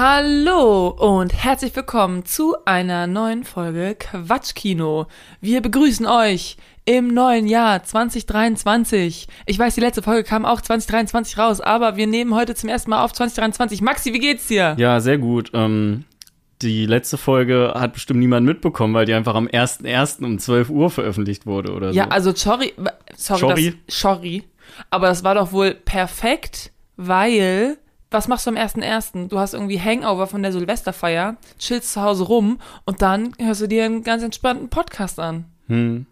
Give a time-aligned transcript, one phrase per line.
[0.00, 5.06] Hallo und herzlich willkommen zu einer neuen Folge Quatschkino.
[5.40, 9.26] Wir begrüßen euch im neuen Jahr 2023.
[9.46, 12.90] Ich weiß, die letzte Folge kam auch 2023 raus, aber wir nehmen heute zum ersten
[12.90, 13.80] Mal auf 2023.
[13.80, 14.76] Maxi, wie geht's dir?
[14.78, 15.50] Ja, sehr gut.
[15.52, 16.04] Ähm,
[16.62, 20.24] die letzte Folge hat bestimmt niemand mitbekommen, weil die einfach am 1.1.
[20.24, 22.10] um 12 Uhr veröffentlicht wurde oder Ja, so.
[22.10, 22.72] also sorry,
[23.16, 23.74] sorry, Sorry?
[23.88, 24.44] Das, sorry,
[24.90, 27.78] aber das war doch wohl perfekt, weil
[28.10, 29.28] was machst du am 1.1.?
[29.28, 33.66] Du hast irgendwie Hangover von der Silvesterfeier, chillst zu Hause rum und dann hörst du
[33.66, 35.44] dir einen ganz entspannten Podcast an.
[35.68, 36.06] Hm.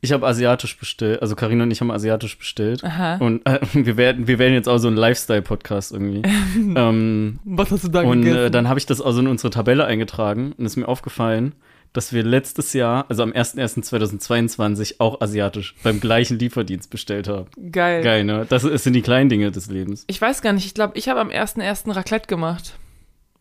[0.00, 2.82] Ich habe asiatisch bestellt, also Karina und ich haben asiatisch bestellt.
[2.82, 3.16] Aha.
[3.18, 6.22] Und äh, wir werden, wir werden jetzt auch so ein Lifestyle-Podcast irgendwie.
[6.56, 9.84] ähm, Was hast du da und äh, dann habe ich das also in unsere Tabelle
[9.84, 11.54] eingetragen und ist mir aufgefallen,
[11.92, 17.46] dass wir letztes Jahr, also am 01.01.2022, auch asiatisch beim gleichen Lieferdienst bestellt haben.
[17.72, 18.02] Geil.
[18.02, 18.46] Geil, ne?
[18.48, 20.04] Das sind die kleinen Dinge des Lebens.
[20.06, 21.94] Ich weiß gar nicht, ich glaube, ich habe am 1.1.
[21.94, 22.74] Raclette gemacht.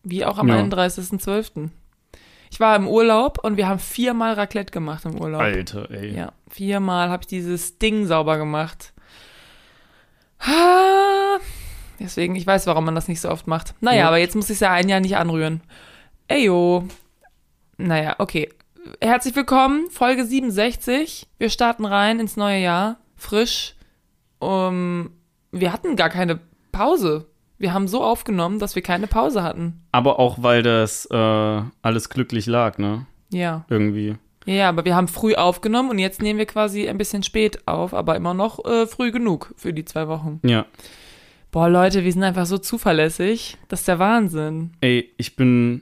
[0.03, 0.55] Wie auch am Ja.
[0.61, 1.69] 31.12.
[2.49, 5.41] Ich war im Urlaub und wir haben viermal Raclette gemacht im Urlaub.
[5.41, 6.15] Alter, ey.
[6.15, 8.93] Ja, viermal habe ich dieses Ding sauber gemacht.
[10.39, 11.37] Ah,
[11.99, 13.73] Deswegen, ich weiß, warum man das nicht so oft macht.
[13.81, 14.07] Naja, Ja.
[14.07, 15.61] aber jetzt muss ich es ja ein Jahr nicht anrühren.
[16.27, 16.87] Eyo.
[17.77, 18.49] Naja, okay.
[19.01, 21.27] Herzlich willkommen, Folge 67.
[21.37, 23.75] Wir starten rein ins neue Jahr, frisch.
[24.39, 25.11] Um,
[25.51, 26.39] wir hatten gar keine
[26.71, 27.27] Pause.
[27.59, 29.81] Wir haben so aufgenommen, dass wir keine Pause hatten.
[29.91, 33.05] Aber auch, weil das äh, alles glücklich lag, ne?
[33.31, 33.65] Ja.
[33.69, 34.15] Irgendwie.
[34.45, 37.93] Ja, aber wir haben früh aufgenommen und jetzt nehmen wir quasi ein bisschen spät auf,
[37.93, 40.39] aber immer noch äh, früh genug für die zwei Wochen.
[40.43, 40.65] Ja.
[41.51, 43.57] Boah, Leute, wir sind einfach so zuverlässig.
[43.67, 44.71] Das ist der Wahnsinn.
[44.81, 45.81] Ey, ich bin.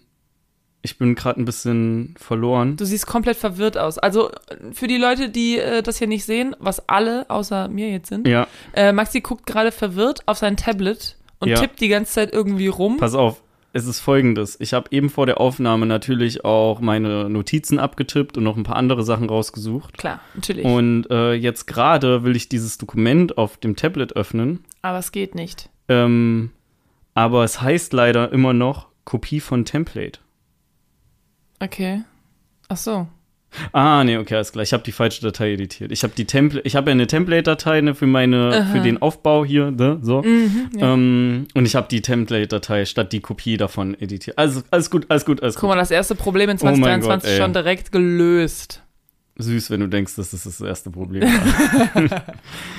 [0.85, 2.77] Ich bin gerade ein bisschen verloren.
[2.77, 3.97] Du siehst komplett verwirrt aus.
[3.97, 4.29] Also
[4.71, 8.27] für die Leute, die äh, das hier nicht sehen, was alle außer mir jetzt sind,
[8.27, 11.57] Ja, äh, Maxi guckt gerade verwirrt auf sein Tablet und Ja.
[11.59, 12.97] tippt die ganze Zeit irgendwie rum.
[12.97, 13.41] pass auf.
[13.73, 14.57] Es ist folgendes.
[14.61, 18.77] Ich habe eben vor der Aufnahme natürlich auch meine Notizen abgetippt und noch ein paar
[18.77, 19.97] andere Sachen rausgesucht.
[19.97, 20.65] Klar, natürlich.
[20.65, 24.63] Und äh, jetzt gerade will ich dieses Dokument auf dem Tablet öffnen.
[24.81, 25.69] aber es geht nicht.
[25.89, 26.51] Ähm,
[27.15, 30.19] aber es heißt leider immer noch Kopie von Template.
[31.59, 32.01] Okay.
[32.67, 33.07] Ach so.
[33.71, 34.63] Ah, nee, okay, alles klar.
[34.63, 35.91] Ich habe die falsche Datei editiert.
[35.91, 39.45] Ich habe die Template, ich habe ja eine Template-Datei ne, für meine, für den Aufbau
[39.45, 40.21] hier, ne, so.
[40.23, 40.93] Mhm, ja.
[40.93, 44.37] Ähm, und ich habe die Template-Datei statt die Kopie davon editiert.
[44.37, 45.69] Also alles gut, alles gut, alles Guck gut.
[45.69, 47.41] mal, das erste Problem in Oh mein 2023 Gott, ey.
[47.41, 48.81] schon direkt gelöst.
[49.37, 52.23] Süß, wenn du denkst, dass das das erste Problem war.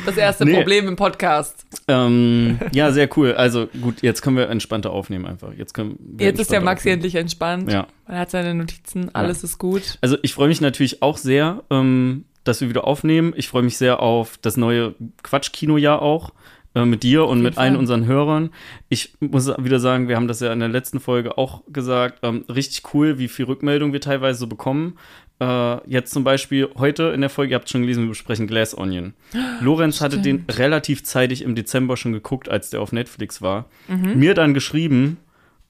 [0.07, 0.55] Das erste Nee.
[0.55, 1.67] Problem im Podcast.
[1.89, 3.33] ähm, ja, sehr cool.
[3.35, 5.53] Also gut, jetzt können wir entspannter aufnehmen einfach.
[5.53, 6.95] Jetzt können Jetzt ist der Maxi aufnehmen.
[6.95, 7.71] endlich entspannt.
[7.71, 7.87] Ja.
[8.07, 9.99] Er hat seine Notizen, alles ist gut.
[10.01, 13.35] Also ich freue mich natürlich auch sehr, ähm, dass wir wieder aufnehmen.
[13.37, 16.33] Ich freue mich sehr auf das neue Quatsch-Kino-Jahr auch
[16.77, 18.51] äh, mit dir und mit allen unseren Hörern.
[18.89, 22.45] Ich muss wieder sagen, wir haben das ja in der letzten Folge auch gesagt, ähm,
[22.49, 24.97] richtig cool, wie viel Rückmeldung wir teilweise so bekommen.
[25.41, 28.77] Äh, jetzt zum Beispiel heute in der Folge, ihr habt schon gelesen, wir besprechen Glass
[28.77, 29.15] Onion.
[29.61, 33.67] Lorenz hatte den relativ zeitig im Dezember schon geguckt, als der auf Netflix war.
[33.89, 34.19] Mhm.
[34.19, 35.19] Mir dann geschrieben,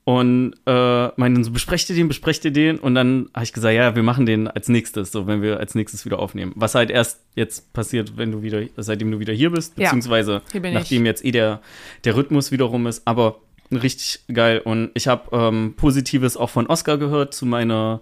[0.08, 2.78] und äh, meinen so, besprecht ihr den, besprecht ihr den?
[2.78, 5.74] Und dann habe ich gesagt, ja, wir machen den als nächstes, so wenn wir als
[5.74, 6.52] nächstes wieder aufnehmen.
[6.54, 10.42] Was halt erst jetzt passiert, wenn du wieder, seitdem du wieder hier bist, Ja, beziehungsweise
[10.52, 11.60] hier bin nachdem jetzt eh der,
[12.04, 13.02] der Rhythmus wieder rum ist.
[13.04, 13.40] Aber
[13.72, 14.60] richtig geil.
[14.60, 18.00] Und ich habe ähm, Positives auch von Oscar gehört zu meiner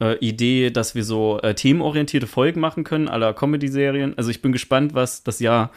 [0.00, 4.16] äh, Idee, dass wir so äh, themenorientierte Folgen machen können, aller Comedy-Serien.
[4.18, 5.70] Also ich bin gespannt, was das Jahr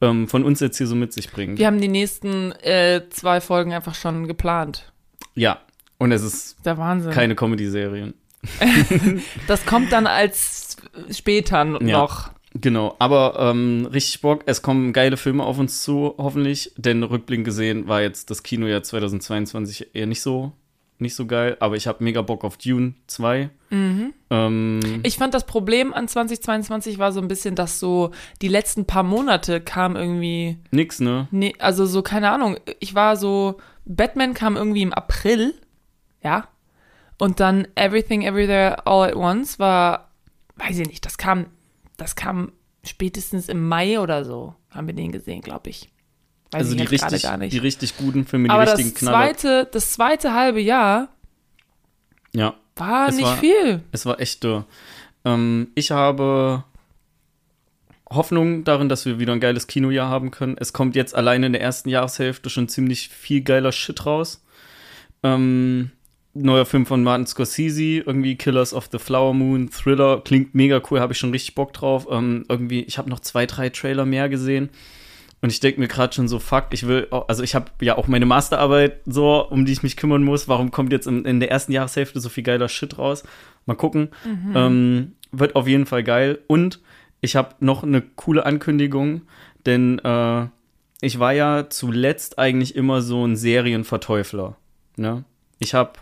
[0.00, 1.58] ähm, von uns jetzt hier so mit sich bringt.
[1.58, 4.92] Wir haben die nächsten äh, zwei Folgen einfach schon geplant.
[5.34, 5.60] Ja.
[5.98, 7.10] Und es ist Der Wahnsinn.
[7.12, 8.12] keine Comedy-Serien.
[9.48, 10.76] das kommt dann als
[11.10, 11.98] später n- Ja.
[11.98, 12.30] noch.
[12.58, 14.42] Genau, aber ähm, richtig Bock.
[14.46, 16.72] Es kommen geile Filme auf uns zu, hoffentlich.
[16.76, 20.52] Denn rückblickend gesehen war jetzt das Kinojahr 2022 eher nicht so,
[20.98, 21.56] nicht so geil.
[21.60, 23.50] Aber ich habe mega Bock auf Dune 2.
[23.70, 24.14] Mhm.
[24.30, 28.10] Ähm, Ich fand das Problem an 2022 war so ein bisschen, dass so
[28.42, 31.28] die letzten paar Monate kam irgendwie, nix, ne?
[31.30, 35.54] nee, also so, keine Ahnung, ich war so, Batman kam irgendwie im April,
[36.22, 36.48] ja,
[37.18, 40.10] und dann Everything Everywhere All at Once war,
[40.56, 41.46] weiß ich nicht, das kam,
[41.96, 42.52] das kam
[42.84, 45.90] spätestens im Mai oder so, haben wir den gesehen, glaube ich.
[46.56, 49.16] Weiß also die richtig, die richtig guten Filme, die Aber richtigen das Knaller.
[49.18, 51.08] zweite, das zweite halbe Jahr
[52.34, 53.82] Ja, war nicht war- viel.
[53.92, 54.64] es war echt dürr.
[55.24, 56.64] Ähm, ich habe
[58.08, 60.56] Hoffnung darin, dass wir wieder ein geiles Kinojahr haben können.
[60.58, 64.44] Es kommt jetzt alleine in der ersten Jahreshälfte schon ziemlich viel geiler Shit raus.
[65.24, 65.90] Ähm,
[66.34, 71.00] neuer Film von Martin Scorsese, irgendwie Killers of the Flower Moon, Thriller, klingt mega cool,
[71.00, 72.06] habe ich schon richtig Bock drauf.
[72.10, 74.68] Ähm, irgendwie, ich habe noch zwei, drei Trailer mehr gesehen.
[75.46, 78.08] Und ich denke mir gerade schon so, fuck, ich will, also ich habe ja auch
[78.08, 80.48] meine Masterarbeit so, um die ich mich kümmern muss.
[80.48, 83.22] Warum kommt jetzt in, in der ersten Jahreshälfte so viel geiler Shit raus?
[83.64, 84.08] Mal gucken.
[84.56, 86.40] Ähm, wird auf jeden Fall geil.
[86.48, 86.80] Und
[87.20, 89.22] ich habe noch eine coole Ankündigung,
[89.66, 90.46] denn äh,
[91.00, 94.56] ich war ja zuletzt eigentlich immer so ein Serienverteufler.
[94.96, 95.22] Ne?
[95.60, 95.92] Ich habe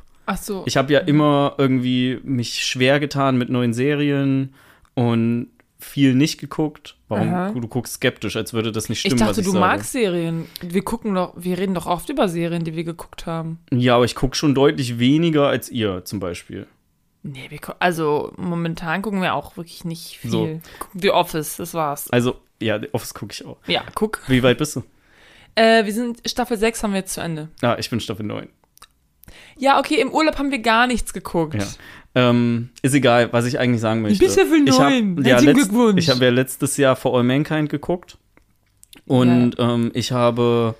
[0.40, 0.62] so.
[0.64, 4.54] ich habe ja immer irgendwie mich schwer getan mit neuen Serien
[4.94, 5.48] und
[5.78, 6.96] viel nicht geguckt.
[7.08, 7.28] Warum?
[7.28, 7.50] Aha.
[7.50, 9.60] Du guckst skeptisch, als würde das nicht ich stimmen, dachte, was ich du sage.
[9.60, 10.46] magst Serien.
[10.60, 13.58] Wir gucken doch, wir reden doch oft über Serien, die wir geguckt haben.
[13.72, 16.66] Ja, aber ich gucke schon deutlich weniger als ihr zum Beispiel.
[17.22, 20.30] Nee, wir also momentan gucken wir auch wirklich nicht viel.
[20.30, 20.60] So.
[20.94, 22.10] The Office, das war's.
[22.10, 23.56] Also, ja, The Office gucke ich auch.
[23.66, 24.20] Ja, guck.
[24.28, 24.82] Wie weit bist du?
[25.54, 27.48] Äh, wir sind Staffel 6 haben wir jetzt zu Ende.
[27.62, 28.48] Ah, ich bin Staffel 9.
[29.56, 31.54] Ja, okay, im Urlaub haben wir gar nichts geguckt.
[31.54, 31.66] Ja.
[32.14, 34.18] Ähm, ist egal, was ich eigentlich sagen möchte.
[34.18, 35.24] bist Staffel ich hab, 9.
[35.24, 35.98] ja, Glückwunsch.
[35.98, 38.18] Ich habe ja letztes Jahr For All Mankind geguckt.
[39.06, 40.74] Und ähm, ich habe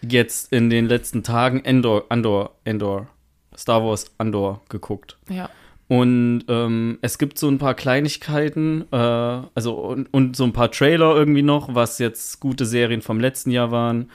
[0.00, 3.08] jetzt in den letzten Tagen Endor, Andor, Endor,
[3.56, 5.18] Star Wars Andor geguckt.
[5.28, 5.50] Ja.
[5.88, 10.70] Und ähm, es gibt so ein paar Kleinigkeiten, äh, also und, und so ein paar
[10.72, 14.10] Trailer irgendwie noch, was jetzt gute Serien vom letzten Jahr waren,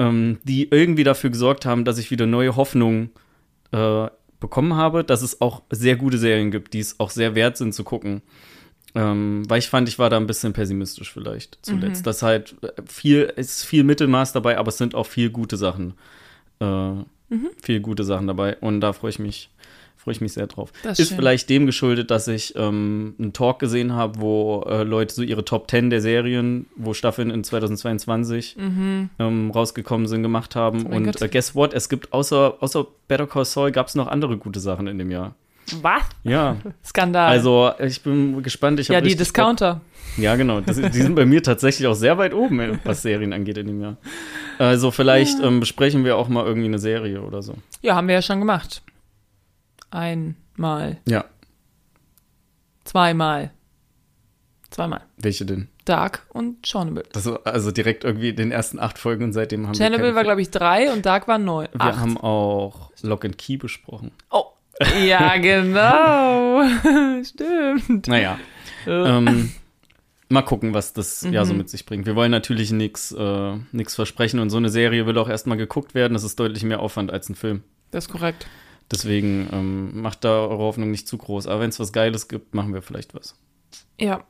[0.00, 3.10] ähm, die irgendwie dafür gesorgt haben, dass ich wieder neue Hoffnung
[3.72, 4.06] äh,
[4.42, 7.72] bekommen habe, dass es auch sehr gute Serien gibt, die es auch sehr wert sind
[7.72, 8.20] zu gucken.
[8.94, 12.06] Ähm, weil ich fand, ich war da ein bisschen pessimistisch vielleicht zuletzt.
[12.06, 12.56] Das halt
[12.86, 15.94] viel, es ist viel Mittelmaß dabei, aber es sind auch viel gute Sachen.
[16.60, 16.92] Äh,
[17.62, 18.58] Viel gute Sachen dabei.
[18.58, 19.48] Und da freue ich mich,
[20.02, 20.72] freue ich mich sehr drauf.
[20.82, 21.18] Das ist schön.
[21.18, 25.44] vielleicht dem geschuldet, dass ich ähm, einen Talk gesehen habe, wo äh, Leute so ihre
[25.44, 30.80] Top 10 der Serien, wo Staffeln in 2022 ähm, rausgekommen sind, gemacht haben.
[30.80, 30.86] Mhm.
[30.86, 31.72] Oh Und äh, guess what?
[31.72, 35.10] Es gibt außer, außer Better Call Saul gab es noch andere gute Sachen in dem
[35.10, 35.34] Jahr.
[35.80, 36.02] Was?
[36.24, 37.28] Ja, Skandal.
[37.28, 38.80] also ich bin gespannt.
[38.80, 39.18] Ich ja, die Bock.
[39.18, 39.80] Discounter.
[40.16, 40.60] Ja, genau.
[40.60, 43.68] Das, die sind bei mir tatsächlich auch sehr weit oben, äh, was Serien angeht in
[43.68, 43.96] dem Jahr.
[44.58, 47.54] Also vielleicht ähm, besprechen wir auch mal irgendwie eine Serie oder so.
[47.82, 48.82] Ja, haben wir ja schon gemacht.
[49.92, 50.98] Einmal.
[51.06, 51.24] Ja,
[52.84, 53.52] Zweimal.
[54.70, 55.02] Zweimal.
[55.18, 55.68] welche denn?
[55.84, 57.04] Dark und Chernobyl.
[57.12, 60.22] Das also direkt irgendwie in den ersten acht Folgen und seitdem haben wir Chernobyl war,
[60.24, 61.68] glaube ich, drei und Dark war neun.
[61.72, 61.98] Wir Acht.
[61.98, 64.12] haben auch Lock and Key besprochen.
[64.30, 64.44] Oh.
[65.04, 66.62] Ja, genau.
[67.22, 68.08] Stimmt.
[68.08, 68.38] Naja,
[68.86, 69.52] ähm,
[70.30, 72.06] mal gucken, was das Jahr so mit sich bringt.
[72.06, 75.94] Wir wollen natürlich nichts äh, nix versprechen und so eine Serie will auch erstmal geguckt
[75.94, 76.14] werden.
[76.14, 77.62] Das ist deutlich mehr Aufwand als ein Film.
[77.90, 78.46] Das ist korrekt.
[78.90, 81.46] Deswegen ähm, macht da eure Hoffnung nicht zu groß.
[81.46, 83.34] Aber wenn es was Geiles gibt, machen wir vielleicht was.
[83.98, 84.24] Ja.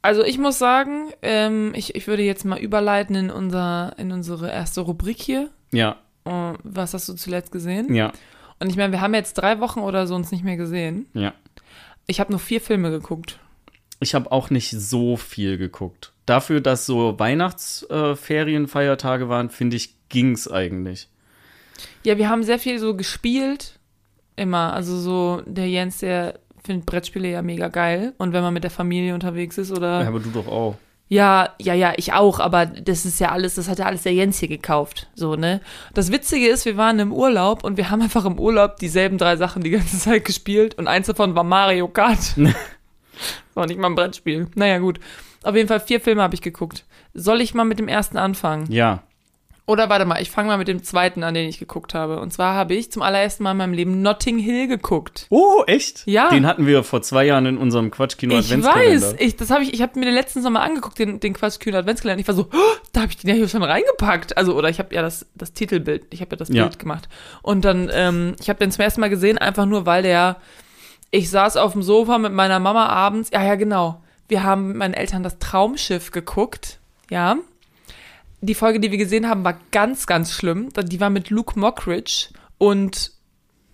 [0.00, 4.50] Also ich muss sagen, ähm, ich, ich würde jetzt mal überleiten in, unser, in unsere
[4.50, 5.50] erste Rubrik hier.
[5.72, 7.94] Ja, Äh, was hast du zuletzt gesehen?
[7.94, 8.12] ja,
[8.58, 11.06] Und ich meine, wir haben jetzt drei Wochen oder so uns nicht mehr gesehen.
[11.14, 11.32] ja.
[12.08, 13.38] Ich habe nur vier Filme geguckt.
[14.00, 16.12] Ich habe auch nicht so viel geguckt.
[16.26, 21.08] Dafür, dass so Weihnachtsferien, Feiertage waren, finde ich, ging's eigentlich.
[22.02, 23.78] Ja, wir haben sehr viel so gespielt.
[24.36, 24.72] Immer.
[24.72, 28.14] Also so, der Jens, der findet Brettspiele ja mega geil.
[28.18, 30.02] Und wenn man mit der Familie unterwegs ist oder.
[30.02, 30.76] Ja, aber du doch auch.
[31.08, 34.14] Ja, ja, ja, ich auch, aber das ist ja alles, das hat ja alles der
[34.14, 35.60] Jens hier gekauft, so, ne?
[35.92, 39.36] Das Witzige ist, wir waren im Urlaub und wir haben einfach im Urlaub dieselben drei
[39.36, 42.34] Sachen die ganze Zeit gespielt und eins davon war Mario Kart.
[43.54, 44.46] war nicht mal ein Brettspiel.
[44.54, 45.00] Naja, gut.
[45.42, 46.86] Auf jeden Fall vier Filme habe ich geguckt.
[47.12, 48.72] Soll ich mal mit dem ersten anfangen?
[48.72, 49.02] Ja,
[49.72, 52.20] Oder warte mal, ich fange mal mit dem zweiten an, den ich geguckt habe.
[52.20, 55.26] Und zwar habe ich zum allerersten Mal in meinem Leben Notting Hill geguckt.
[55.30, 56.02] Oh, echt?
[56.06, 56.28] Ja.
[56.28, 59.12] Den hatten wir vor zwei Jahren in unserem Quatschkino Ich Adventskalender.
[59.12, 61.74] weiß, ich, das habe ich, ich habe mir den letzten Sommer angeguckt, den, den Quatschkühn
[61.74, 62.20] Adventskalender.
[62.20, 64.36] Ich war so, oh, da habe ich den ja hier schon reingepackt.
[64.36, 66.64] Also, oder ich habe ja das, das Titelbild, ich habe ja das Ja.
[66.64, 67.08] Bild gemacht.
[67.40, 70.36] Und dann, ähm, ich habe den zum ersten Mal gesehen, einfach nur, weil der,
[71.10, 74.02] ich saß auf dem Sofa mit meiner Mama abends, ja, ja, genau.
[74.28, 77.36] Wir haben mit meinen Eltern das Traumschiff geguckt, ja.
[78.42, 80.68] Die Folge, die wir gesehen haben, war ganz, ganz schlimm.
[80.76, 83.12] Die war mit Luke Mockridge und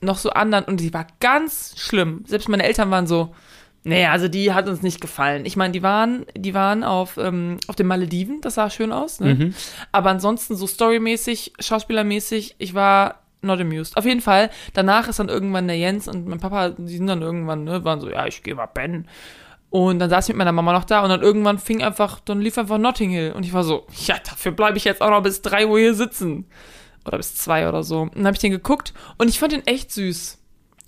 [0.01, 2.23] noch so anderen und die war ganz schlimm.
[2.27, 3.35] Selbst meine Eltern waren so,
[3.85, 5.47] nee, also die hat uns nicht gefallen.
[5.47, 9.21] Ich meine, die waren, die waren auf, ähm, auf den Malediven, das sah schön aus,
[9.21, 9.35] ne?
[9.35, 9.55] Mhm.
[9.91, 13.97] Aber ansonsten so storymäßig, schauspielermäßig, ich war not amused.
[13.97, 17.23] Auf jeden Fall, danach ist dann irgendwann der Jens und mein Papa, die sind dann
[17.23, 19.09] irgendwann, ne, waren so, ja, ich gehe mal pennen.
[19.71, 22.41] Und dann saß ich mit meiner Mama noch da und dann irgendwann fing einfach, dann
[22.41, 23.33] lief einfach Notting Hill.
[23.33, 25.95] Und ich war so, ja, dafür bleibe ich jetzt auch noch bis drei Uhr hier
[25.95, 26.47] sitzen.
[27.07, 28.01] Oder bis zwei oder so.
[28.03, 30.39] Und dann habe ich den geguckt und ich fand den echt süß.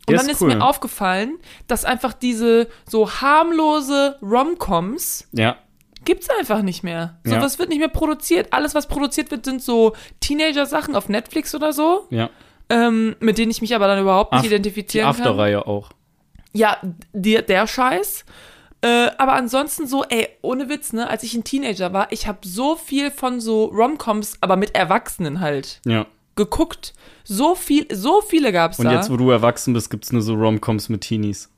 [0.06, 0.48] Und Der dann ist cool.
[0.54, 5.56] mir aufgefallen, dass einfach diese so harmlose Romcoms Ja,
[6.04, 7.18] gibt's einfach nicht mehr.
[7.24, 7.42] So Ja.
[7.42, 8.52] was wird nicht mehr produziert.
[8.52, 12.30] Alles, was produziert wird, sind so Teenager-Sachen auf Netflix oder so, ja.
[12.70, 15.20] ähm, mit denen ich mich aber dann überhaupt nicht Af- Die identifizieren kann.
[15.20, 15.90] After-Reihe auch.
[16.52, 16.78] Ja,
[17.12, 18.24] die, der Scheiß.
[18.82, 22.38] Äh, aber ansonsten so, ey, ohne Witz, ne, als ich ein Teenager war, ich habe
[22.42, 26.06] so viel von so Romcoms, aber mit Erwachsenen halt Ja.
[26.34, 26.94] geguckt.
[27.24, 28.92] So viel, so viele gab's Und da.
[28.94, 31.50] jetzt, wo du erwachsen bist, gibt's nur so Romcoms mit Teenies.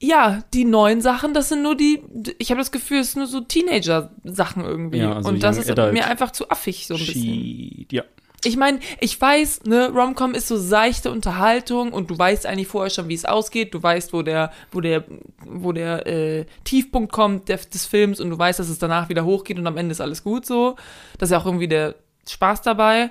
[0.00, 2.02] ja, die neuen Sachen, das sind nur die,
[2.38, 4.98] ich habe das Gefühl, es sind nur so Teenager-Sachen irgendwie.
[4.98, 5.92] Ja, also Und das ist Adult.
[5.94, 7.86] mir einfach zu affig so ein bisschen.
[7.92, 8.02] Ja.
[8.44, 12.90] Ich meine, ich weiß, ne, Romcom ist so seichte Unterhaltung und du weißt eigentlich vorher
[12.90, 13.74] schon, wie es ausgeht.
[13.74, 15.04] Du weißt, wo der, wo der,
[15.44, 19.24] wo der äh, Tiefpunkt kommt der, des Films und du weißt, dass es danach wieder
[19.24, 20.76] hochgeht und am Ende ist alles gut so.
[21.18, 21.94] Das ist ja auch irgendwie der
[22.28, 23.10] Spaß dabei.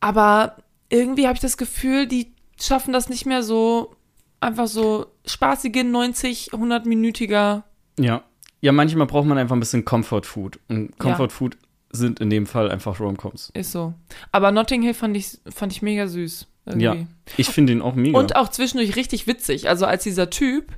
[0.00, 0.56] Aber
[0.88, 3.94] irgendwie habe ich das Gefühl, die schaffen das nicht mehr so
[4.40, 7.62] einfach so spaßige 90, 100-minütiger.
[7.98, 8.22] Ja.
[8.60, 10.58] Ja, manchmal braucht man einfach ein bisschen Comfort Food.
[10.68, 10.94] Und Ja.
[10.98, 11.56] Comfort Food
[11.96, 13.50] sind in dem Fall einfach Romcoms.
[13.54, 13.94] Ist so.
[14.32, 16.46] Aber Notting Hill fand ich, fand ich mega süß.
[16.66, 16.84] Irgendwie.
[16.84, 16.96] Ja.
[17.36, 18.18] Ich finde ihn auch mega.
[18.18, 19.68] Und auch zwischendurch richtig witzig.
[19.68, 20.72] Also als dieser Typ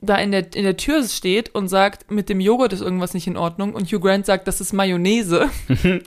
[0.00, 3.26] da in der, in der Tür steht und sagt, mit dem Joghurt ist irgendwas nicht
[3.26, 5.50] in Ordnung und Hugh Grant sagt, das ist Mayonnaise.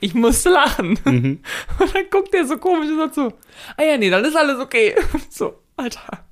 [0.00, 0.98] ich musste lachen.
[1.04, 1.40] Mhm.
[1.78, 3.32] Und dann guckt er so komisch und sagt so,
[3.76, 4.94] ah ja, nee, dann ist alles okay.
[5.30, 6.24] So, Alter.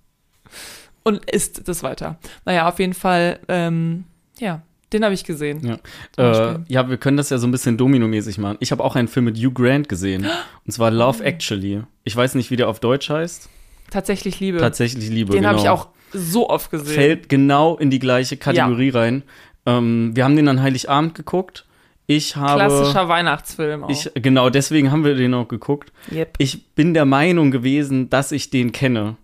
[1.03, 2.19] Und isst das weiter.
[2.45, 4.05] Naja, auf jeden Fall, ähm,
[4.39, 4.63] ja,
[4.95, 5.79] den habe ich gesehen.
[6.17, 6.53] Ja.
[6.53, 8.57] Äh, ja, wir können das ja so ein bisschen dominomäßig machen.
[8.61, 10.27] Ich habe auch einen Film mit Hugh Grant gesehen.
[10.65, 11.23] Und zwar Love Oh.
[11.23, 11.83] Actually.
[12.05, 13.49] Ich weiß nicht, wie der auf Deutsch heißt.
[13.91, 14.59] Tatsächlich Liebe.
[14.59, 15.33] Tatsächlich Liebe.
[15.33, 15.51] den genau.
[15.51, 16.95] habe ich auch so oft gesehen.
[16.95, 19.23] Fällt genau in die gleiche Kategorie rein.
[19.67, 21.67] Ähm, wir haben den an Heiligabend geguckt.
[22.07, 22.61] Ich habe.
[22.61, 23.89] Klassischer Weihnachtsfilm auch.
[23.89, 25.93] Ich, genau, deswegen haben wir den auch geguckt.
[26.13, 26.35] yep.
[26.39, 29.17] Ich bin der Meinung gewesen, dass ich den kenne.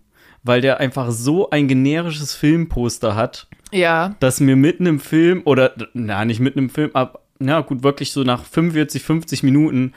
[0.43, 5.73] Weil der einfach so ein generisches Filmposter hat, Ja, dass mir mitten im Film, oder,
[5.93, 9.93] na, nicht mitten im Film, aber, na gut, wirklich so nach 45, 50 Minuten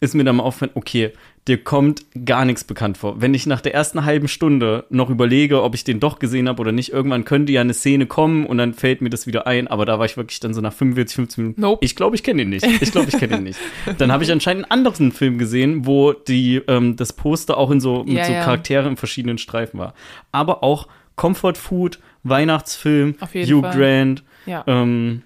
[0.00, 1.12] ist mir dann mal aufgefallen, okay,
[1.48, 3.20] dir kommt gar nichts bekannt vor.
[3.20, 6.60] Wenn ich nach der ersten halben Stunde noch überlege, ob ich den doch gesehen habe
[6.60, 9.66] oder nicht, irgendwann könnte ja eine Szene kommen und dann fällt mir das wieder ein,
[9.68, 11.60] aber da war ich wirklich dann so nach 45, 50 Minuten.
[11.60, 11.84] Nope.
[11.84, 12.66] Ich glaube, ich kenne ihn nicht.
[12.80, 13.58] Ich glaube, ich kenne ihn nicht.
[13.98, 17.80] Dann habe ich anscheinend einen anderen Film gesehen, wo die, ähm, das Poster auch in
[17.80, 18.44] so, mit Ja, so ja.
[18.44, 19.94] Charakteren in verschiedenen Streifen war.
[20.32, 23.76] Aber auch Comfort Food, Weihnachtsfilm, Hugh Fall.
[23.76, 24.64] Grant, ja.
[24.66, 25.22] ähm,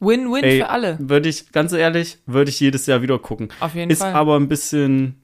[0.00, 0.96] Win-win für alle.
[1.00, 3.48] Würde ich, ganz ehrlich, würde ich jedes Jahr wieder gucken.
[3.60, 4.12] Auf jeden Ist Fall.
[4.12, 5.22] aber ein bisschen,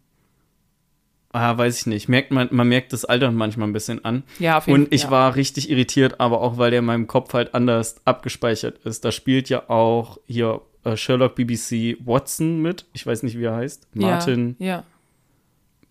[1.33, 4.23] ah, weiß ich nicht, merkt man, man merkt das Alter manchmal ein bisschen an.
[4.39, 5.11] ja, auf jeden Und ich ja.
[5.11, 9.05] war richtig irritiert, aber auch, weil der in meinem Kopf halt anders abgespeichert ist.
[9.05, 12.87] Da spielt ja auch hier äh, Sherlock BBC Watson mit.
[12.93, 13.89] Ich weiß nicht, wie er heißt.
[13.95, 14.85] Martin, Ja, ja.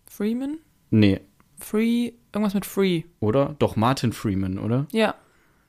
[0.08, 0.58] Freeman?
[0.90, 1.20] nee,
[1.58, 3.02] Free, irgendwas mit Free.
[3.20, 3.54] oder?
[3.58, 4.86] Doch, Martin Freeman, oder?
[4.92, 5.14] Ja.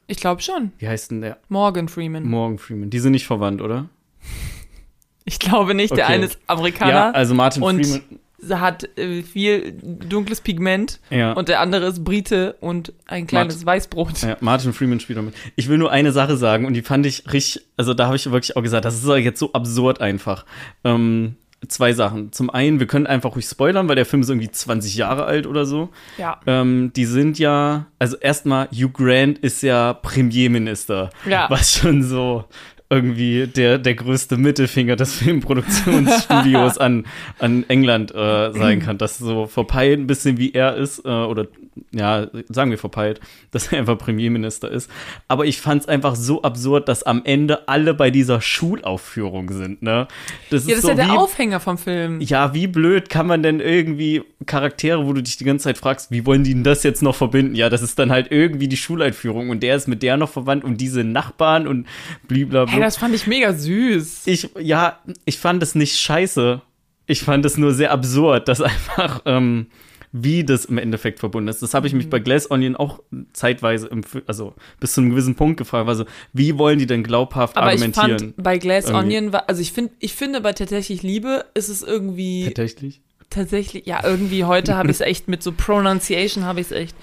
[0.07, 0.71] Ich glaube schon.
[0.79, 1.37] Wie heißt denn der?
[1.49, 2.23] Morgan Freeman.
[2.27, 2.89] Morgan Freeman.
[2.89, 3.87] Die sind nicht verwandt, oder?
[5.25, 5.95] ich glaube nicht.
[5.95, 6.13] Der Okay.
[6.15, 6.91] eine ist Amerikaner.
[6.91, 8.01] Ja, also Martin Freeman.
[8.49, 10.99] Hat äh, viel dunkles Pigment.
[11.09, 11.33] Ja.
[11.33, 14.21] Und der andere ist Brite und ein kleines Weißbrot.
[14.21, 15.33] Ja, Martin Freeman spielt damit.
[15.55, 18.29] Ich will nur eine Sache sagen und die fand ich richtig, also da habe ich
[18.31, 20.45] wirklich auch gesagt, das ist jetzt so absurd einfach.
[20.83, 21.35] Ähm,
[21.67, 22.31] zwei Sachen.
[22.31, 25.47] Zum einen, wir können einfach ruhig spoilern, weil der Film ist irgendwie 20 Jahre alt
[25.47, 25.89] oder so.
[26.17, 26.39] Ja.
[26.45, 31.09] Ähm, die sind ja, also erstmal, Hugh Grant ist ja Premierminister.
[31.25, 31.49] Ja.
[31.49, 32.45] Was schon so
[32.93, 37.05] irgendwie der, der größte Mittelfinger des Filmproduktionsstudios an,
[37.39, 38.97] an England äh, sein kann.
[38.97, 41.47] Das so verpeilt ein bisschen wie er ist, äh, oder
[41.91, 43.19] ja, sagen wir verpeilt,
[43.51, 44.89] dass er einfach Premierminister ist.
[45.27, 49.81] Aber ich fand es einfach so absurd, dass am Ende alle bei dieser Schulaufführung sind,
[49.81, 50.07] ne?
[50.49, 52.21] Das Ja, das ist so ja der wie, Aufhänger vom Film.
[52.21, 56.11] ja, wie blöd kann man denn irgendwie Charaktere, wo du dich die ganze Zeit fragst,
[56.11, 57.55] wie wollen die denn das jetzt noch verbinden?
[57.55, 60.63] Ja, das ist dann halt irgendwie die Schuleinführung und der ist mit der noch verwandt
[60.63, 61.87] und diese Nachbarn und
[62.27, 62.73] blablabla.
[62.73, 64.27] Hey, das fand ich mega süß.
[64.27, 66.61] ich, ja, ich fand es nicht scheiße.
[67.05, 69.67] Ich fand es nur sehr absurd, dass einfach, ähm,
[70.13, 71.63] wie das im Endeffekt verbunden ist.
[71.63, 72.99] Das habe ich mich bei Glass Onion auch
[73.33, 75.89] zeitweise, im, also bis zu einem gewissen Punkt gefragt.
[75.89, 78.19] Also, wie wollen die denn glaubhaft Aber ich argumentieren?
[78.19, 79.17] fand bei Glass Irgendwie.
[79.17, 83.01] Onion war, also ich finde, ich finde bei tatsächlich Liebe ist es irgendwie Tatsächlich?
[83.31, 86.95] tatsächlich, ja, irgendwie heute habe ich es echt mit so Pronunciation habe ich es echt.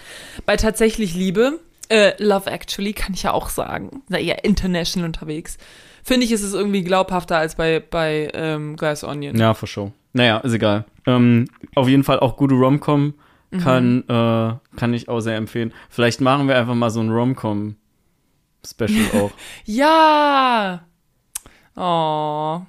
[0.46, 5.58] Bei tatsächlich Liebe, äh, Love Actually kann ich ja auch sagen, na eher international unterwegs.
[6.04, 9.36] Finde ich, ist es irgendwie glaubhafter als bei, bei ähm, Glass Onion.
[9.36, 9.92] Ja, for sure.
[10.12, 10.84] Naja, ist egal.
[11.06, 13.14] Ähm, auf jeden Fall auch gute Romcom
[13.52, 13.58] Mhm.
[13.58, 15.72] kann, äh, kann ich auch sehr empfehlen.
[15.88, 19.32] Vielleicht machen wir einfach mal so ein Romcom-Special auch.
[19.64, 20.82] Ja!
[21.76, 22.60] Oh.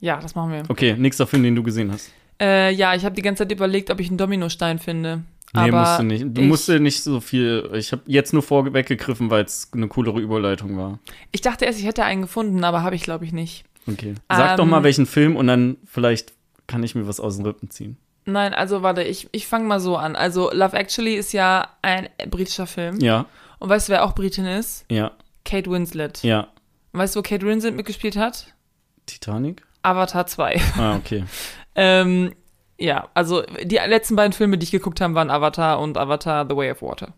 [0.00, 0.62] Ja, das machen wir.
[0.68, 2.10] Okay, nächster Film, den du gesehen hast.
[2.40, 5.22] Äh, ja, ich habe die ganze Zeit überlegt, ob ich einen Dominostein finde.
[5.52, 6.24] Nee, aber musst du nicht.
[6.28, 7.68] Du ich, musst dir nicht so viel.
[7.74, 11.00] Ich habe jetzt nur vorweggegriffen, weil es eine coolere Überleitung war.
[11.32, 13.64] Ich dachte erst, ich hätte einen gefunden, aber habe ich, glaube ich, nicht.
[13.88, 14.14] Okay.
[14.30, 16.32] Sag doch Ähm, mal, welchen Film und dann vielleicht
[16.70, 17.96] kann ich mir was aus den Rippen ziehen.
[18.26, 20.14] Nein, also warte, ich, ich fange mal so an.
[20.14, 23.00] Also Love Actually ist ja ein britischer Film.
[23.00, 23.26] Ja,
[23.58, 24.84] Und weißt du, wer auch Britin ist?
[24.88, 25.10] ja.
[25.44, 26.22] Kate Winslet.
[26.22, 26.48] Ja.
[26.92, 28.54] Weißt du, wo Kate Winslet mitgespielt hat?
[29.06, 29.62] Titanic?
[29.82, 30.60] Avatar 2.
[30.76, 31.24] Ah, okay.
[31.74, 32.34] ähm,
[32.78, 36.54] ja, also die letzten beiden Filme, die ich geguckt habe, waren Avatar und Avatar The
[36.54, 37.14] Way of Water.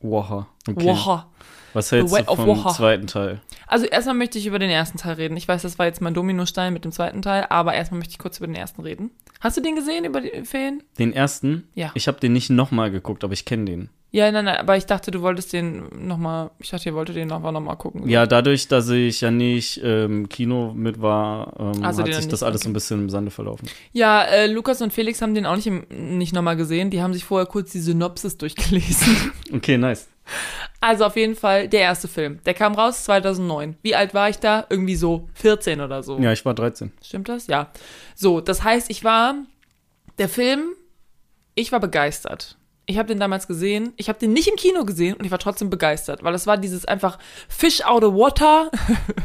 [0.00, 0.46] Waha.
[0.68, 0.86] Okay.
[0.86, 1.26] Waha.
[1.74, 2.72] Was hältst du vom Waha.
[2.72, 3.40] zweiten Teil?
[3.66, 5.36] Also erstmal möchte ich über den ersten Teil reden.
[5.36, 8.18] Ich weiß, das war jetzt mein Dominostein mit dem zweiten Teil, aber erstmal möchte ich
[8.18, 9.10] kurz über den ersten reden.
[9.40, 10.82] Hast du den gesehen über die Ferien?
[10.98, 11.68] Den ersten?
[11.74, 11.90] Ja.
[11.94, 13.90] Ich habe den nicht nochmal geguckt, aber ich kenne den.
[14.10, 17.28] Ja, nein, nein, aber ich dachte, du wolltest den nochmal, ich dachte, ihr wolltet den
[17.28, 18.08] nochmal gucken.
[18.08, 22.24] Ja, dadurch, dass ich ja nicht ähm, im Kino mit war, ähm, Also hat sich
[22.24, 22.70] noch das alles okay.
[22.70, 23.68] ein bisschen im Sande verlaufen.
[23.92, 26.88] Ja, äh, Lukas und Felix haben den auch nicht, im, nicht nochmal gesehen.
[26.88, 29.32] Die haben sich vorher kurz die Synopsis durchgelesen.
[29.52, 30.08] Okay, nice.
[30.80, 32.40] Also auf jeden Fall der erste Film.
[32.44, 33.76] Der kam raus 2009.
[33.82, 34.64] Wie alt war ich da?
[34.70, 36.18] Irgendwie so 14 oder so.
[36.18, 36.92] Ja, ich war 13.
[37.02, 37.48] Stimmt das?
[37.48, 37.70] Ja.
[38.14, 39.34] So, das heißt, ich war,
[40.18, 40.68] der Film,
[41.56, 42.56] ich war begeistert.
[42.86, 43.92] Ich habe den damals gesehen.
[43.96, 46.56] Ich habe den nicht im Kino gesehen und ich war trotzdem begeistert, weil es war
[46.56, 47.18] dieses einfach
[47.48, 48.70] Fish out of water.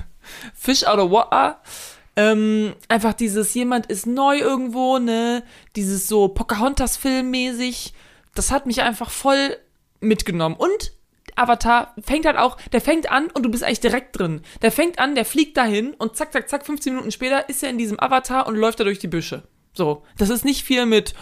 [0.56, 1.62] Fish out of water.
[2.16, 5.44] Ähm, einfach dieses, jemand ist neu irgendwo, ne?
[5.76, 7.94] Dieses so Pocahontas-Film-mäßig.
[8.36, 9.58] Das hat mich einfach voll
[10.00, 10.56] mitgenommen.
[10.56, 10.92] Und
[11.36, 14.42] Avatar fängt halt auch, der fängt an und du bist eigentlich direkt drin.
[14.62, 17.70] Der fängt an, der fliegt dahin und zack, zack, zack, 15 Minuten später ist er
[17.70, 19.44] in diesem Avatar und läuft da durch die Büsche.
[19.74, 21.14] So, das ist nicht viel mit,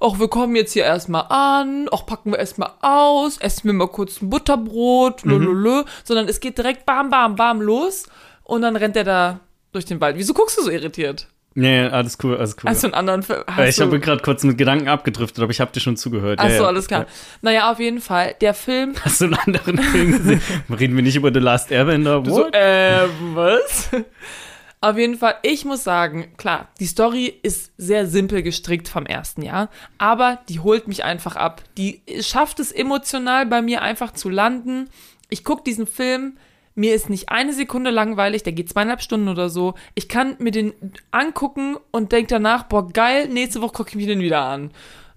[0.00, 3.88] ach, wir kommen jetzt hier erstmal an, ach, packen wir erstmal aus, essen wir mal
[3.88, 8.06] kurz ein Butterbrot, lululü, sondern es geht direkt bam, bam, bam los
[8.44, 9.40] und dann rennt er da
[9.72, 10.16] durch den Wald.
[10.16, 11.28] Wieso guckst du so irritiert?
[11.60, 12.70] Nee, alles cool, alles cool.
[12.70, 13.42] Hast du einen anderen Film?
[13.58, 16.38] Äh, ich du- habe gerade kurz mit Gedanken abgedriftet, aber ich habe dir schon zugehört.
[16.40, 16.68] Ach Ja, so, ja.
[16.68, 17.06] alles klar.
[17.42, 20.40] Naja, auf jeden Fall, der Film Hast du einen anderen Film gesehen?
[20.70, 22.22] Reden wir nicht über The Last Airbender?
[22.24, 22.54] So, What?
[22.54, 23.90] äh, was?
[24.80, 29.42] Auf jeden Fall, ich muss sagen, klar, die Story ist sehr simpel gestrickt vom ersten
[29.42, 31.62] Jahr, aber die holt mich einfach ab.
[31.76, 34.88] Die schafft es emotional bei mir einfach zu landen.
[35.30, 36.36] Ich gucke diesen Film,
[36.78, 39.74] mir ist nicht eine Sekunde langweilig, der geht zweieinhalb Stunden oder so.
[39.96, 40.72] Ich kann mir den
[41.10, 44.70] angucken und denke danach, boah, geil, nächste Woche gucke ich mir den wieder an.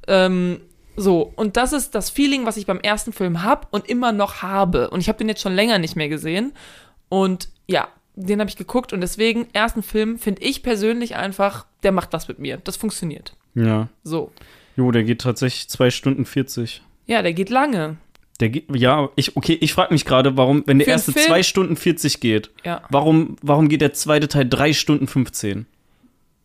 [0.07, 0.61] Ähm,
[0.97, 4.41] so, und das ist das Feeling, was ich beim ersten Film habe und immer noch
[4.41, 4.89] habe.
[4.89, 6.53] Und ich habe den jetzt schon länger nicht mehr gesehen.
[7.09, 11.91] Und ja, den habe ich geguckt und deswegen, ersten Film finde ich persönlich einfach, der
[11.91, 12.57] macht was mit mir.
[12.57, 13.35] Das funktioniert.
[13.53, 13.87] Ja.
[14.03, 14.31] So.
[14.75, 16.81] Jo, der geht tatsächlich 2 Stunden 40.
[17.05, 17.97] Ja, der geht lange.
[18.41, 21.27] Der geht, ja, ich, okay, ich frage mich gerade, warum, wenn der Für erste Film-
[21.27, 22.81] 2 Stunden 40 geht, Ja.
[22.89, 25.65] warum, warum geht der zweite Teil 3 Stunden 15?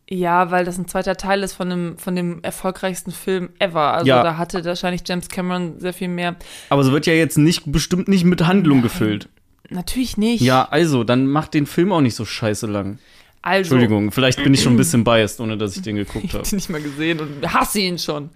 [0.09, 3.93] Ja, weil das ein zweiter Teil ist von dem, von dem erfolgreichsten Film ever.
[3.95, 4.23] Also Ja.
[4.23, 6.37] da hatte wahrscheinlich James Cameron sehr viel mehr.
[6.69, 9.29] Aber so wird ja jetzt nicht, bestimmt nicht mit Handlung gefüllt.
[9.69, 10.43] Natürlich nicht.
[10.43, 12.99] Ja, also, dann macht den Film auch nicht so scheiße lang.
[13.43, 13.75] also.
[13.75, 16.41] Entschuldigung, vielleicht bin ich schon ein bisschen biased, ohne dass ich den geguckt Ich hab
[16.41, 16.49] habe.
[16.51, 18.31] den nicht mal gesehen und hasse ihn schon.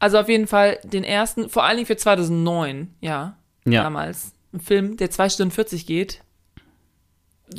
[0.00, 3.82] Also auf jeden Fall den ersten, vor allen Dingen für 2009, ja, Ja.
[3.84, 4.32] damals.
[4.52, 6.22] Ein Film, der 2 Stunden 40 geht,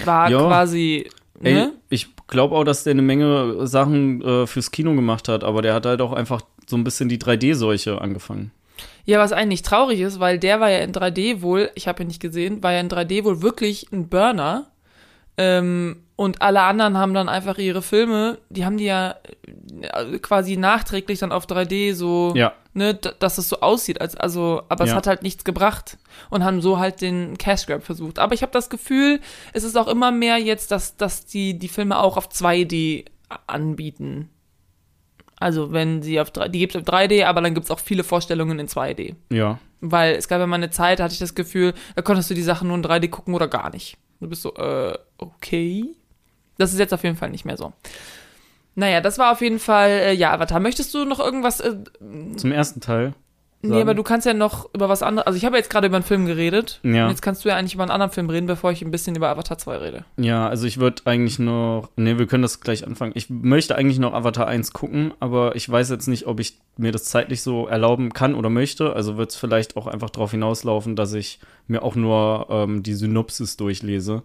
[0.04, 0.40] war Ja.
[0.48, 1.10] quasi,
[1.42, 1.74] Ey, ne?
[1.90, 5.74] ich glaube auch, dass der eine Menge Sachen äh, fürs Kino gemacht hat, aber der
[5.74, 8.52] hat halt auch einfach so ein bisschen die 3D-Seuche angefangen.
[9.06, 12.08] Ja, was eigentlich traurig ist, weil der war ja in 3D wohl, ich habe ihn
[12.08, 14.68] nicht gesehen, war ja in 3D wohl wirklich ein Burner.
[15.38, 19.16] Ähm, und alle anderen haben dann einfach ihre Filme, die haben die ja
[19.82, 22.54] äh, quasi nachträglich dann auf 3D so, Ja.
[22.74, 24.98] ne, dass es so aussieht, als, also, aber es Ja.
[24.98, 25.98] hat halt nichts gebracht
[26.30, 28.20] und haben so halt den Cash Grab versucht.
[28.20, 29.20] Aber ich habe das Gefühl,
[29.54, 33.06] es ist auch immer mehr jetzt, dass, dass die, die Filme auch auf 2D
[33.48, 34.30] anbieten.
[35.40, 37.80] Also, wenn sie auf 3, die gibt es auf 3D, aber dann gibt es auch
[37.80, 39.16] viele Vorstellungen in 2D.
[39.32, 39.58] Ja.
[39.80, 42.36] Weil es gab ja mal eine Zeit, da hatte ich das Gefühl, da konntest du
[42.36, 43.98] die Sachen nur in 3D gucken oder gar nicht.
[44.20, 45.96] Du bist so, äh, okay.
[46.62, 47.74] Das ist jetzt auf jeden Fall nicht mehr so.
[48.76, 50.60] Naja, das war auf jeden Fall, äh, ja, Avatar.
[50.60, 51.76] Möchtest du noch irgendwas, äh,
[52.38, 53.14] Zum ersten Teil.
[53.62, 53.82] Nee, sagen.
[53.82, 56.06] aber du kannst ja noch über was anderes, also ich habe jetzt gerade über einen
[56.06, 56.80] Film geredet.
[56.84, 57.06] Ja.
[57.06, 59.16] Und jetzt kannst du ja eigentlich über einen anderen Film reden, bevor ich ein bisschen
[59.16, 60.06] über Avatar 2 rede.
[60.18, 61.90] Ja, also ich würde eigentlich noch.
[61.96, 63.14] Nee, wir können das gleich anfangen.
[63.16, 66.92] Ich möchte eigentlich noch Avatar 1 gucken, aber ich weiß jetzt nicht, ob ich mir
[66.92, 68.94] das zeitlich so erlauben kann oder möchte.
[68.94, 72.94] Also wird es vielleicht auch einfach darauf hinauslaufen, dass ich mir auch nur ähm, die
[72.94, 74.24] Synopsis durchlese.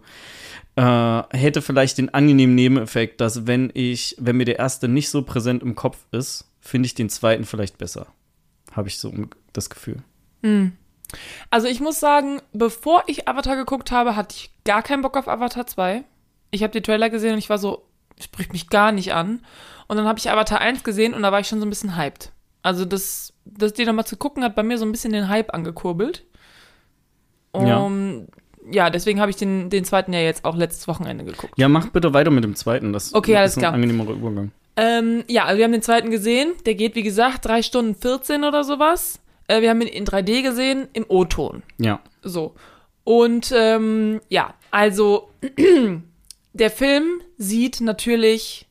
[0.75, 5.23] Äh, hätte vielleicht den angenehmen Nebeneffekt, dass wenn ich, wenn mir der erste nicht so
[5.23, 8.07] präsent im Kopf ist, finde ich den zweiten vielleicht besser.
[8.73, 9.11] Habe ich so
[9.53, 10.03] das Gefühl.
[11.49, 15.27] Also ich muss sagen, bevor ich Avatar geguckt habe, hatte ich gar keinen Bock auf
[15.27, 16.03] Avatar 2.
[16.51, 17.83] Ich habe die Trailer gesehen und ich war so,
[18.19, 19.41] spricht mich gar nicht an.
[19.87, 21.97] Und dann habe ich Avatar 1 gesehen und da war ich schon so ein bisschen
[21.97, 22.31] hyped.
[22.61, 25.53] Also das, das die nochmal zu gucken, hat bei mir so ein bisschen den Hype
[25.53, 26.25] angekurbelt.
[27.55, 27.77] Ja.
[27.77, 28.27] Um,
[28.69, 31.53] ja, deswegen habe ich den, den zweiten ja jetzt auch letztes Wochenende geguckt.
[31.57, 32.91] Ja, mach bitte weiter mit dem zweiten.
[32.93, 33.73] Das Okay, ist alles ein klar.
[33.73, 34.51] angenehmerer Übergang.
[34.77, 36.53] Ähm, ja, also wir haben den zweiten gesehen.
[36.65, 39.19] Der geht, wie gesagt, 3 Stunden 14 oder sowas.
[39.47, 41.63] Äh, wir haben ihn in 3D gesehen, im O-Ton.
[41.77, 41.99] Ja.
[42.21, 42.53] So.
[43.03, 45.29] Und ähm, ja, also
[46.53, 48.67] der Film sieht natürlich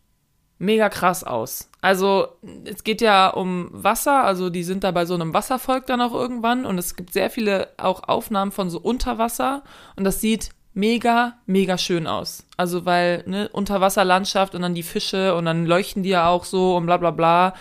[0.59, 1.71] mega krass aus.
[1.81, 2.29] Also
[2.65, 6.15] es geht ja um Wasser, also die sind da bei so einem Wasservolk dann auch
[6.15, 9.63] irgendwann und es gibt sehr viele auch Aufnahmen von so Unterwasser
[9.97, 12.45] und das sieht mega, mega schön aus.
[12.57, 16.77] Also weil, ne, Unterwasserlandschaft und dann die Fische und dann leuchten die ja auch so
[16.77, 17.55] und bla bla bla.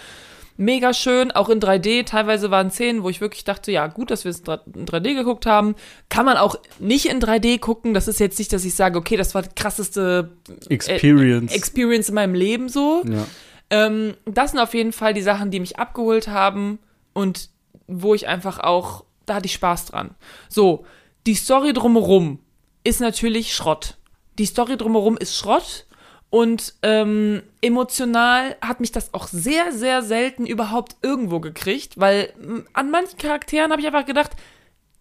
[0.58, 2.06] Mega schön, auch in 3D.
[2.06, 5.46] Teilweise waren Szenen, wo ich wirklich dachte, ja, gut, dass wir es in 3D geguckt
[5.46, 5.76] haben.
[6.08, 7.94] Kann man auch nicht in 3D gucken.
[7.94, 10.32] Das ist jetzt nicht, dass ich sage, okay, das war die krasseste
[10.70, 13.02] Experience, äh, Experience in meinem Leben so.
[13.06, 13.26] ja.
[13.72, 16.78] Ähm, das sind auf jeden Fall die Sachen, die mich abgeholt haben
[17.14, 17.50] und
[17.88, 20.12] wo ich einfach auch, da hatte ich Spaß dran.
[20.48, 20.86] So,
[21.26, 22.40] die Story drumherum
[22.86, 23.98] ist natürlich Schrott.
[24.38, 25.86] Die Story drumherum ist Schrott
[26.30, 32.34] und ähm, emotional hat mich das auch sehr, sehr selten überhaupt irgendwo gekriegt, weil
[32.74, 34.32] an manchen Charakteren habe ich einfach gedacht,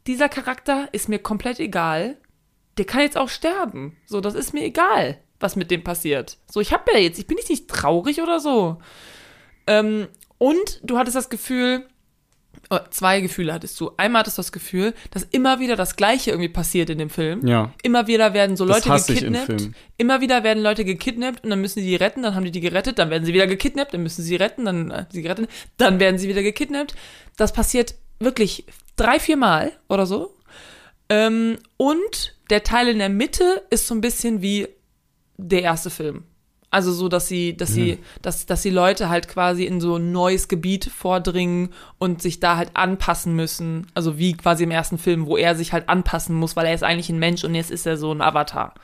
[0.06, 2.16] dieser Charakter ist mir komplett egal.
[2.78, 3.96] Der kann jetzt auch sterben.
[4.06, 6.38] So, das ist mir egal, was mit dem passiert.
[6.50, 8.78] So, ich habe ja jetzt, ich bin nicht, nicht traurig oder so.
[9.66, 11.86] Ähm, und du hattest das Gefühl,
[12.90, 13.92] zwei Gefühle hattest du.
[13.96, 17.46] Einmal hattest du das Gefühl, dass immer wieder das Gleiche irgendwie passiert in dem Film.
[17.46, 17.72] Ja.
[17.82, 19.70] Immer wieder werden so Leute gekidnappt.
[19.96, 22.60] Immer wieder werden Leute gekidnappt und dann müssen sie die retten, dann haben die die
[22.60, 26.00] gerettet, dann werden sie wieder gekidnappt, dann müssen sie retten, dann äh, sie gerettet, dann
[26.00, 26.94] werden sie wieder gekidnappt.
[27.36, 28.64] Das passiert wirklich
[28.96, 30.34] drei, vier Mal oder so.
[31.08, 34.68] Ähm, und der Teil in der Mitte ist so ein bisschen wie
[35.36, 36.24] der erste Film.
[36.74, 40.10] Also so, dass sie, dass sie, dass, dass die Leute halt quasi in so ein
[40.10, 43.86] neues Gebiet vordringen und sich da halt anpassen müssen.
[43.94, 46.82] Also wie quasi im ersten Film, wo er sich halt anpassen muss, weil er ist
[46.82, 48.74] eigentlich ein Mensch und jetzt ist er so ein Avatar.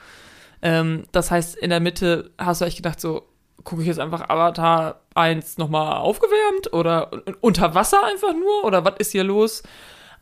[0.63, 3.23] Ähm, das heißt, in der Mitte hast du echt gedacht, so,
[3.65, 8.65] gucke ich jetzt einfach Avatar 1 nochmal aufgewärmt oder unter Wasser einfach nur?
[8.65, 9.63] Oder was ist hier los?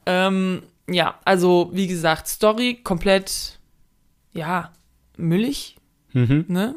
[0.06, 3.58] Ähm, ja, also wie gesagt, Story komplett,
[4.32, 4.72] ja,
[5.18, 5.76] müllig,
[6.14, 6.46] Mhm.
[6.48, 6.76] ne?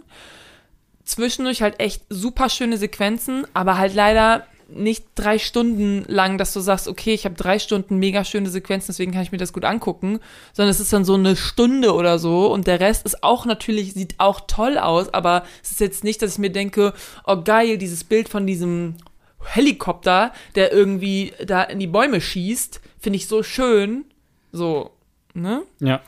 [1.12, 6.62] Zwischendurch halt echt super schöne Sequenzen, aber halt leider nicht drei Stunden lang, dass du
[6.62, 9.66] sagst, okay, ich habe drei Stunden mega schöne Sequenzen, deswegen kann ich mir das gut
[9.66, 10.22] angucken,
[10.54, 13.94] sondern es ist dann so eine Stunde oder so und der Rest ist auch natürlich,
[13.94, 16.94] sieht auch toll aus, aber es ist jetzt nicht, dass ich mir denke,
[17.28, 18.96] oh geil, dieses Bild von diesem
[19.44, 24.06] Helikopter, der irgendwie da in die Bäume schießt, finde ich so schön,
[24.54, 24.92] so,
[25.34, 25.64] ne?
[25.82, 26.00] Ja.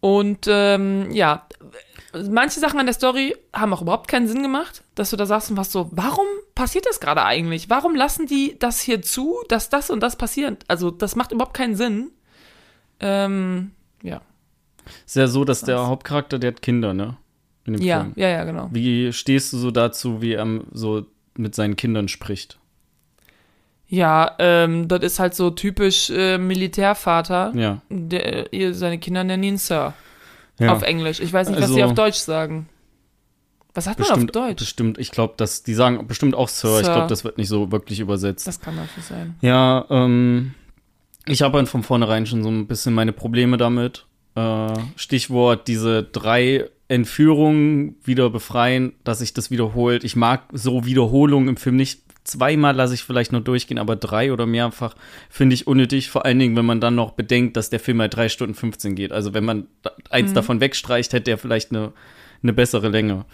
[0.00, 1.46] Und ähm, ja,
[2.28, 5.50] manche Sachen an der Story haben auch überhaupt keinen Sinn gemacht, dass du da sagst
[5.50, 7.68] und warst so, warum passiert das gerade eigentlich?
[7.70, 10.64] Warum lassen die das hier zu, dass das und das passiert?
[10.68, 12.10] Also, das macht überhaupt keinen Sinn.
[13.00, 14.22] Ähm, ja.
[15.06, 17.16] Ist ja so, dass der Hauptcharakter, der hat Kinder, ne?
[17.64, 18.12] In dem Ja, Film.
[18.16, 18.68] ja, ja, genau.
[18.72, 22.58] Wie stehst du so dazu, wie er so mit seinen Kindern spricht?
[23.92, 27.52] Ja, ähm, das ist halt so typisch äh, Militärvater.
[27.56, 27.82] Ja.
[27.90, 29.94] Der, ihr, seine Kinder nennen ihn Sir.
[30.60, 30.72] ja.
[30.72, 31.18] Auf Englisch.
[31.20, 32.68] Ich weiß nicht, was Also- sie auf Deutsch sagen.
[33.74, 34.58] Was sagt man auf Bestimmt, Deutsch?
[34.58, 36.80] bestimmt, ich glaube, dass die sagen bestimmt auch Sir.
[36.80, 36.92] Ich Sir.
[36.94, 38.46] glaube, das wird nicht so wirklich übersetzt.
[38.46, 39.34] Das kann dafür sein.
[39.42, 40.54] Ja, ähm,
[41.26, 44.06] ich habe halt von vornherein schon so ein bisschen meine Probleme damit.
[44.36, 50.02] Äh, Stichwort diese drei Entführungen wieder befreien, dass sich das wiederholt.
[50.04, 52.02] Ich mag so Wiederholungen im Film nicht.
[52.30, 54.94] Zweimal lasse ich vielleicht noch durchgehen, aber drei oder mehrfach
[55.28, 56.10] finde ich unnötig.
[56.10, 58.94] Vor allen Dingen, wenn man dann noch bedenkt, dass der Film halt drei Stunden 15
[58.94, 59.12] geht.
[59.12, 59.66] Also wenn man
[60.10, 61.92] eins davon wegstreicht, hätte er vielleicht eine,
[62.42, 63.24] eine bessere Länge.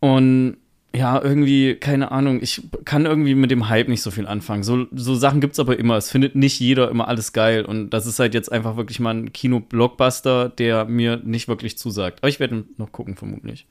[0.00, 0.56] Und
[0.94, 4.62] ja, irgendwie, keine Ahnung, ich kann irgendwie mit dem Hype nicht so viel anfangen.
[4.62, 5.96] So, so Sachen gibt's aber immer.
[5.96, 7.66] Es findet nicht jeder immer alles geil.
[7.66, 12.20] Und das ist halt jetzt einfach wirklich mal ein Kino-Blockbuster, der mir nicht wirklich zusagt.
[12.20, 13.66] Aber ich werde noch gucken, vermutlich.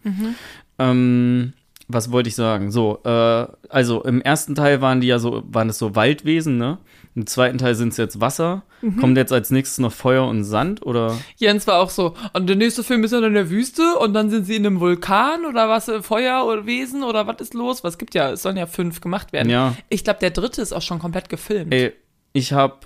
[0.77, 1.53] Ähm,
[1.87, 2.71] was wollte ich sagen?
[2.71, 6.79] So, äh, also im ersten Teil waren die ja so, waren es so Waldwesen, ne?
[7.15, 8.63] Im zweiten Teil sind es jetzt Wasser.
[8.99, 11.17] Kommt jetzt als nächstes noch Feuer und Sand oder?
[11.37, 14.29] Jens war auch so, und der nächste Film ist dann in der Wüste und dann
[14.29, 17.83] sind sie in einem Vulkan oder was, äh, Feuer oder Wesen oder was ist los?
[17.83, 19.49] Was gibt ja, es sollen ja fünf gemacht werden.
[19.49, 19.75] Ja.
[19.89, 21.73] Ich glaube, der dritte ist auch schon komplett gefilmt.
[21.73, 21.93] Ey,
[22.33, 22.79] ich habe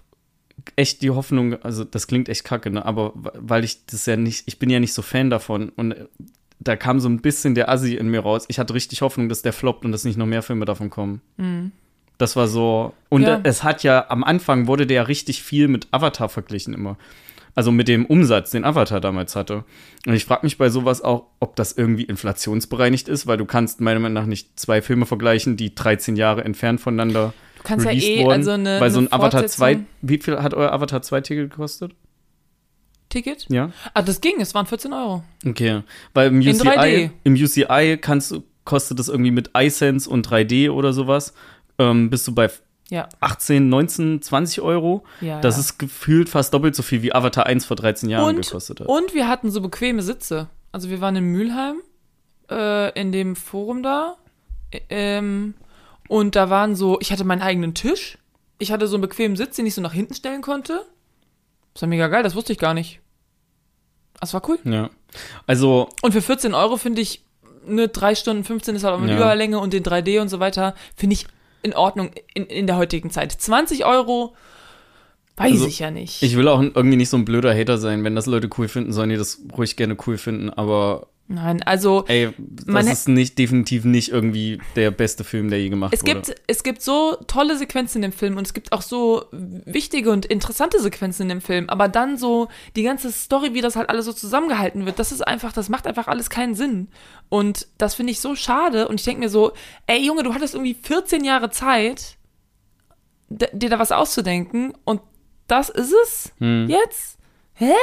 [0.76, 2.86] echt die Hoffnung, also das klingt echt kacke, ne?
[2.86, 6.06] aber weil ich das ja nicht, ich bin ja nicht so Fan davon und äh,
[6.60, 8.46] da kam so ein bisschen der Assi in mir raus.
[8.50, 11.22] Ich hatte richtig Hoffnung, dass der floppt und dass nicht noch mehr Filme davon kommen.
[12.18, 12.94] Das war so.
[13.08, 13.40] Und Ja.
[13.44, 16.98] es hat ja, am Anfang wurde der ja richtig viel mit Avatar verglichen immer.
[17.56, 19.64] Also mit dem Umsatz, den Avatar damals hatte.
[20.06, 23.82] Und ich frage mich bei sowas auch, ob das irgendwie inflationsbereinigt ist, weil du kannst
[23.82, 27.92] meiner Meinung nach nicht zwei Filme vergleichen, die 13 Jahre entfernt voneinander du kannst ja
[27.92, 31.02] eh, wurden, also eine, weil so ein Avatar 2, Fortsetzung- wie viel hat euer Avatar
[31.02, 31.94] 2 Ticket gekostet?
[33.10, 33.46] Ticket?
[33.50, 33.72] Ja.
[33.94, 35.24] Ah, das ging, es waren 14 Euro.
[35.46, 35.82] Okay,
[36.14, 37.10] weil im UCI, 3D.
[37.24, 41.34] im UCI kannst du, kostet das irgendwie mit iSense und 3D oder sowas,
[41.80, 42.50] ähm, bist du bei
[42.90, 45.04] Ja, 18, 19, 20 Euro.
[45.22, 45.42] ja.
[45.42, 45.62] Das ja.
[45.62, 48.88] ist gefühlt fast doppelt so viel wie Avatar 1 vor 13 Jahren und, gekostet hat.
[48.88, 50.48] und wir hatten so bequeme Sitze.
[50.72, 51.78] Also wir waren in Mülheim,
[52.52, 54.18] äh, in dem Forum da.
[54.90, 55.56] Ähm,
[56.08, 58.18] und da waren so, ich hatte meinen eigenen Tisch.
[58.60, 60.86] Ich hatte so einen bequemen Sitz, den ich so nach hinten stellen konnte.
[61.80, 63.00] Das war mega geil, das wusste ich gar nicht.
[64.20, 64.60] Das war cool.
[64.66, 64.90] ja.
[65.48, 67.24] Also, Und für 14 Euro finde ich,
[67.66, 69.16] eine 3 Stunden 15 ist halt auch mit Ja.
[69.16, 71.26] Überlänge und den 3D und so weiter, finde ich
[71.62, 73.32] in Ordnung in, in der heutigen Zeit.
[73.32, 74.36] 20 Euro,
[75.38, 76.22] weiß Also, ich ja nicht.
[76.22, 78.04] ich will auch irgendwie nicht so ein blöder Hater sein.
[78.04, 80.50] Wenn das Leute cool finden, sollen die das ruhig gerne cool finden.
[80.50, 85.70] Aber Nein, also ey, das ist nicht, definitiv nicht irgendwie der beste Film, der je
[85.70, 86.14] gemacht Es wurde.
[86.16, 90.10] gibt, es gibt so tolle Sequenzen in dem Film und es gibt auch so wichtige
[90.12, 93.90] und interessante Sequenzen in dem Film, aber dann so die ganze Story, wie das halt
[93.90, 96.88] alles so zusammengehalten wird, das ist einfach, das macht einfach alles keinen Sinn.
[97.30, 99.52] Und das finde ich so schade und ich denke mir so,
[99.86, 102.18] ey Junge, du hattest irgendwie 14 Jahre Zeit,
[103.30, 105.02] dir da was auszudenken und
[105.48, 106.68] das ist es Hm.
[106.70, 107.20] jetzt?
[107.54, 107.74] Hä?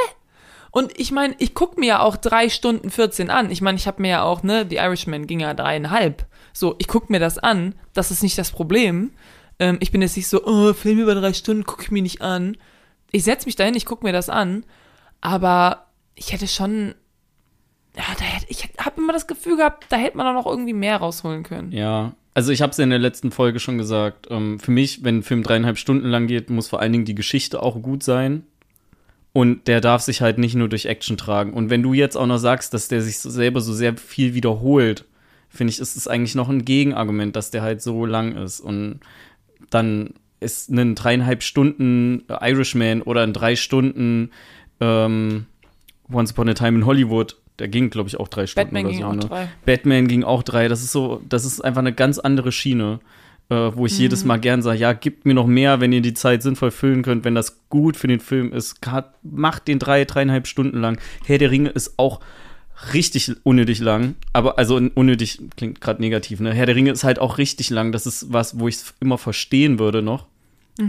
[0.71, 3.51] Und ich meine, ich gucke mir ja auch drei Stunden 14 an.
[3.51, 6.25] Ich meine, ich habe mir ja auch, ne, The Irishman ging ja dreieinhalb.
[6.53, 7.75] So, ich gucke mir das an.
[7.93, 9.11] Das ist nicht das Problem.
[9.59, 12.21] Ähm, ich bin jetzt nicht so, oh, Film über drei Stunden gucke ich mir nicht
[12.21, 12.57] an.
[13.11, 14.65] Ich setze mich dahin, ich gucke mir das an.
[15.21, 16.95] Aber ich hätte schon,
[17.95, 20.73] ja, da hätte, ich habe immer das Gefühl gehabt, da hätte man auch noch irgendwie
[20.73, 21.71] mehr rausholen können.
[21.71, 24.27] Ja, also ich habe es ja in der letzten Folge schon gesagt.
[24.29, 27.15] Ähm, für mich, wenn ein Film dreieinhalb Stunden lang geht, muss vor allen Dingen die
[27.15, 28.43] Geschichte auch gut sein.
[29.33, 31.53] Und der darf sich halt nicht nur durch Action tragen.
[31.53, 34.33] Und wenn du jetzt auch noch sagst, dass der sich so selber so sehr viel
[34.33, 35.05] wiederholt,
[35.49, 38.59] finde ich, ist es eigentlich noch ein Gegenargument, dass der halt so lang ist.
[38.59, 38.99] Und
[39.69, 44.31] dann ist ein dreieinhalb Stunden Irishman oder ein drei Stunden
[44.79, 45.45] ähm,
[46.11, 48.91] Once Upon a Time in Hollywood, der ging, glaube ich, auch drei Stunden Batman oder
[48.91, 49.07] ging so.
[49.07, 49.19] auch ne?
[49.19, 49.49] drei.
[49.65, 50.67] Batman ging auch drei.
[50.67, 52.99] Das ist so, das ist einfach eine ganz andere Schiene,
[53.49, 56.13] äh, wo ich jedes Mal gern sage, ja, gebt mir noch mehr, wenn ihr die
[56.13, 58.81] Zeit sinnvoll füllen könnt, wenn das gut für den Film ist.
[58.81, 60.99] Grad, macht den drei, dreieinhalb Stunden lang.
[61.25, 62.19] Herr der Ringe ist auch
[62.93, 66.53] richtig unnötig lang, aber also unnötig klingt gerade negativ, ne?
[66.53, 67.91] Herr der Ringe ist halt auch richtig lang.
[67.91, 70.27] Das ist was, wo ich es immer verstehen würde noch.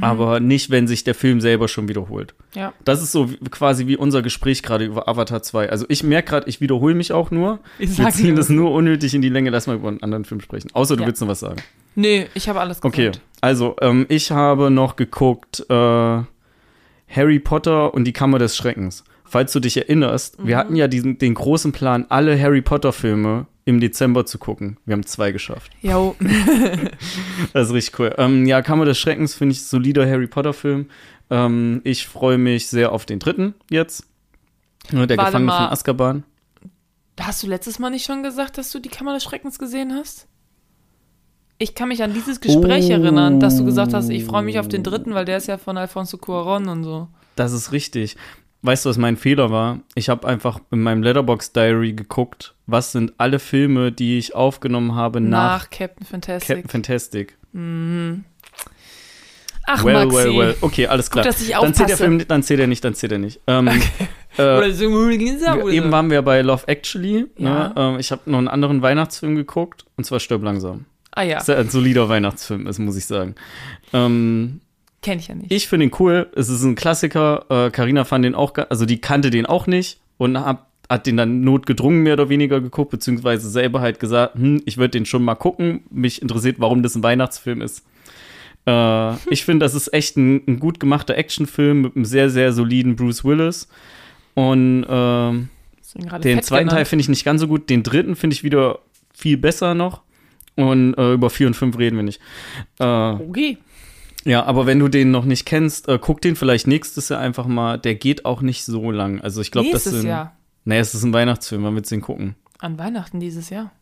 [0.00, 2.34] Aber nicht, wenn sich der Film selber schon wiederholt.
[2.54, 2.72] Ja.
[2.84, 5.70] Das ist so quasi wie unser Gespräch gerade über Avatar 2.
[5.70, 7.58] Also ich merke gerade, ich wiederhole mich auch nur.
[7.78, 9.50] Ich Wir ziehen das nur unnötig in die Länge.
[9.50, 10.68] Lass mal über einen anderen Film sprechen.
[10.74, 11.06] Außer du Ja.
[11.08, 11.62] willst noch was sagen.
[11.94, 12.94] Nee, ich habe alles gesagt.
[12.94, 19.04] Okay, also ähm, ich habe noch geguckt äh, Harry Potter und die Kammer des Schreckens.
[19.30, 20.58] Falls du dich erinnerst, wir Mhm.
[20.58, 24.78] hatten ja diesen, den großen Plan, alle Harry Potter Filme im Dezember zu gucken.
[24.86, 25.70] Wir haben zwei geschafft.
[25.82, 26.16] Jo,
[27.52, 28.14] Das ist richtig cool.
[28.18, 30.88] Ähm, ja, Kammer des Schreckens finde ich solider Harry Potter Film.
[31.30, 34.06] Ähm, ich freue mich sehr auf den dritten jetzt.
[34.90, 35.58] Der Warte Gefangene mal.
[35.64, 36.24] von Azkaban.
[37.20, 40.26] Hast du letztes Mal nicht schon gesagt, dass du die Kammer des Schreckens gesehen hast?
[41.58, 42.92] Ich kann mich an dieses Gespräch Oh.
[42.92, 45.58] erinnern, dass du gesagt hast, ich freue mich auf den dritten, weil der ist ja
[45.58, 47.08] von Alfonso Cuarón und so.
[47.34, 48.16] Das ist richtig.
[48.62, 49.80] Weißt du, was mein Fehler war?
[49.94, 54.94] Ich habe einfach in meinem Letterbox Diary geguckt, was sind alle Filme, die ich aufgenommen
[54.96, 56.56] habe nach, Nach Captain Fantastic.
[56.56, 57.38] Captain Fantastic.
[59.70, 60.16] Ach, well, Maxi.
[60.16, 60.56] well, well.
[60.60, 61.24] Okay, alles klar.
[61.24, 61.96] dass ich dann zählt der.
[61.98, 63.40] Film, dann zählt er nicht, dann zählt er nicht.
[63.46, 63.68] Ähm,
[64.38, 67.26] äh, Oder so, eben waren wir bei Love Actually.
[67.36, 67.68] Ja.
[67.68, 67.74] Ne?
[67.76, 70.86] Ähm, ich habe noch einen anderen Weihnachtsfilm geguckt, und zwar Stirb langsam.
[71.12, 73.34] Ah ja, ein solider Weihnachtsfilm ist, muss ich sagen.
[73.92, 74.60] Ähm,
[75.08, 75.50] kenne ich ja nicht.
[75.50, 76.28] ich finde ihn cool.
[76.36, 77.46] Es ist ein Klassiker.
[77.48, 81.16] Äh, Carina fand den auch, also die kannte den auch nicht und hab, hat den
[81.16, 85.24] dann notgedrungen mehr oder weniger geguckt, beziehungsweise selber halt gesagt, hm, ich würde den schon
[85.24, 85.80] mal gucken.
[85.90, 87.86] Mich interessiert, warum das ein Weihnachtsfilm ist.
[88.66, 92.52] Äh, ich finde, das ist echt ein, ein gut gemachter Actionfilm mit einem sehr, sehr
[92.52, 93.66] soliden Bruce Willis.
[94.34, 95.48] Und gerade
[96.22, 97.70] den fett zweiten Teil finde ich nicht ganz so gut.
[97.70, 98.80] Den dritten finde ich wieder
[99.14, 100.02] viel besser noch.
[100.54, 102.20] Und äh, über vier und fünf reden wir nicht.
[102.78, 103.58] Äh, Okay.
[104.24, 107.46] Ja, aber wenn du den noch nicht kennst, äh, guck den vielleicht nächstes Jahr einfach
[107.46, 107.78] mal.
[107.78, 109.20] Der geht auch nicht so lang.
[109.20, 110.08] Also ich glaube, das Nächstes sind.
[110.08, 110.36] Jahr.
[110.64, 112.34] Nee, es ist ein Weihnachtsfilm, man wird den gucken.
[112.58, 113.72] An Weihnachten dieses Jahr.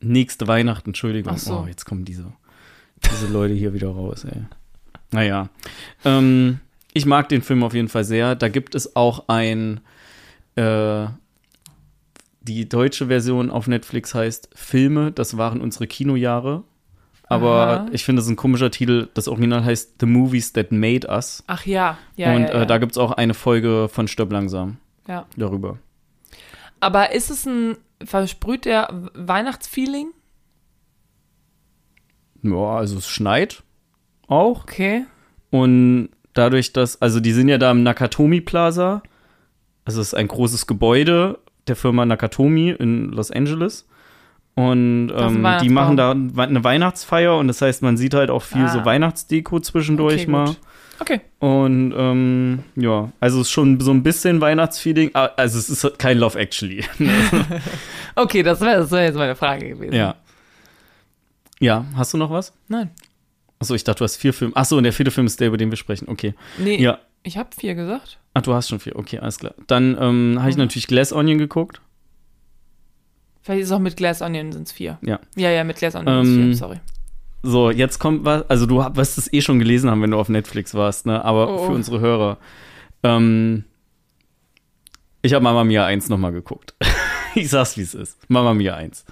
[0.00, 1.32] Nächste Weihnachten, Entschuldigung.
[1.34, 1.60] Ach so.
[1.60, 2.32] Oh, jetzt kommen diese,
[3.04, 4.42] diese Leute hier wieder raus, ey.
[5.10, 5.48] Naja.
[6.04, 6.60] Ähm,
[6.94, 8.36] ich mag den Film auf jeden Fall sehr.
[8.36, 9.80] Da gibt es auch ein,
[10.54, 11.06] äh,
[12.42, 16.64] die deutsche Version auf Netflix heißt Filme, das waren unsere Kinojahre.
[17.28, 17.86] Aber Aha.
[17.92, 19.08] ich finde, das ist ein komischer Titel.
[19.14, 21.42] Das Original heißt The Movies That Made Us.
[21.46, 22.62] Ach ja, ja, Und ja, ja.
[22.62, 24.76] Äh, da gibt es auch eine Folge von Stirb langsam
[25.08, 25.26] ja.
[25.36, 25.78] darüber.
[26.80, 30.10] Aber ist es ein, versprüht der Weihnachtsfeeling?
[32.42, 33.62] Ja, also es schneit
[34.26, 34.64] auch.
[34.64, 35.06] Okay.
[35.50, 39.02] Und dadurch, dass, also die sind ja da im Nakatomi Plaza.
[39.84, 43.86] Also es ist ein großes Gebäude der Firma Nakatomi in Los Angeles.
[44.54, 48.64] Und ähm, die machen da eine Weihnachtsfeier und das heißt, man sieht halt auch viel
[48.64, 48.68] Ah.
[48.68, 50.46] so Weihnachtsdeko zwischendurch Okay, mal.
[50.46, 50.58] gut.
[51.00, 51.20] Okay.
[51.38, 55.14] Und ähm, ja, also es ist schon so ein bisschen Weihnachtsfeeling.
[55.14, 56.84] Also es ist kein Love Actually.
[58.14, 59.94] Okay, das wäre wär jetzt meine Frage gewesen.
[59.94, 60.16] ja.
[61.60, 62.52] Ja, hast du noch was?
[62.68, 62.90] Nein.
[63.60, 64.54] Achso, ich dachte, du hast vier Filme.
[64.56, 66.08] Achso, und der vierte Film ist der, über den wir sprechen.
[66.08, 66.34] Okay.
[66.58, 66.98] Nee, Ja.
[67.22, 68.18] ich habe vier gesagt.
[68.34, 68.96] Ach, du hast schon vier.
[68.96, 69.54] Okay, alles klar.
[69.68, 70.62] Dann ähm, habe ich Mhm.
[70.62, 71.80] natürlich Glass Onion geguckt.
[73.42, 74.98] Vielleicht ist es auch mit Glass Onion sind es vier.
[75.02, 75.18] Ja.
[75.36, 76.80] Ja, ja, mit Glass Onion sind Ähm, es vier, sorry.
[77.42, 78.48] So, jetzt kommt was.
[78.48, 81.24] Also, du wirst es eh schon gelesen haben, wenn du auf Netflix warst, ne?
[81.24, 81.66] Aber Oh, oh.
[81.66, 82.38] für unsere Hörer.
[83.02, 83.64] Ähm,
[85.22, 86.74] ich habe Mama Mia 1 nochmal geguckt.
[87.34, 88.18] ich sag's, wie es ist.
[88.28, 89.04] Mama Mia 1.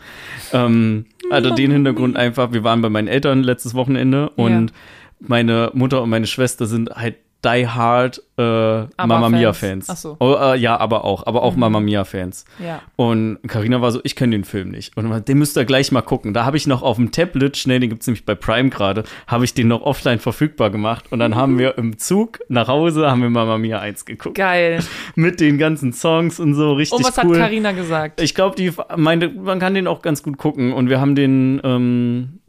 [0.53, 4.73] Ähm, also den Hintergrund einfach, wir waren bei meinen Eltern letztes Wochenende und
[5.21, 9.89] meine Mutter und meine Schwester sind halt die hard äh, Mama Mia Fans.
[9.89, 10.17] Ach so.
[10.19, 11.61] Oh, äh, ja, aber auch, aber auch Mhm.
[11.61, 12.45] Mama Mia Fans.
[12.65, 12.81] Ja.
[12.97, 14.97] Und Karina war so, ich kenne den Film nicht.
[14.97, 16.33] Und den müsst ihr gleich mal gucken.
[16.35, 19.45] Da habe ich noch auf dem Tablet, schnell, den gibt's nämlich bei Prime gerade, habe
[19.45, 21.07] ich den noch offline verfügbar gemacht.
[21.11, 24.37] Und dann haben wir im Zug nach Hause, haben wir Mama Mia 1 geguckt.
[24.37, 24.81] Geil.
[25.15, 27.37] Mit den ganzen Songs und so, richtig Und was cool.
[27.37, 28.21] hat Karina gesagt?
[28.21, 30.73] ich glaube, die meinte, man kann den auch ganz gut gucken.
[30.73, 32.41] Und wir haben den, ähm,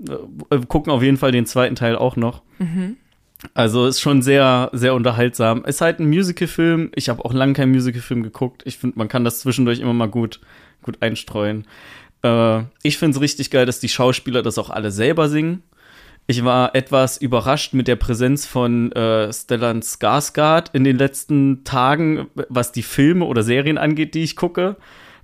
[0.50, 2.42] äh, gucken auf jeden Fall den zweiten Teil auch noch.
[2.60, 2.98] Mhm.
[3.54, 5.66] Also ist schon sehr, sehr unterhaltsam.
[5.66, 6.92] Ist halt ein Musical-Film.
[6.96, 8.62] Ich habe auch lange keinen Musical-Film geguckt.
[8.66, 10.40] Ich finde, man kann das zwischendurch immer mal gut,
[10.84, 11.66] gut einstreuen.
[12.24, 15.64] Äh, ich finde es richtig geil, dass die Schauspieler das auch alle selber singen.
[16.28, 22.28] Ich war etwas überrascht mit der Präsenz von äh, Stellan Skarsgård in den letzten Tagen,
[22.48, 24.78] was die Filme oder Serien angeht, die ich gucke.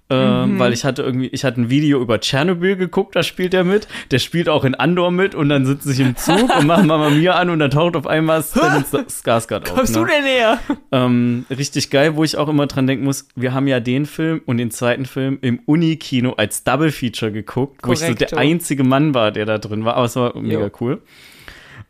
[0.10, 3.66] Ähm, Weil ich hatte irgendwie, ich hatte ein Video über Tschernobyl geguckt, da spielt er
[3.66, 3.90] mit.
[4.12, 7.10] Der spielt auch in Andor mit und dann sitze ich im Zug und mache Mama
[7.10, 9.76] Mia an und dann taucht auf einmal Skarsgård auf.
[9.76, 10.02] Kommst ne?
[10.02, 10.60] du denn näher?
[10.94, 14.42] Ähm, richtig geil, wo ich auch immer dran denken muss, wir haben ja den Film
[14.46, 18.86] und den zweiten Film im Uni-Kino als Double Feature geguckt, wo ich so der einzige
[18.86, 20.72] Mann war, der da drin war, aber es war mega Jo.
[20.80, 21.02] cool.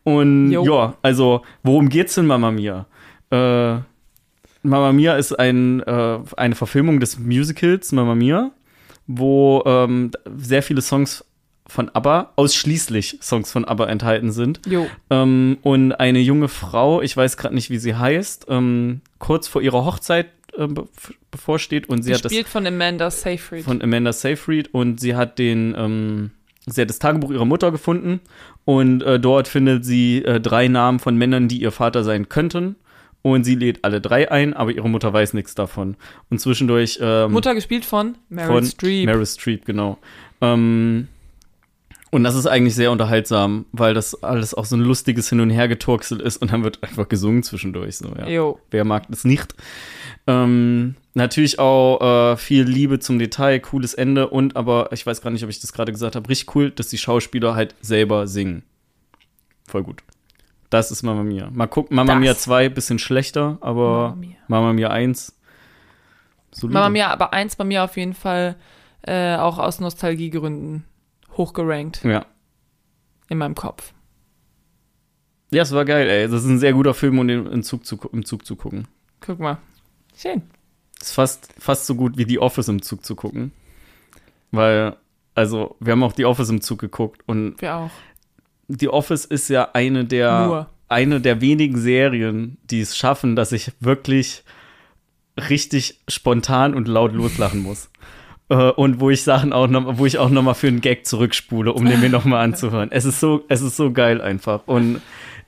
[0.03, 0.65] Und Jo.
[0.65, 2.87] ja, also, worum geht's denn Mama Mia?
[3.29, 3.77] Äh,
[4.63, 8.51] Mama Mia ist ein, äh, eine Verfilmung des Musicals Mama Mia,
[9.07, 11.23] wo ähm, sehr viele Songs
[11.67, 14.61] von ABBA, ausschließlich Songs von ABBA enthalten sind.
[14.65, 14.87] Jo.
[15.09, 19.61] Ähm, und eine junge Frau, ich weiß gerade nicht, wie sie heißt, ähm, kurz vor
[19.61, 20.87] ihrer Hochzeit äh, be
[21.29, 23.65] bevorsteht und sie hat das Gespielt von Amanda Seyfried.
[23.65, 26.31] von Amanda Seyfried und sie hat den, ähm,
[26.65, 28.21] sie hat das Tagebuch ihrer Mutter gefunden
[28.65, 32.77] und äh, dort findet sie äh, drei Namen von Männern, die ihr Vater sein könnten.
[33.27, 35.97] Und sie lädt alle drei ein, aber ihre Mutter weiß nichts davon.
[36.29, 39.05] Und zwischendurch ähm, Mutter gespielt von Meryl Streep.
[39.05, 39.97] Meryl Streep, genau.
[40.39, 41.09] Ähm,
[42.09, 45.49] und das ist eigentlich sehr unterhaltsam, weil das alles auch so ein lustiges Hin- und
[45.49, 47.97] Hergeturksel ist und dann wird einfach gesungen zwischendurch.
[47.97, 48.27] So, ja.
[48.29, 48.59] Jo.
[48.71, 49.53] Wer mag das nicht?
[50.25, 55.31] Ähm, natürlich auch äh, viel Liebe zum Detail, cooles Ende und aber, ich weiß gar
[55.31, 58.63] nicht, ob ich das gerade gesagt habe, richtig cool, dass die Schauspieler halt selber singen.
[59.67, 60.01] Voll gut.
[60.69, 61.49] Das ist Mama Mia.
[61.51, 62.19] Mal gucken, Mama Das.
[62.21, 64.35] Mia 2, bisschen schlechter, aber Mama Mia.
[64.47, 65.33] Mama Mia 1.
[66.51, 66.73] solide.
[66.73, 68.55] Mama Mia, aber eins bei mir auf jeden Fall
[69.03, 70.83] äh, auch aus Nostalgiegründen
[71.37, 72.25] hochgerankt Ja.
[73.29, 73.93] in meinem Kopf.
[75.51, 76.27] Ja, es war geil, ey.
[76.27, 78.87] Das ist ein sehr guter Film, um den im Zug zu, im Zug zu gucken.
[79.21, 79.59] Guck mal.
[80.17, 80.41] Schön.
[80.99, 83.53] Ist fast, fast so gut wie The Office im Zug zu gucken.
[84.51, 84.97] Weil,
[85.35, 87.91] also, wir haben auch The Office im Zug geguckt und Wir auch.
[88.67, 90.69] The Office ist ja eine der, Nur.
[90.87, 94.43] eine der wenigen Serien, die es schaffen, dass ich wirklich
[95.49, 97.89] richtig spontan und laut loslachen muss.
[98.49, 101.05] Äh, und wo ich Sachen auch noch, wo ich auch noch mal für einen Gag
[101.05, 102.89] zurückspule, um den mir noch mal anzuhören.
[102.93, 104.61] Es ist so, es ist so geil einfach.
[104.67, 105.01] Und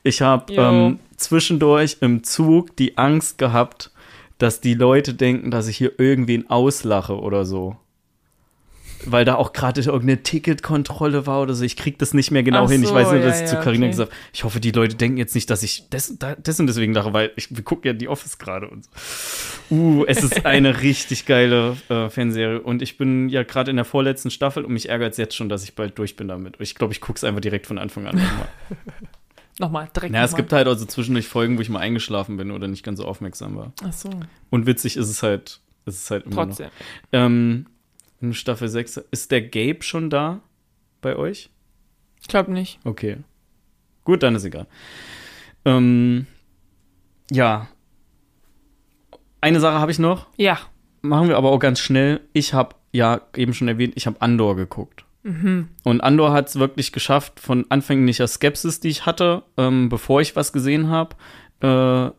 [0.03, 3.91] ich habe ähm, zwischendurch im Zug die Angst gehabt,
[4.37, 7.77] dass die Leute denken, dass ich hier irgendwen auslache oder so.
[9.05, 11.63] Weil da auch gerade irgendeine Ticketkontrolle war oder so.
[11.63, 12.81] Ich krieg das nicht mehr genau Ach hin.
[12.83, 13.91] Ich so, weiß nur, ja, dass ich zu ja, Carina okay.
[13.91, 16.93] gesagt habe, ich hoffe, die Leute denken jetzt nicht, dass ich des, da- dessen deswegen
[16.93, 18.89] lache, weil ich, wir gucken ja die Office gerade und so.
[19.71, 22.61] Uh, es ist eine richtig geile äh, Fanserie.
[22.61, 25.47] Und ich bin ja gerade in der vorletzten Staffel und mich ärgert es jetzt schon,
[25.47, 26.55] dass ich bald durch bin damit.
[26.59, 28.47] Ich glaube, ich gucke es einfach direkt von Anfang an nochmal.
[29.59, 30.41] Nochmal, direkt Ja, es nochmal.
[30.43, 33.57] gibt halt also zwischendurch Folgen, wo ich mal eingeschlafen bin oder nicht ganz so aufmerksam
[33.57, 33.73] war.
[33.83, 34.09] Ach so,
[34.49, 36.45] Und witzig ist es halt, ist es halt immer noch.
[36.45, 36.69] trotzdem.
[37.11, 37.65] Ähm,
[38.21, 40.41] in Staffel 6, ist der Gabe schon da
[41.01, 41.49] bei euch?
[42.21, 42.79] Ich glaube nicht.
[42.83, 43.17] Okay.
[44.03, 44.67] Gut, dann ist egal.
[45.65, 46.27] Ähm,
[47.31, 47.67] ja.
[49.41, 50.27] Eine Sache habe ich noch.
[50.37, 50.59] Ja.
[51.01, 52.21] Machen wir aber auch ganz schnell.
[52.33, 55.05] Ich habe ja eben schon erwähnt, ich habe Andor geguckt.
[55.83, 60.35] Und Andor hat es wirklich geschafft, von anfänglicher Skepsis, die ich hatte, ähm, bevor ich
[60.35, 61.15] was gesehen habe,
[61.61, 62.09] äh,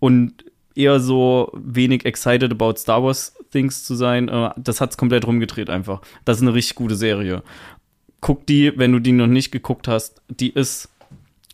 [0.00, 0.44] und
[0.74, 4.28] eher so wenig excited about Star Wars Things zu sein.
[4.28, 6.00] Äh, das hat's komplett rumgedreht einfach.
[6.24, 7.42] Das ist eine richtig gute Serie.
[8.20, 10.20] Guck die, wenn du die noch nicht geguckt hast.
[10.28, 10.88] Die ist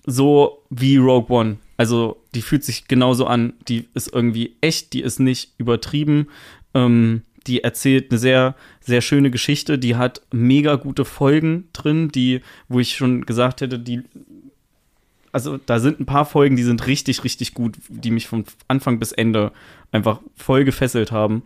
[0.05, 1.57] so wie Rogue One.
[1.77, 3.53] Also die fühlt sich genauso an.
[3.69, 6.29] Die ist irgendwie echt, die ist nicht übertrieben.
[6.75, 9.79] Ähm, die erzählt eine sehr, sehr schöne Geschichte.
[9.79, 14.03] Die hat mega gute Folgen drin, die, wo ich schon gesagt hätte, die
[15.37, 18.99] also da sind ein paar Folgen, die sind richtig, richtig gut, die mich von Anfang
[18.99, 19.53] bis Ende
[19.93, 21.43] einfach voll gefesselt haben.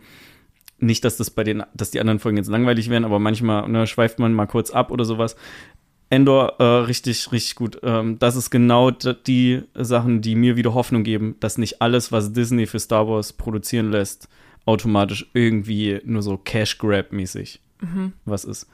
[0.81, 3.87] Nicht, dass das bei den, dass die anderen Folgen jetzt langweilig wären, aber manchmal ne,
[3.87, 5.35] schweift man mal kurz ab oder sowas.
[6.09, 7.79] Endor äh, richtig, richtig gut.
[7.83, 12.33] Ähm, das ist genau die Sachen, die mir wieder Hoffnung geben, dass nicht alles, was
[12.33, 14.27] Disney für Star Wars produzieren lässt,
[14.65, 18.13] automatisch irgendwie nur so Cash Grab mäßig mhm.
[18.25, 18.67] was ist.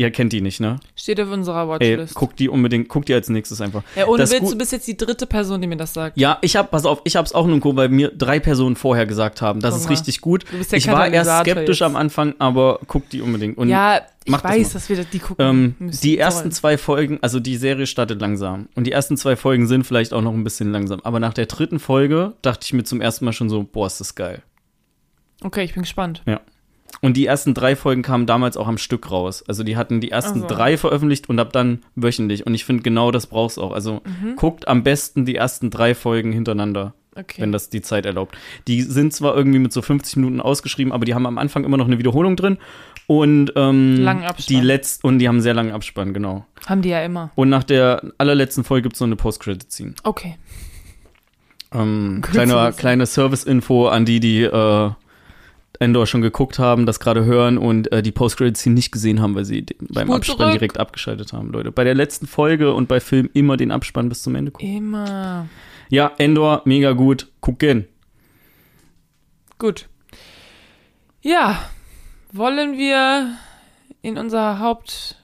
[0.00, 0.80] Ihr kennt die nicht, ne?
[0.96, 2.12] Steht auf unserer Watchlist.
[2.12, 3.82] Ey, guck die unbedingt, guck die als nächstes einfach.
[3.94, 6.16] Ja, ohne das Witz, du bist jetzt die dritte Person, die mir das sagt.
[6.16, 9.42] Ja, ich hab, pass auf, ich hab's auch nur weil mir drei Personen vorher gesagt
[9.42, 9.60] haben.
[9.60, 9.90] Das Guck ist mal.
[9.90, 10.46] richtig gut.
[10.50, 11.86] Du bist der ich war erst skeptisch jetzt.
[11.86, 13.58] am Anfang, aber guck die unbedingt.
[13.58, 16.00] Und ja, ich weiß, das dass wir die gucken ähm, müssen.
[16.00, 16.52] Die ersten sollen.
[16.52, 18.70] zwei Folgen, also die Serie startet langsam.
[18.76, 21.02] Und die ersten zwei Folgen sind vielleicht auch noch ein bisschen langsam.
[21.04, 24.00] Aber nach der dritten Folge dachte ich mir zum ersten Mal schon so, boah, ist
[24.00, 24.42] das geil.
[25.42, 26.22] Okay, ich bin gespannt.
[26.24, 26.40] Ja.
[27.00, 29.44] Und die ersten drei Folgen kamen damals auch am Stück raus.
[29.46, 30.54] Also die hatten die ersten also.
[30.54, 32.46] drei veröffentlicht und ab dann wöchentlich.
[32.46, 33.72] Und ich finde, genau das brauchst du auch.
[33.72, 34.36] Also mhm.
[34.36, 36.94] guckt am besten die ersten drei Folgen hintereinander.
[37.16, 37.42] Okay.
[37.42, 38.36] Wenn das die Zeit erlaubt.
[38.68, 41.76] Die sind zwar irgendwie mit so 50 Minuten ausgeschrieben, aber die haben am Anfang immer
[41.76, 42.58] noch eine Wiederholung drin.
[43.06, 44.56] Und ähm, langen Abspann.
[44.56, 46.46] die letzt und die haben einen sehr langen Abspann, genau.
[46.66, 47.30] Haben die ja immer.
[47.34, 49.94] Und nach der allerletzten Folge gibt es noch eine Post-Credit-Scene.
[50.04, 50.36] Okay.
[51.72, 54.90] Ähm, kleine, kleine Service-Info an die, die äh,
[55.80, 59.46] Endor schon geguckt haben, das gerade hören und äh, die Post-Credit-Scene nicht gesehen haben, weil
[59.46, 60.52] sie beim Spur Abspann zurück.
[60.52, 61.72] direkt abgeschaltet haben, Leute.
[61.72, 64.76] Bei der letzten Folge und bei Film immer den Abspann bis zum Ende gucken.
[64.76, 65.48] Immer.
[65.88, 67.28] Ja, Endor, mega gut.
[67.40, 67.88] Gucken.
[69.58, 69.88] Gut.
[71.22, 71.58] Ja,
[72.32, 73.34] wollen wir
[74.02, 75.16] in unser Haupt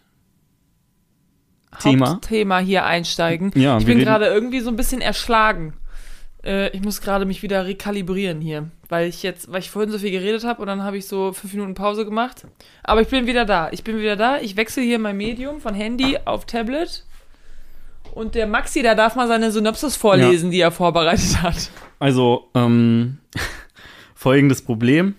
[1.79, 2.11] Thema.
[2.11, 3.53] Hauptthema hier einsteigen?
[3.55, 5.75] Ja, ich bin gerade irgendwie so ein bisschen erschlagen.
[6.47, 9.99] Äh, ich muss gerade mich wieder rekalibrieren hier, weil ich jetzt, weil ich vorhin so
[9.99, 12.47] viel geredet habe und dann habe ich so fünf Minuten Pause gemacht.
[12.85, 13.69] Aber ich bin wieder da.
[13.73, 14.39] Ich bin wieder da.
[14.39, 17.05] Ich wechsle hier mein Medium von Handy auf Tablet.
[18.15, 20.53] Und der Maxi, da darf mal seine Synopsis vorlesen, ja.
[20.53, 21.71] die er vorbereitet hat.
[21.99, 23.19] Also, ähm,
[24.15, 25.17] folgendes Problem.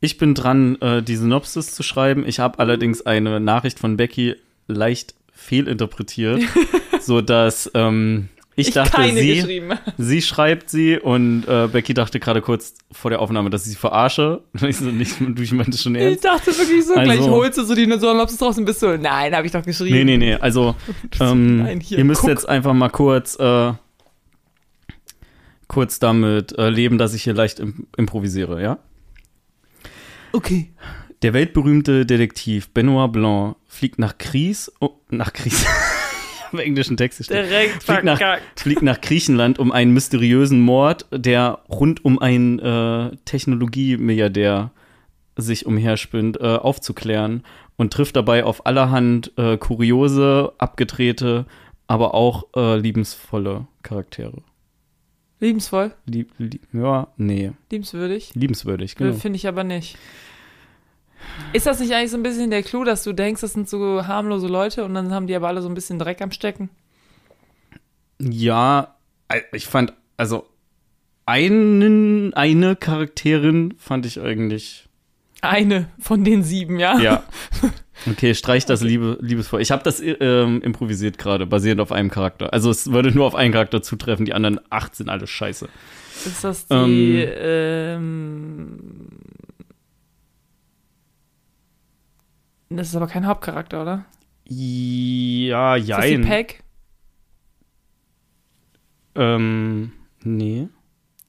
[0.00, 2.26] Ich bin dran, äh, die Synopsis zu schreiben.
[2.26, 4.36] Ich habe allerdings eine Nachricht von Becky
[4.66, 6.42] leicht fehlinterpretiert,
[7.00, 8.28] sodass ähm,
[8.58, 9.62] ich, ich dachte, sie,
[9.98, 13.78] sie schreibt sie und äh, Becky dachte gerade kurz vor der Aufnahme, dass ich sie
[13.78, 14.42] verarsche.
[14.66, 16.16] Ich so, nicht, du, ich meinte schon ernst.
[16.16, 18.96] Ich dachte wirklich so, also, gleich holst du so die Synopsis raus und bist so,
[18.96, 19.94] nein, habe ich doch geschrieben.
[19.94, 20.74] Nee, nee, nee, also
[21.20, 22.30] ähm, nein, hier, ihr müsst guck.
[22.30, 23.74] jetzt einfach mal kurz, äh,
[25.68, 28.78] kurz damit äh, leben, dass ich hier leicht im, improvisiere, ja?
[30.32, 30.72] Okay.
[31.20, 35.66] Der weltberühmte Detektiv Benoit Blanc fliegt nach Gries, oh, nach Gries
[36.58, 37.36] im englischen Text steht.
[37.36, 38.20] Direkt fliegt nach,
[38.56, 44.70] fliegt nach Griechenland, um einen mysteriösen Mord, der rund um einen äh, Technologiemilliardär
[45.36, 47.42] sich umherspinnt, äh, aufzuklären
[47.76, 51.46] und trifft dabei auf allerhand äh, kuriose, abgedrehte,
[51.86, 54.42] aber auch äh, liebensvolle Charaktere.
[55.38, 55.92] Liebensvoll?
[56.06, 57.52] Lieb, lieb, ja, nee.
[57.70, 58.34] Liebenswürdig?
[58.34, 59.12] Liebenswürdig, genau.
[59.12, 59.98] Finde ich aber nicht.
[61.52, 64.06] Ist das nicht eigentlich so ein bisschen der Clou, dass du denkst, das sind so
[64.06, 66.70] harmlose Leute und dann haben die aber alle so ein bisschen Dreck am Stecken?
[68.18, 68.96] Ja,
[69.52, 70.46] ich fand, also
[71.24, 74.88] einen, eine Charakterin fand ich eigentlich.
[75.42, 76.98] Eine von den sieben, ja?
[76.98, 77.24] Ja.
[78.06, 78.90] Okay, streich das okay.
[78.90, 79.62] Liebe, liebesvoll.
[79.62, 82.52] Ich habe das ähm, improvisiert gerade, basierend auf einem Charakter.
[82.52, 85.66] Also es würde nur auf einen Charakter zutreffen, die anderen acht sind alle scheiße.
[86.26, 89.25] Ist das die ähm, ähm
[92.68, 94.04] Das ist aber kein Hauptcharakter, oder?
[94.44, 95.98] Ja, ja.
[95.98, 96.62] Ist das die Peg?
[99.14, 99.92] Ähm,
[100.22, 100.68] nee.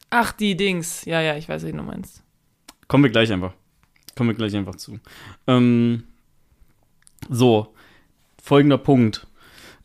[0.10, 1.06] Ach, die Dings.
[1.06, 2.24] Ja, ja, ich weiß, wie du meinst.
[2.88, 3.54] Kommen wir gleich einfach.
[4.16, 5.00] Kommen wir gleich einfach zu.
[5.46, 6.04] Ähm,
[7.30, 7.74] so,
[8.42, 9.28] folgender Punkt.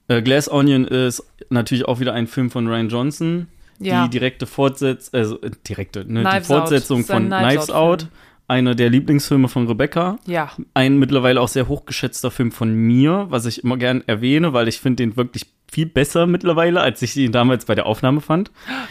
[0.09, 3.49] Äh, Glass Onion ist natürlich auch wieder ein Film von Ryan Johnson.
[3.79, 4.05] Ja.
[4.05, 8.05] Die direkte Fortsetzung, also äh, direkte, ne, die Fortsetzung von Knives Out.
[8.05, 8.09] Out
[8.53, 10.19] einer der Lieblingsfilme von Rebecca.
[10.27, 10.53] Ja.
[10.75, 14.79] Ein mittlerweile auch sehr hochgeschätzter Film von mir, was ich immer gern erwähne, weil ich
[14.79, 18.51] finde den wirklich viel besser mittlerweile, als ich ihn damals bei der Aufnahme fand.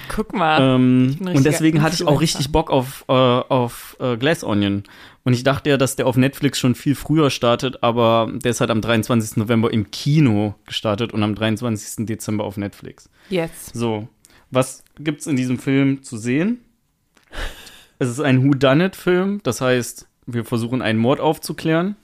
[0.10, 0.76] Guck mal.
[0.76, 4.84] Ähm, und deswegen hatte ich auch richtig Bock auf, äh, auf äh, Glass Onion.
[5.24, 8.62] Und ich dachte ja, dass der auf Netflix schon viel früher startet, aber der ist
[8.62, 9.38] halt am 23.
[9.38, 12.08] November im Kino gestartet und am 23.
[12.08, 13.10] Dezember auf Netflix.
[13.30, 13.76] Jetzt.
[13.76, 14.08] So.
[14.50, 16.62] Was gibt's in diesem Film zu sehen?
[18.02, 21.96] Es ist ein Whodunit-Film, das heißt, wir versuchen einen Mord aufzuklären.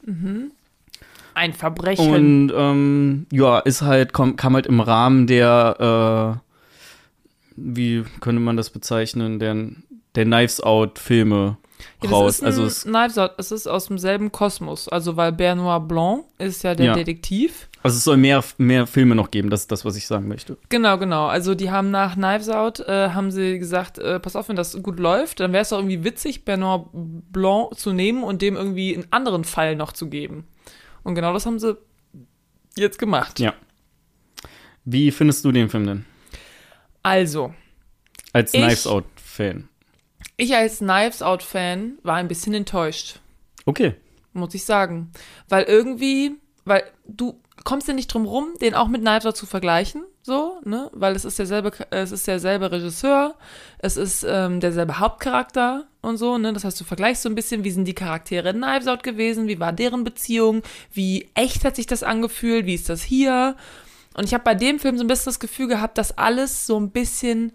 [1.34, 2.14] Ein Verbrechen.
[2.14, 8.58] Und ähm, ja, ist halt, komm, kam halt im Rahmen der, äh, wie könnte man
[8.58, 9.56] das bezeichnen, der,
[10.14, 11.58] der Knives Out-Filme
[12.04, 12.40] Ja, raus.
[12.40, 14.88] Das ist ein also es, Knives Out, es ist aus demselben Kosmos.
[14.88, 16.94] Also, weil Benoit Blanc ist ja der Ja.
[16.94, 17.70] Detektiv.
[17.84, 20.58] also es soll mehr, mehr Filme noch geben, das ist das, was ich sagen möchte.
[20.70, 21.28] Genau, genau.
[21.28, 24.82] Also, die haben nach Knives Out, äh, haben sie gesagt, äh, pass auf, wenn das
[24.82, 28.96] gut läuft, dann wäre es doch irgendwie witzig, Benoit Blanc zu nehmen und dem irgendwie
[28.96, 30.48] einen anderen Fall noch zu geben.
[31.04, 31.78] Und genau das haben sie
[32.76, 33.40] jetzt gemacht.
[33.40, 33.54] Ja.
[34.86, 36.06] Wie findest du den Film denn?
[37.04, 37.54] Also,
[38.34, 39.70] Als Knives Out-Fan.
[40.38, 43.20] Ich als Knives Out-Fan war ein bisschen enttäuscht.
[43.66, 43.96] Okay.
[44.34, 45.12] muss ich sagen.
[45.50, 49.46] Weil irgendwie, weil du kommst ja nicht drum rum, den auch mit Knives Out zu
[49.46, 50.90] vergleichen, so, ne?
[50.94, 53.36] Weil es ist derselbe, es ist derselbe Regisseur,
[53.80, 56.54] es ist ähm, derselbe Hauptcharakter und so, ne?
[56.54, 59.48] Das heißt, du vergleichst so ein bisschen, wie sind die Charaktere in Knives Out gewesen,
[59.48, 60.62] wie war deren Beziehung,
[60.94, 63.56] wie echt hat sich das angefühlt, wie ist das hier?
[64.16, 66.80] Und ich habe bei dem Film so ein bisschen das Gefühl gehabt, dass alles so
[66.80, 67.54] ein bisschen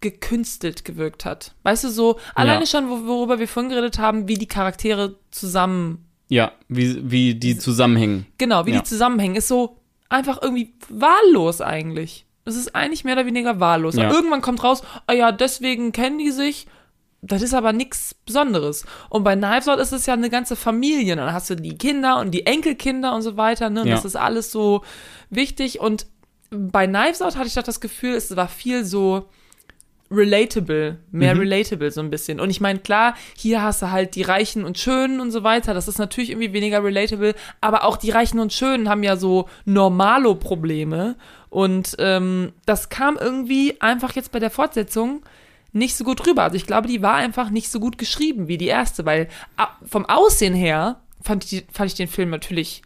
[0.00, 1.54] gekünstelt gewirkt hat.
[1.62, 6.04] Weißt du, so, alleine schon, wo- worüber wir vorhin geredet haben, wie die Charaktere zusammen
[6.28, 8.26] Ja, wie, wie die zusammenhängen.
[8.38, 8.78] Genau, wie Ja.
[8.78, 9.78] die zusammenhängen, ist so
[10.08, 12.26] einfach irgendwie wahllos eigentlich.
[12.44, 13.96] Es ist eigentlich mehr oder weniger wahllos.
[13.96, 14.10] Ja.
[14.10, 16.66] Irgendwann kommt raus, ah ja, deswegen kennen die sich.
[17.22, 18.84] Das ist aber nichts Besonderes.
[19.08, 21.16] Und bei Knives Out ist es ja eine ganze Familie.
[21.16, 23.68] Dann hast du die Kinder und die Enkelkinder und so weiter.
[23.70, 23.82] Ne?
[23.82, 23.94] Und Ja.
[23.96, 24.82] das ist alles so
[25.30, 25.80] wichtig.
[25.80, 26.06] Und
[26.50, 29.28] bei Knives Out hatte ich doch das Gefühl, es war viel so
[30.10, 31.40] relatable, mehr Mhm.
[31.40, 32.38] relatable so ein bisschen.
[32.40, 35.74] Und ich meine, klar, hier hast du halt die Reichen und Schönen und so weiter.
[35.74, 39.48] Das ist natürlich irgendwie weniger relatable, aber auch die Reichen und Schönen haben ja so
[39.64, 41.16] Normalo-Probleme.
[41.50, 45.22] Und ähm, das kam irgendwie einfach jetzt bei der Fortsetzung
[45.72, 46.42] nicht so gut rüber.
[46.44, 49.28] Also ich glaube, die war einfach nicht so gut geschrieben wie die erste, weil
[49.84, 52.82] vom Aussehen her fand ich, fand ich den Film natürlich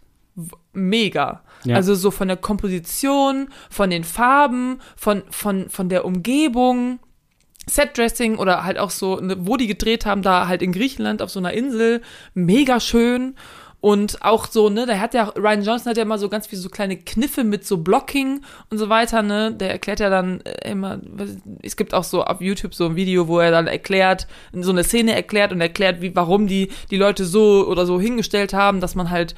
[0.73, 1.43] mega.
[1.65, 1.77] Ja.
[1.77, 6.99] Also so von der Komposition, von den Farben, von, von, von der Umgebung.
[7.69, 11.39] Setdressing oder halt auch so, wo die gedreht haben, da halt in Griechenland auf so
[11.39, 12.03] einer Insel,
[12.35, 13.35] mega schön.
[13.83, 16.61] Und auch so, ne, da hat ja, Ryan Johnson hat ja immer so ganz viele
[16.61, 19.53] so kleine Kniffe mit so Blocking und so weiter, ne.
[19.53, 21.01] Der erklärt ja dann äh, immer,
[21.63, 24.85] es gibt auch so auf YouTube so ein Video, wo er dann erklärt, so eine
[24.85, 28.95] Szene erklärt und erklärt, wie, warum die, die Leute so oder so hingestellt haben, dass
[28.95, 29.35] man halt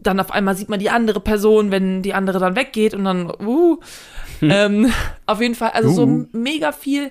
[0.00, 3.32] dann auf einmal sieht man die andere Person, wenn die andere dann weggeht und dann,
[3.44, 3.78] uh,
[4.42, 4.92] ähm,
[5.26, 6.26] auf jeden Fall, also so Uh.
[6.32, 7.10] mega viel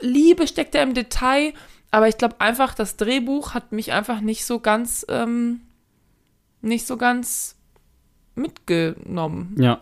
[0.00, 1.52] Liebe steckt da im Detail,
[1.90, 5.60] aber ich glaube einfach, das Drehbuch hat mich einfach nicht so ganz, ähm,
[6.62, 7.56] nicht so ganz
[8.34, 9.80] mitgenommen, Ja.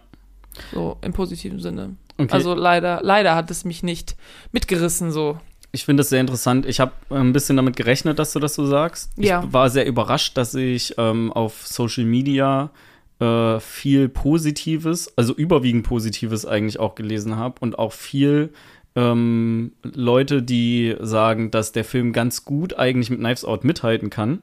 [0.73, 1.97] so im positiven Sinne.
[2.17, 2.33] Okay.
[2.33, 4.17] Also leider, leider hat es mich nicht
[4.53, 5.39] mitgerissen, so.
[5.73, 6.67] Ich finde das sehr interessant.
[6.67, 9.11] Ich habe ein bisschen damit gerechnet, dass du das so sagst.
[9.17, 9.43] Ja.
[9.45, 12.71] Ich war sehr überrascht, dass ich ähm, auf Social Media
[13.19, 18.53] äh, viel Positives, also überwiegend Positives eigentlich auch gelesen habe und auch viel
[18.97, 24.41] ähm, Leute, die sagen, dass der Film ganz gut eigentlich mit Knives Out mithalten kann.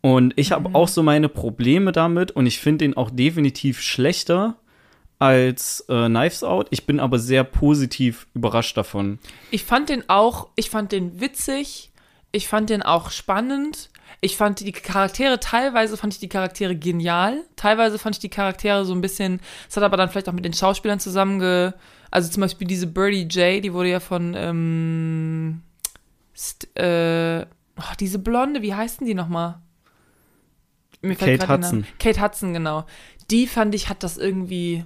[0.00, 4.56] Und ich habe auch so meine Probleme damit und ich finde ihn auch definitiv schlechter
[5.20, 6.66] als äh, Knives Out.
[6.70, 9.20] Ich bin aber sehr positiv überrascht davon.
[9.52, 11.92] Ich fand den auch, ich fand den witzig,
[12.32, 13.90] ich fand den auch spannend.
[14.24, 18.84] Ich fand die Charaktere, teilweise fand ich die Charaktere genial, teilweise fand ich die Charaktere
[18.84, 21.74] so ein bisschen, es hat aber dann vielleicht auch mit den Schauspielern zusammenge,
[22.12, 25.62] also zum Beispiel diese Birdie J, die wurde ja von, ähm,
[26.36, 27.44] st, äh,
[27.76, 29.60] oh, diese Blonde, wie heißt denn die nochmal?
[31.00, 31.86] Mir Kate der Name- Hudson.
[31.98, 32.84] Kate Hudson, genau.
[33.30, 34.84] Die fand ich, hat das irgendwie,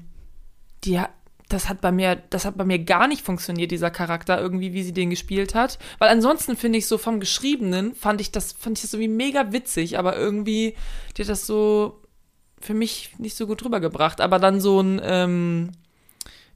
[0.84, 1.10] die hat,
[1.48, 4.82] das hat bei mir, das hat bei mir gar nicht funktioniert, dieser Charakter, irgendwie, wie
[4.82, 5.78] sie den gespielt hat.
[5.98, 9.52] Weil ansonsten finde ich so vom Geschriebenen, fand ich das, fand ich das irgendwie mega
[9.52, 10.74] witzig, aber irgendwie,
[11.16, 12.02] die hat das so
[12.60, 14.20] für mich nicht so gut rübergebracht.
[14.20, 15.72] Aber dann so ein, ähm,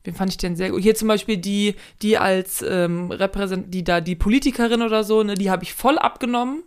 [0.04, 0.82] wen fand ich denn sehr gut?
[0.82, 5.34] Hier zum Beispiel die, die als ähm, Repräsent, die da, die Politikerin oder so, ne,
[5.34, 6.62] die habe ich voll abgenommen.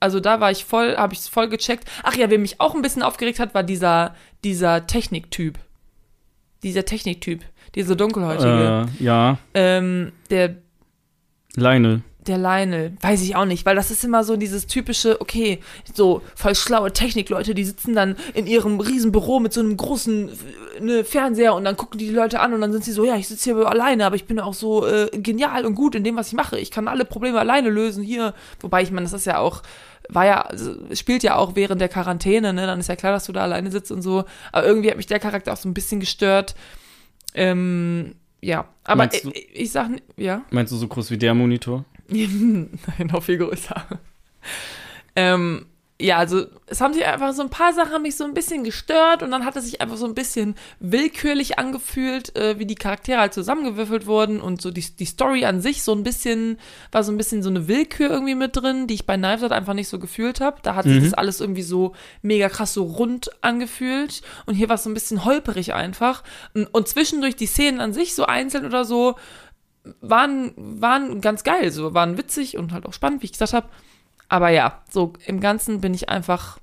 [0.00, 1.88] Also da war ich voll, habe ich es voll gecheckt.
[2.02, 5.58] Ach ja, wer mich auch ein bisschen aufgeregt hat, war dieser, dieser Techniktyp.
[6.64, 8.88] Dieser Techniktyp, dieser dunkelhäutige.
[9.00, 10.56] Äh, ja, Ähm, der,
[11.54, 12.02] Lionel.
[12.26, 15.58] Der Lionel, weiß ich auch nicht, weil das ist immer so dieses typische, okay,
[15.92, 20.28] so voll schlaue Technikleute, die sitzen dann in ihrem riesen Büro mit so einem großen
[20.28, 23.04] äh, ne, Fernseher und dann gucken die die Leute an und dann sind sie so,
[23.04, 26.04] ja, ich sitze hier alleine, aber ich bin auch so äh, genial und gut in
[26.04, 26.58] dem, was ich mache.
[26.58, 28.34] Ich kann alle Probleme alleine lösen hier.
[28.60, 29.62] Wobei ich meine, das ist ja auch,
[30.08, 32.66] war ja, also, spielt ja auch während der Quarantäne, ne?
[32.66, 34.24] Dann ist ja klar, dass du da alleine sitzt und so.
[34.52, 36.54] Aber irgendwie hat mich der Charakter auch so ein bisschen gestört.
[37.34, 40.42] Ähm, ja, aber du- ich, ich sag, ja.
[40.50, 41.84] Meinst du so groß wie der Monitor?
[42.08, 42.70] Nein,
[43.12, 43.84] noch viel größer.
[45.16, 45.66] Ähm,
[46.00, 48.64] ja, also es haben sich einfach so ein paar Sachen haben mich so ein bisschen
[48.64, 52.74] gestört und dann hat es sich einfach so ein bisschen willkürlich angefühlt, äh, wie die
[52.74, 56.58] Charaktere halt zusammengewürfelt wurden und so die, die Story an sich so ein bisschen,
[56.90, 59.52] war so ein bisschen so eine Willkür irgendwie mit drin, die ich bei Knives Out
[59.52, 60.56] einfach nicht so gefühlt habe.
[60.62, 61.04] Da hat sich Mhm.
[61.04, 61.92] das alles irgendwie so
[62.22, 66.66] mega krass so rund angefühlt und hier war es so ein bisschen holperig einfach und,
[66.66, 69.14] und zwischendurch die Szenen an sich so einzeln oder so
[70.00, 73.68] waren, waren ganz geil, so waren witzig und halt auch spannend, wie ich gesagt habe.
[74.28, 76.58] Aber ja, so im Ganzen bin ich einfach,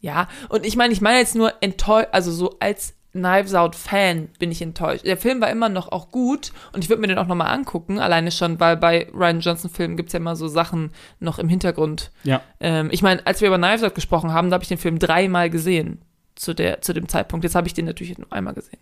[0.00, 0.28] ja.
[0.48, 4.52] Und ich meine, ich meine jetzt nur enttäuscht, also so als Knives Out Fan bin
[4.52, 5.04] ich enttäuscht.
[5.04, 7.98] Der Film war immer noch auch gut und ich würde mir den auch nochmal angucken,
[7.98, 12.12] alleine schon, weil bei Ryan Johnson Filmen gibt's ja immer so Sachen noch im Hintergrund.
[12.22, 12.40] Ja.
[12.60, 14.98] Ähm, ich meine, als wir über Knives Out gesprochen haben, da habe ich den Film
[14.98, 16.02] dreimal gesehen
[16.36, 17.44] zu, der, zu dem Zeitpunkt.
[17.44, 18.78] Jetzt habe ich den natürlich nur einmal gesehen.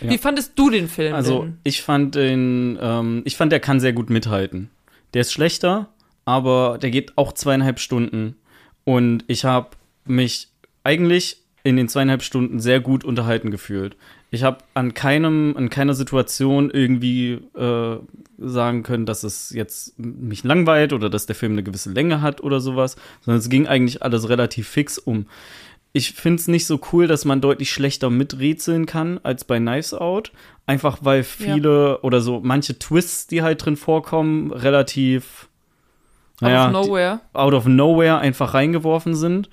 [0.00, 0.10] Ja.
[0.10, 1.58] Wie fandest du den Film Also denn?
[1.64, 4.70] ich fand den, ähm, ich fand, der kann sehr gut mithalten.
[5.14, 5.88] Der ist schlechter,
[6.24, 8.36] aber der geht auch zweieinhalb Stunden.
[8.84, 9.70] Und ich habe
[10.04, 10.48] mich
[10.84, 13.96] eigentlich in den zweieinhalb Stunden sehr gut unterhalten gefühlt.
[14.32, 17.96] Ich habe an keinem, an keiner Situation irgendwie äh,
[18.38, 22.40] sagen können, dass es jetzt mich langweilt oder dass der Film eine gewisse Länge hat
[22.42, 25.26] oder sowas, sondern es ging eigentlich alles relativ fix um.
[25.94, 29.92] Ich finde es nicht so cool, dass man deutlich schlechter miträtseln kann als bei Knives
[29.92, 30.32] Out.
[30.66, 35.48] Einfach weil viele oder so manche Twists, die halt drin vorkommen, relativ
[36.40, 37.20] naja, Out of Nowhere.
[37.34, 39.48] die- out of nowhere einfach reingeworfen sind.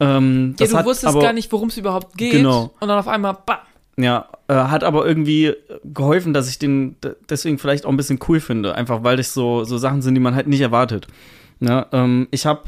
[0.00, 2.32] Ähm, Ja, das du hat wusstest aber, gar nicht, worum es überhaupt geht.
[2.32, 2.74] Genau.
[2.80, 3.58] Und dann auf einmal, bam.
[3.96, 6.96] Ja, äh, hat aber irgendwie geholfen, dass ich den
[7.30, 8.74] deswegen vielleicht auch ein bisschen cool finde.
[8.74, 11.06] Einfach weil das so, so Sachen sind, die man halt nicht erwartet.
[11.60, 12.62] Ja, ähm, ich habe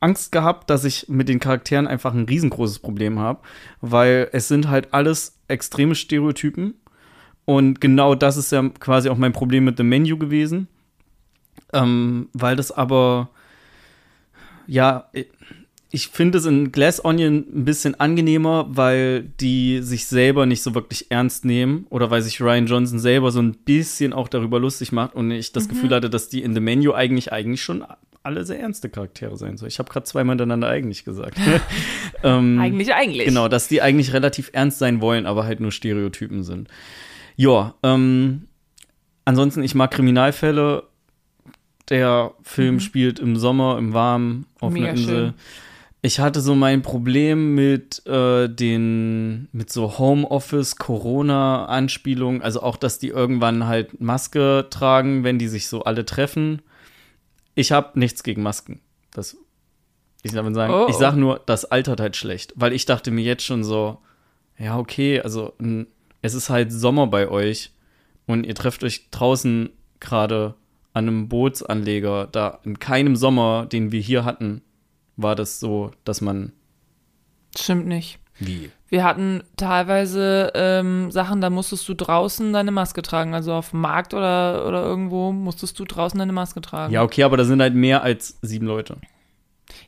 [0.00, 3.40] Angst gehabt, dass ich mit den Charakteren einfach ein riesengroßes Problem habe,
[3.80, 6.74] weil es sind halt alles extreme Stereotypen.
[7.46, 10.68] Und genau das ist ja quasi auch mein Problem mit dem Menu gewesen.
[11.72, 13.30] Ähm, weil das aber,
[14.66, 15.10] ja,
[15.94, 20.74] ich finde es in Glass Onion ein bisschen angenehmer, weil die sich selber nicht so
[20.74, 24.90] wirklich ernst nehmen oder weil sich Ryan Johnson selber so ein bisschen auch darüber lustig
[24.90, 27.84] macht und ich das Gefühl hatte, dass die in The Menu eigentlich eigentlich schon
[28.24, 29.68] alle sehr ernste Charaktere sein sollen.
[29.68, 31.38] Ich habe gerade zweimal hintereinander eigentlich gesagt.
[32.22, 33.26] ähm, Eigentlich, eigentlich.
[33.26, 36.68] Genau, dass die eigentlich relativ ernst sein wollen, aber halt nur Stereotypen sind.
[37.36, 38.48] Ja, ähm,
[39.24, 40.84] ansonsten, ich mag Kriminalfälle.
[41.90, 45.14] Der Film spielt im Sommer, im Warmen, auf Mega einer Insel.
[45.16, 45.34] schön.
[46.00, 52.98] Ich hatte so mein Problem mit äh, den, mit so Homeoffice, Corona-Anspielungen, also auch, dass
[52.98, 56.62] die irgendwann halt Maske tragen, wenn die sich so alle treffen.
[57.54, 58.80] Ich habe nichts gegen Masken.
[59.12, 59.36] Das,
[60.22, 60.86] ich darf sagen, Oh.
[60.88, 63.98] ich sag nur, das altert halt schlecht, weil ich dachte mir jetzt schon so,
[64.58, 65.52] ja, okay, also
[66.22, 67.72] es ist halt Sommer bei euch
[68.26, 70.54] und ihr trefft euch draußen gerade
[70.92, 72.28] an einem Bootsanleger.
[72.30, 74.62] Da in keinem Sommer, den wir hier hatten,
[75.16, 76.52] war das so, dass man
[77.56, 78.18] Stimmt nicht.
[78.38, 83.34] wie Wir hatten teilweise ähm, Sachen, da musstest du draußen deine Maske tragen.
[83.34, 86.92] Also auf dem Markt oder, oder irgendwo musstest du draußen deine Maske tragen.
[86.92, 88.98] Ja, okay, aber da sind halt mehr als sieben Leute.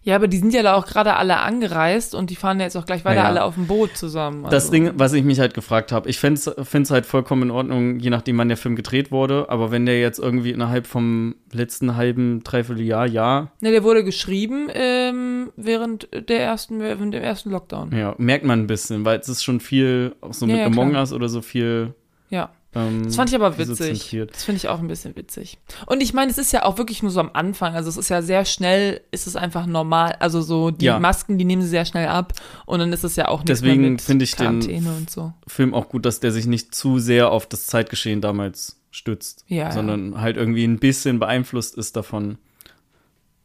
[0.07, 2.87] Ja, aber die sind ja auch gerade alle angereist und die fahren ja jetzt auch
[2.87, 3.29] gleich weiter Ja, ja.
[3.29, 4.45] alle auf dem Boot zusammen.
[4.45, 4.71] Das also.
[4.71, 8.11] Ding, was ich mich halt gefragt habe, ich fände es halt vollkommen in Ordnung, je
[8.11, 12.45] nachdem, wann der Film gedreht wurde, aber wenn der jetzt irgendwie innerhalb vom letzten halben,
[12.45, 17.91] dreiviertel Jahr, Jahr, Ne, der wurde geschrieben ähm, während der ersten, während dem ersten Lockdown.
[17.91, 20.67] ja, merkt man ein bisschen, weil es ist schon viel, auch so Ja, mit ja,
[20.67, 20.95] Among.
[20.95, 21.95] Us oder so viel.
[22.31, 22.51] Ja.
[22.79, 24.15] Ähm, Das fand ich aber witzig.
[24.31, 25.57] Das finde ich auch ein bisschen witzig.
[25.87, 27.75] Und ich meine, es ist ja auch wirklich nur so am Anfang.
[27.75, 30.17] Also es ist ja sehr schnell, ist es einfach normal.
[30.21, 30.99] Also so die Ja.
[30.99, 32.35] Masken, die nehmen sie sehr schnell ab
[32.67, 35.33] und dann ist es ja auch nicht Deswegen finde ich den- Quarantäne und so.
[35.47, 39.57] Film auch gut, dass der sich nicht zu sehr auf das Zeitgeschehen damals stützt, Ja,
[39.57, 39.73] ja.
[39.73, 42.37] sondern halt irgendwie ein bisschen beeinflusst ist davon.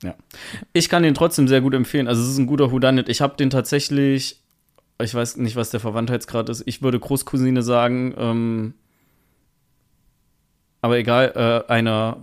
[0.03, 0.15] Ja.
[0.73, 2.07] Ich kann den trotzdem sehr gut empfehlen.
[2.07, 3.07] Also es ist ein guter Whodunit.
[3.07, 4.41] Ich habe den tatsächlich,
[5.01, 6.63] ich weiß nicht, was der Verwandtheitsgrad ist.
[6.65, 8.73] Ich würde Großcousine sagen, ähm,
[10.81, 12.17] aber egal, äh, einer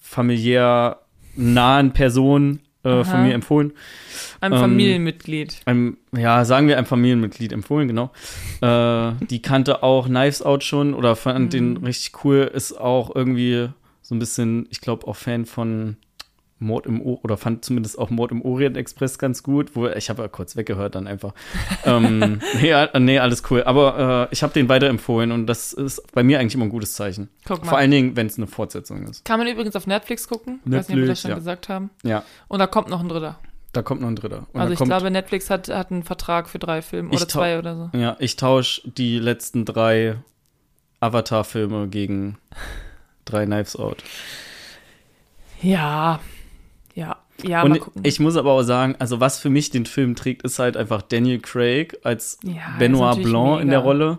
[0.00, 1.00] familiär
[1.36, 3.72] nahen Person äh, von mir empfohlen.
[4.40, 5.60] Ein Ähm, Familienmitglied.
[5.66, 8.10] einem, ja, sagen wir einem Familienmitglied empfohlen, genau.
[8.60, 13.68] Äh, die kannte auch Knives Out schon oder fand den richtig cool, ist auch irgendwie
[14.02, 15.96] so ein bisschen, ich glaube, auch Fan von
[16.62, 20.08] Mord im o oder fand zumindest auch Mord im Orient Express ganz gut, wo ich
[20.08, 21.34] habe ja kurz weggehört dann einfach.
[21.84, 23.62] ähm, nee, nee, alles cool.
[23.64, 26.94] Aber äh, ich habe den weiterempfohlen und das ist bei mir eigentlich immer ein gutes
[26.94, 27.28] Zeichen.
[27.44, 27.70] Guck mal.
[27.70, 29.24] Vor allen Dingen, wenn es eine Fortsetzung ist.
[29.24, 30.60] Kann man übrigens auf Netflix gucken.
[30.64, 31.36] Ich weiß nicht, ob wir das Netflix, schon ja.
[31.36, 31.90] gesagt haben.
[32.02, 33.38] Ja, Und da kommt noch ein dritter.
[33.72, 34.46] da kommt noch ein dritter.
[34.52, 37.76] Und also ich glaube, Netflix hat, hat einen Vertrag für drei Filme oder zwei oder
[37.92, 37.98] so.
[37.98, 40.16] Ja, ich tausche die letzten drei
[41.00, 42.38] Avatar-Filme gegen
[43.24, 44.02] drei Knives Out.
[45.60, 46.20] Ja,
[46.94, 47.16] ja.
[47.44, 50.42] Ja, mal Und ich muss aber auch sagen, also was für mich den Film trägt,
[50.42, 53.70] ist halt einfach Daniel Craig als Ja, Benoit Blanc in mega.
[53.70, 54.18] der Rolle.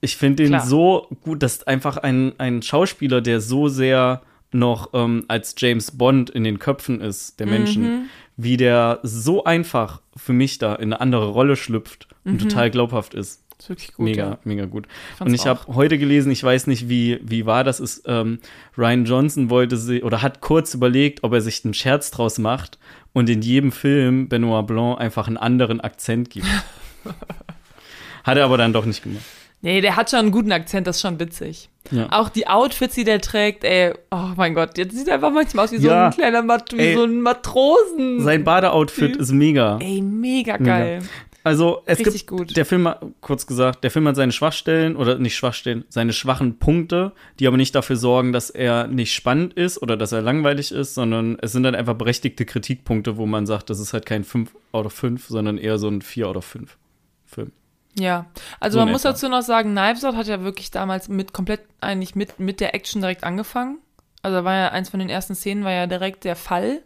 [0.00, 0.66] Ich finde den Klar.
[0.66, 4.22] so gut, dass einfach ein, ein Schauspieler, der so sehr
[4.52, 7.52] noch ähm, als James Bond in den Köpfen ist, der Mhm.
[7.52, 12.70] Menschen, wie der so einfach für mich da in eine andere Rolle schlüpft und total
[12.70, 13.44] glaubhaft ist.
[13.60, 14.04] Ist wirklich gut.
[14.04, 14.38] mega, ja.
[14.44, 14.86] mega gut.
[15.16, 18.38] fand's Und ich habe heute gelesen, ich weiß nicht, wie, wie wahr das ist, ähm,
[18.76, 22.78] Ryan Johnson wollte sie oder hat kurz überlegt, ob er sich einen Scherz draus macht
[23.12, 26.46] und in jedem Film Benoit Blanc einfach einen anderen Akzent gibt.
[28.24, 29.24] hat er aber dann doch nicht gemacht.
[29.60, 31.68] Nee, der hat schon einen guten Akzent, das ist schon witzig.
[31.90, 32.06] Ja.
[32.12, 35.64] Auch die Outfits, die der trägt, ey, oh mein Gott, jetzt sieht er einfach manchmal
[35.64, 36.06] aus wie so Ja.
[36.06, 36.94] ein kleiner Mat wie Ey.
[36.94, 38.20] so ein Matrosen.
[38.20, 39.78] Sein Badeoutfit ist mega.
[39.80, 41.00] ey, mega geil.
[41.44, 42.56] Also es Richtig gibt gut.
[42.56, 46.58] der Film, hat- kurz gesagt, der Film hat seine Schwachstellen oder nicht Schwachstellen, seine schwachen
[46.58, 50.72] Punkte, die aber nicht dafür sorgen, dass er nicht spannend ist oder dass er langweilig
[50.72, 54.24] ist, sondern es sind dann einfach berechtigte Kritikpunkte, wo man sagt, das ist halt kein
[54.24, 56.76] 5 out of 5, sondern eher so ein 4 out of 5
[57.24, 57.52] Film.
[57.98, 58.26] Ja,
[58.60, 59.12] also So man muss etwa.
[59.12, 62.74] dazu noch sagen, Knives Out hat ja wirklich damals mit komplett eigentlich mit, mit der
[62.74, 63.78] Action direkt angefangen.
[64.22, 66.82] Also war ja eins von den ersten Szenen war ja direkt der Fall.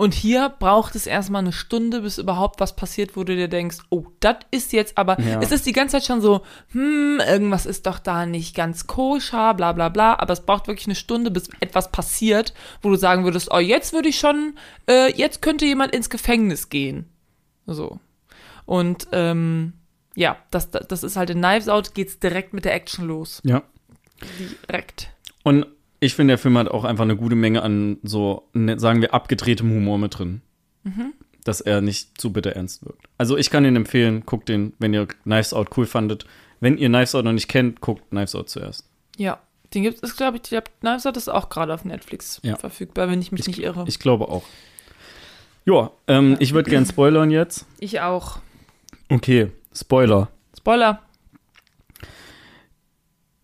[0.00, 3.76] Und hier braucht es erstmal eine Stunde, bis überhaupt was passiert, wo du dir denkst,
[3.90, 5.42] oh, das ist jetzt aber, Ja.
[5.42, 6.40] es ist die ganze Zeit schon so,
[6.72, 10.86] hm, irgendwas ist doch da nicht ganz koscher, bla bla bla, aber es braucht wirklich
[10.86, 14.54] eine Stunde, bis etwas passiert, wo du sagen würdest, oh, jetzt würde ich schon,
[14.88, 17.04] äh, jetzt könnte jemand ins Gefängnis gehen.
[17.66, 18.00] So.
[18.64, 19.74] Und ähm,
[20.14, 23.42] ja, das, das das ist halt in Knives Out, geht's direkt mit der Action los.
[23.44, 23.64] Ja.
[24.66, 25.10] Direkt.
[25.42, 25.66] Und
[26.00, 29.14] ich finde, der Film hat auch einfach eine gute Menge an so, ne, sagen wir,
[29.14, 30.40] abgedrehtem Humor mit drin.
[31.44, 33.06] Dass er nicht zu bitter ernst wirkt.
[33.18, 36.24] Also ich kann ihn empfehlen, guckt den, wenn ihr Knives Out cool fandet.
[36.60, 38.86] Wenn ihr Knives Out noch nicht kennt, guckt Knives Out zuerst.
[39.16, 39.38] Ja.
[39.72, 42.56] Den gibt es, glaube ich, ich glaub, Knives Out ist auch gerade auf Netflix Ja.
[42.56, 43.84] verfügbar, wenn ich mich nicht irre.
[43.86, 44.42] Ich glaube auch.
[45.64, 47.66] Ja, ähm, ich würde gern spoilern jetzt.
[47.78, 48.38] Ich auch.
[49.08, 50.28] Okay, Spoiler.
[50.56, 51.00] Spoiler.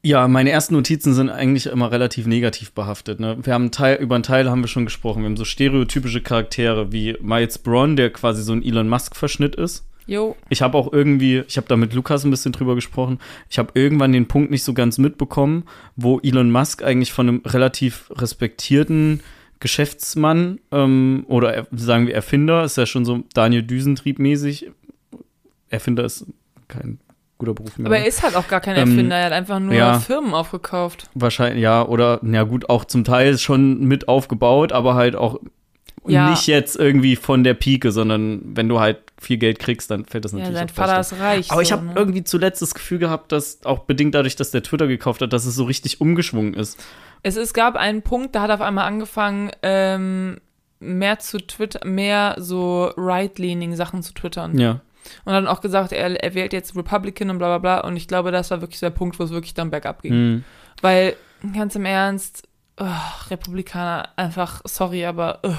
[0.07, 3.19] Ja, meine ersten Notizen sind eigentlich immer relativ negativ behaftet.
[3.19, 3.39] Ne?
[3.43, 5.23] Wir haben Teil, über einen Teil haben wir schon gesprochen.
[5.23, 9.85] Wir haben so stereotypische Charaktere wie Miles Braun, der quasi so ein Elon Musk-Verschnitt ist.
[10.07, 10.37] Jo.
[10.49, 13.19] Ich habe auch irgendwie, ich habe da mit Lukas ein bisschen drüber gesprochen,
[13.51, 15.65] ich habe irgendwann den Punkt nicht so ganz mitbekommen,
[15.97, 19.25] wo Elon Musk eigentlich von einem relativ respektierten
[19.59, 24.71] Geschäftsmann ähm, oder er, sagen wir Erfinder, ist ja schon so Daniel Düsentrieb mäßig.
[25.69, 26.27] Erfinder ist
[26.69, 27.01] kein
[27.39, 27.87] guter Beruf mehr.
[27.87, 29.99] Aber er ist halt auch gar kein Ähm, Erfinder, er hat einfach nur ja.
[30.01, 31.09] Firmen aufgekauft.
[31.14, 35.39] Wahrscheinlich, ja, oder, na gut, auch zum Teil schon mit aufgebaut, aber halt auch
[36.07, 36.30] Ja.
[36.30, 40.24] nicht jetzt irgendwie von der Pike, sondern wenn du halt viel Geld kriegst, dann fällt
[40.24, 41.51] das Ja, natürlich sein auch Vater ist reich.
[41.51, 41.93] Aber ich so, habe ne?
[41.97, 45.47] irgendwie zuletzt das Gefühl gehabt, dass auch bedingt dadurch, dass der Twitter gekauft hat, dass
[45.47, 46.78] es so richtig umgeschwungen ist.
[47.22, 50.37] Es, es gab einen Punkt, da hat er auf einmal angefangen, ähm,
[50.78, 54.59] mehr zu Twitter, mehr so right-leaning Sachen zu twittern.
[54.59, 54.80] Ja.
[55.25, 57.89] Und hat dann auch gesagt, er, er wählt jetzt Republican und bla bla bla.
[57.89, 60.13] Und ich glaube, das war wirklich der Punkt, wo es wirklich dann bergab ging.
[60.13, 60.45] Hm.
[60.83, 61.17] Weil,
[61.55, 62.49] ganz im Ernst,
[62.81, 65.57] ugh, Republikaner, einfach, sorry, aber ugh.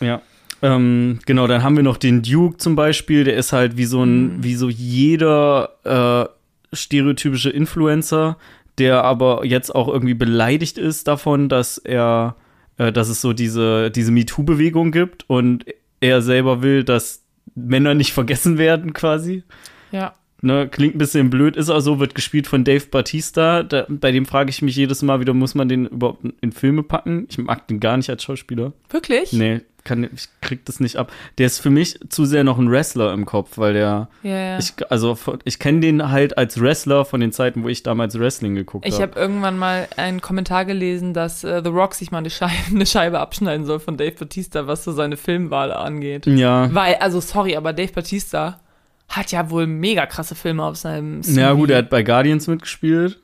[0.00, 0.22] Ja.
[0.62, 4.02] Ähm, genau, dann haben wir noch den Duke zum Beispiel, der ist halt wie so
[4.02, 4.44] ein, Mhm.
[4.44, 8.36] wie so jeder äh, stereotypische Influencer,
[8.78, 12.36] der aber jetzt auch irgendwie beleidigt ist davon, dass er,
[12.76, 15.64] äh, dass es so diese, diese MeToo-Bewegung gibt und
[16.00, 19.44] er selber will, dass Männer nicht vergessen werden, quasi.
[19.90, 20.14] ja.
[20.42, 23.62] Ne, klingt ein bisschen blöd, ist auch so, wird gespielt von Dave Batista.
[23.62, 26.82] Da, bei dem frage ich mich jedes Mal wieder, muss man den überhaupt in Filme
[26.82, 27.26] packen?
[27.28, 28.72] Ich mag den gar nicht als Schauspieler.
[28.88, 29.34] Wirklich?
[29.34, 31.12] Nee, kann, ich krieg das nicht ab.
[31.38, 34.58] Der ist für mich zu sehr noch ein Wrestler im Kopf, weil der, Ja, ja.
[34.58, 38.54] ich, also ich kenne den halt als Wrestler von den Zeiten, wo ich damals Wrestling
[38.54, 39.12] geguckt Ich habe.
[39.12, 42.86] habe irgendwann mal einen Kommentar gelesen, dass äh, The Rock sich mal eine Scheibe, eine
[42.86, 46.26] Scheibe abschneiden soll von Dave Batista, was so seine Filmwahl angeht.
[46.26, 48.60] Ja, Weil, also sorry, aber Dave Batista
[49.08, 51.40] hat ja wohl mega krasse Filme auf seinem CV.
[51.40, 53.18] ja gut, er hat bei Guardians mitgespielt.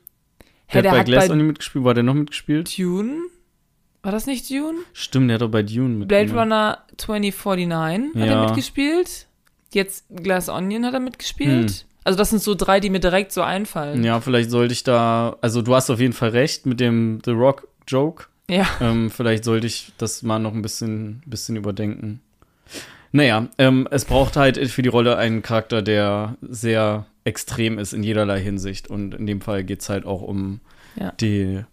[0.69, 1.85] Hä, Der der hat bei Glass bei Onion mitgespielt.
[1.85, 2.77] War der noch mitgespielt?
[2.77, 3.13] Dune?
[4.07, 4.77] War das nicht Dune?
[4.93, 6.29] Stimmt, der hat doch bei Dune mitgespielt.
[6.29, 8.33] Blade Runner 2049 hat Ja.
[8.41, 9.27] er mitgespielt.
[9.73, 11.69] Jetzt Glass Onion hat er mitgespielt.
[11.71, 11.77] Hm.
[12.05, 14.05] Also das sind so drei, die mir direkt so einfallen.
[14.05, 17.31] Ja, vielleicht sollte ich da, also du hast auf jeden Fall recht mit dem The
[17.31, 18.27] Rock Joke.
[18.49, 18.65] Ja.
[18.79, 22.21] Ähm, vielleicht sollte ich das mal noch ein bisschen, bisschen überdenken.
[23.11, 28.03] Naja, ähm, es braucht halt für die Rolle einen Charakter, der sehr extrem ist in
[28.03, 28.89] jederlei Hinsicht.
[28.89, 30.61] Und in dem Fall geht es halt auch um
[30.95, 31.11] Ja.
[31.19, 31.65] die,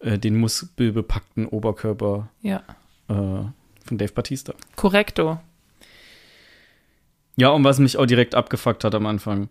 [0.00, 2.62] äh, den muskelbepackten Oberkörper Ja.
[3.08, 4.54] äh, von Dave Batista.
[4.76, 5.38] Korrekto.
[7.36, 9.48] Ja, und was mich auch direkt abgefuckt hat am Anfang,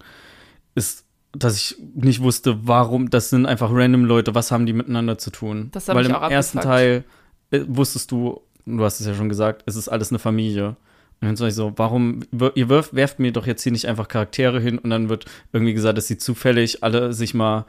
[0.75, 5.17] ist, dass ich nicht wusste, warum, das sind einfach random Leute, was haben die miteinander
[5.17, 5.69] zu tun?
[5.71, 6.59] Das Weil mich im auch ersten.
[6.61, 7.03] Teil
[7.51, 10.75] äh, wusstest du, du hast es ja schon gesagt, es ist alles eine Familie.
[11.21, 12.21] Und dann sag ich so, warum,
[12.55, 15.73] ihr werft, werft mir doch jetzt hier nicht einfach Charaktere hin und dann wird irgendwie
[15.73, 17.65] gesagt, dass sie zufällig alle sich mal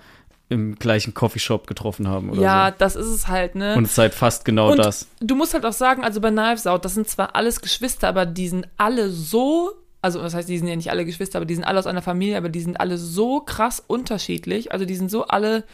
[0.49, 2.75] im gleichen Coffeeshop getroffen haben oder ja, so.
[2.79, 3.77] das ist es halt, ne?
[3.77, 5.09] Und es ist halt fast genau Und das.
[5.21, 8.27] Du musst halt auch sagen, also bei Knives Out, das sind zwar alles Geschwister, aber
[8.27, 9.73] die sind alle so,
[10.03, 12.03] also was heißt, die sind ja nicht alle Geschwister, aber die sind alle aus einer
[12.03, 14.73] Familie, aber die sind alle so krass unterschiedlich.
[14.73, 15.65] Also die sind so alle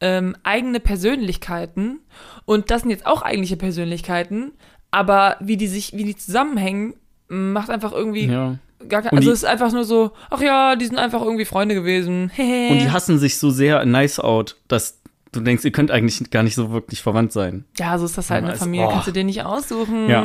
[0.00, 2.00] ähm, eigene Persönlichkeiten.
[2.46, 4.52] Und das sind jetzt auch eigentliche Persönlichkeiten,
[4.90, 6.94] aber wie die sich, wie die zusammenhängen,
[7.28, 8.58] macht einfach irgendwie Ja.
[8.88, 11.44] Gar kein, also die- es ist einfach nur so, ach ja, die sind einfach irgendwie
[11.44, 12.30] Freunde gewesen.
[12.38, 15.00] Und die hassen sich so sehr in Nice Out, dass
[15.32, 17.64] du denkst, ihr könnt eigentlich gar nicht so wirklich verwandt sein.
[17.78, 18.90] ja, so ist das halt in der Familie, oh.
[18.90, 20.08] kannst du dir nicht aussuchen.
[20.08, 20.24] Ja.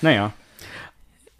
[0.00, 0.32] Naja.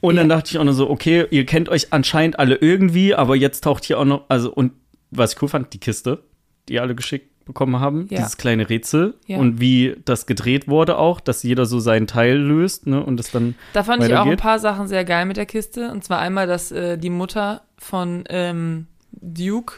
[0.01, 3.35] Und dann dachte ich auch nur so, okay, ihr kennt euch anscheinend alle irgendwie, aber
[3.35, 4.73] jetzt taucht hier auch noch, also, und
[5.11, 6.23] was ich cool fand, die Kiste,
[6.69, 8.19] die ihr alle geschickt bekommen haben, Ja.
[8.19, 9.39] dieses kleine Rätsel Ja.
[9.39, 13.33] und wie das gedreht wurde auch, dass jeder so seinen Teil löst, ne, und es
[13.33, 15.91] dann, Da fand ich auch ein paar Sachen sehr geil mit der Kiste.
[15.91, 19.75] Und zwar einmal, dass äh, die Mutter von ähm, Duke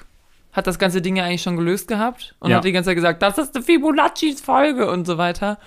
[0.53, 2.57] hat das ganze Ding ja eigentlich schon gelöst gehabt und Ja.
[2.57, 5.59] hat die ganze Zeit gesagt, das ist eine Fibonacci-Folge und so weiter.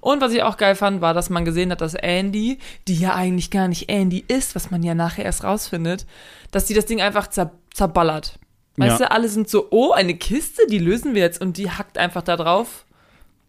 [0.00, 2.58] Und was ich auch geil fand, war, dass man gesehen hat, dass Andy,
[2.88, 6.06] die ja eigentlich gar nicht Andy ist, was man ja nachher erst rausfindet,
[6.50, 8.38] dass die das Ding einfach zer zerballert.
[8.76, 9.06] Weißt Ja.
[9.06, 11.40] du, alle sind so, oh, eine Kiste, die lösen wir jetzt.
[11.40, 12.86] Und die hackt einfach da drauf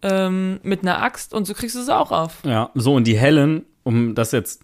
[0.02, 2.40] ähm, mit einer Axt und so kriegst du sie auch auf.
[2.44, 4.62] ja, so, und die Helen, um das jetzt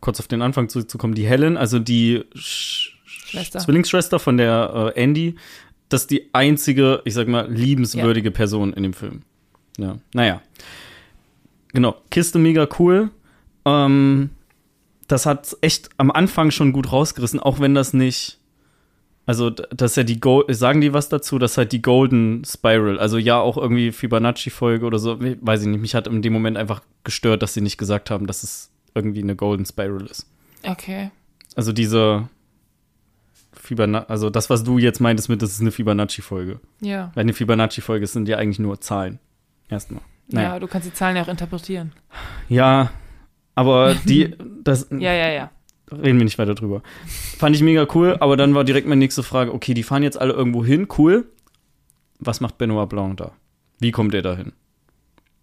[0.00, 3.58] kurz auf den Anfang zurückzukommen, die Helen, also die Sch Schwester.
[3.60, 5.36] Zwillingsschwester von der äh, Andy,
[5.88, 9.22] das ist die einzige, ich sag mal, liebenswürdige Person in dem Film.
[9.78, 10.42] Ja, naja.
[11.72, 13.10] Genau, Kiste mega cool.
[13.64, 14.30] Ähm,
[15.08, 18.38] das hat echt am Anfang schon gut rausgerissen, auch wenn das nicht.
[19.24, 21.38] Also, d- das ist ja die Go sagen die was dazu?
[21.38, 22.98] Das ist halt die Golden Spiral.
[22.98, 25.18] Also ja, auch irgendwie Fibonacci-Folge oder so.
[25.20, 25.80] Weiß ich nicht.
[25.80, 29.22] Mich hat in dem Moment einfach gestört, dass sie nicht gesagt haben, dass es irgendwie
[29.22, 30.26] eine Golden Spiral ist.
[30.64, 31.10] Okay.
[31.54, 32.28] Also diese
[33.52, 36.58] Fibonacci, also das, was du jetzt meintest mit, das ist eine Fibonacci-Folge.
[36.80, 37.10] Ja.
[37.14, 39.18] Weil eine Fibonacci-Folge sind ja eigentlich nur Zahlen.
[39.68, 40.02] Erstmal.
[40.28, 40.54] Naja.
[40.54, 41.92] Ja, du kannst die Zahlen ja auch interpretieren.
[42.48, 42.90] Ja,
[43.54, 45.50] aber die, das Ja, ja, ja.
[45.92, 46.82] Reden wir nicht weiter drüber.
[47.38, 50.20] Fand ich mega cool, aber dann war direkt meine nächste Frage, okay, die fahren jetzt
[50.20, 51.26] alle irgendwo hin, cool.
[52.18, 53.32] Was macht Benoit Blanc da?
[53.78, 54.52] Wie kommt er da hin?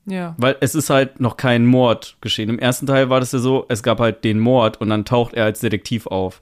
[0.05, 0.35] Ja.
[0.37, 2.49] Weil es ist halt noch kein Mord geschehen.
[2.49, 5.33] Im ersten Teil war das ja so, es gab halt den Mord und dann taucht
[5.33, 6.41] er als Detektiv auf.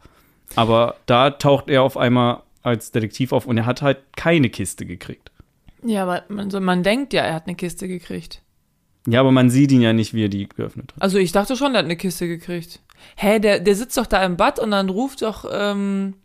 [0.55, 4.85] Aber da taucht er auf einmal als Detektiv auf und er hat halt keine Kiste
[4.85, 5.31] gekriegt.
[5.83, 8.41] Ja, aber man, man denkt ja, er hat eine Kiste gekriegt.
[9.09, 11.01] Ja, aber man sieht ihn ja nicht, wie er die geöffnet hat.
[11.01, 12.81] Also ich dachte schon, er hat eine Kiste gekriegt.
[13.15, 16.15] Hä, der, der sitzt doch da im Bad und dann ruft doch ähm,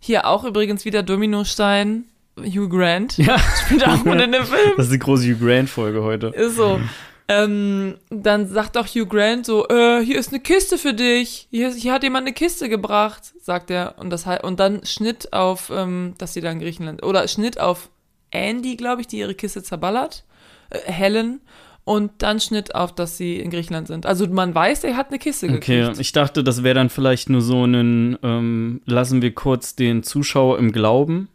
[0.00, 2.06] hier auch übrigens wieder Dominostein
[2.38, 3.18] Hugh Grant.
[3.18, 4.72] Ja, Spielt auch mit in dem Film.
[4.76, 6.28] das ist die große Hugh Grant-Folge heute.
[6.28, 6.80] Ist so.
[7.28, 11.46] Ähm, dann sagt doch Hugh Grant so, äh, hier ist eine Kiste für dich.
[11.50, 13.96] Hier, hier hat jemand eine Kiste gebracht, sagt er.
[13.98, 17.90] Und, das, und dann Schnitt auf, ähm, dass sie da in Griechenland, oder Schnitt auf
[18.30, 20.24] Andy, glaube ich, die ihre Kiste zerballert.
[20.70, 21.40] Äh, Helen.
[21.90, 24.06] Und dann Schnitt auf, dass sie in Griechenland sind.
[24.06, 25.98] Also man weiß, er hat eine Kiste Okay, gekriegt.
[25.98, 30.60] ich dachte, das wäre dann vielleicht nur so ein, ähm, lassen wir kurz den Zuschauer
[30.60, 31.28] im Glauben.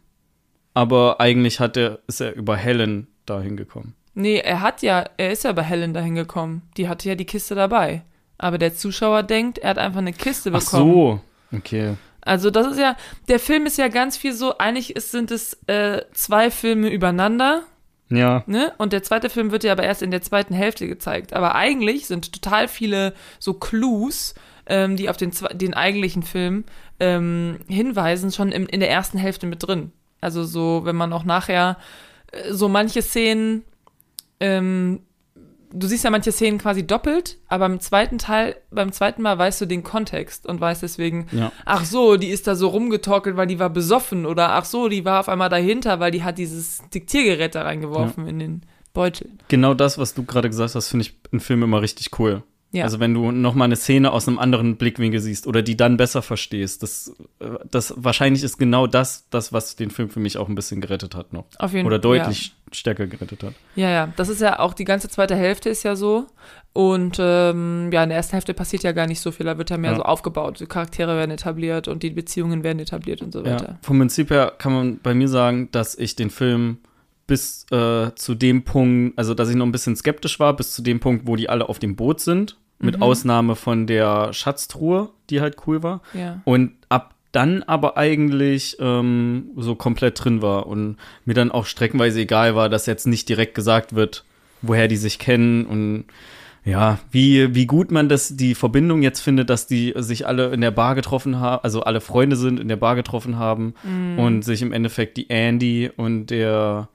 [0.72, 3.94] Aber eigentlich hat er, ist er über Helen dahin gekommen.
[4.14, 6.62] Nee, er hat ja, er ist ja bei Helen dahin gekommen.
[6.78, 8.02] Die hatte ja die Kiste dabei.
[8.38, 11.20] Aber der Zuschauer denkt, er hat einfach eine Kiste Ach bekommen.
[11.52, 11.96] so, okay.
[12.22, 12.96] Also das ist ja,
[13.28, 17.62] der Film ist ja ganz viel so, eigentlich ist, sind es äh, zwei Filme übereinander,
[18.08, 18.72] Ja, ne?
[18.78, 21.32] Und der zweite Film wird ja aber erst in der zweiten Hälfte gezeigt.
[21.32, 24.34] Aber eigentlich sind total viele so Clues,
[24.66, 26.64] ähm, die auf den, den eigentlichen Film
[27.00, 29.92] ähm, hinweisen, schon im, in der ersten Hälfte mit drin.
[30.20, 31.78] Also so, wenn man auch nachher
[32.32, 33.64] äh, so manche Szenen,
[34.40, 35.00] ähm,
[35.72, 39.60] du siehst ja manche Szenen quasi doppelt, aber im zweiten Teil, beim zweiten Mal weißt
[39.60, 41.52] du den Kontext und weißt deswegen, ja.
[41.64, 45.04] ach so, die ist da so rumgetorkelt, weil die war besoffen oder ach so, die
[45.04, 48.62] war auf einmal dahinter, weil die hat dieses Diktiergerät da reingeworfen in den
[48.92, 49.30] Beutel.
[49.48, 52.42] Genau das, was du gerade gesagt hast, finde ich in Filmen immer richtig cool.
[52.72, 52.84] Ja.
[52.84, 55.96] Also wenn du noch mal eine Szene aus einem anderen Blickwinkel siehst oder die dann
[55.96, 60.36] besser verstehst, das, äh, das wahrscheinlich ist genau das, das, was den Film für mich
[60.36, 61.46] auch ein bisschen gerettet hat noch.
[61.58, 63.54] Auf jeden Oder deutlich stärker gerettet hat.
[63.76, 66.26] Ja, ja, das ist ja auch die ganze zweite Hälfte ist ja so.
[66.72, 69.70] Und ähm, ja, in der ersten Hälfte passiert ja gar nicht so viel, da wird
[69.70, 69.96] ja mehr Ja.
[69.96, 70.60] so aufgebaut.
[70.60, 73.52] Die Charaktere werden etabliert und die Beziehungen werden etabliert und so Ja.
[73.54, 73.78] weiter.
[73.80, 76.78] Vom Prinzip her kann man bei mir sagen, dass ich den Film
[77.26, 80.82] bis äh, zu dem Punkt, also dass ich noch ein bisschen skeptisch war, bis zu
[80.82, 83.02] dem Punkt, wo die alle auf dem Boot sind, mit Mhm.
[83.02, 86.02] Ausnahme von der Schatztruhe, die halt cool war.
[86.14, 86.40] Ja.
[86.44, 92.20] Und ab dann aber eigentlich ähm, so komplett drin war und mir dann auch streckenweise
[92.20, 94.24] egal war, dass jetzt nicht direkt gesagt wird,
[94.62, 96.04] woher die sich kennen und
[96.64, 100.60] ja, wie, wie gut man das, die Verbindung jetzt findet, dass die sich alle in
[100.60, 104.18] der Bar getroffen haben, also alle Freunde sind, in der Bar getroffen haben Mhm.
[104.18, 106.88] und sich im Endeffekt die Andy und der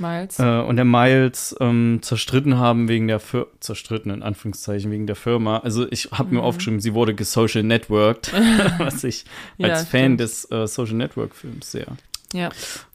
[0.00, 0.38] Miles.
[0.38, 5.16] äh, und der Miles ähm, zerstritten haben wegen der Fir zerstritten in Anführungszeichen wegen der
[5.16, 5.58] Firma.
[5.58, 6.36] Also ich habe Mhm.
[6.36, 8.32] mir aufgeschrieben, sie wurde gesocial networked,
[8.78, 9.24] was ich
[9.58, 10.20] Ja, als Fan stimmt.
[10.20, 11.86] des äh, Social Network Films sehr
[12.32, 12.48] Ja.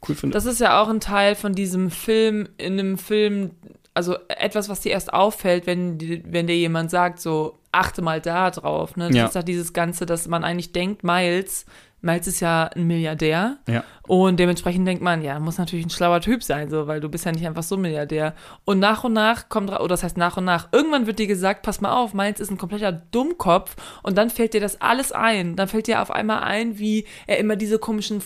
[0.08, 0.34] cool finde.
[0.34, 3.52] Das ist ja auch ein Teil von diesem Film, in einem Film,
[3.94, 8.52] also etwas, was dir erst auffällt, wenn, wenn dir jemand sagt, so, achte mal da
[8.52, 8.96] drauf.
[8.98, 9.08] Ne?
[9.08, 9.26] Das Ja.
[9.28, 11.66] ist ja dieses Ganze, dass man eigentlich denkt, Miles,
[12.06, 13.84] Miles ist ja ein Milliardär Ja.
[14.08, 17.26] und dementsprechend denkt man, ja, muss natürlich ein schlauer Typ sein, so, weil du bist
[17.26, 18.36] ja nicht einfach so Milliardär.
[18.64, 21.64] Und nach und nach kommt, oder das heißt nach und nach, irgendwann wird dir gesagt,
[21.64, 25.56] pass mal auf, Miles ist ein kompletter Dummkopf und dann fällt dir das alles ein.
[25.56, 28.22] Dann fällt dir auf einmal ein, wie er immer diese komischen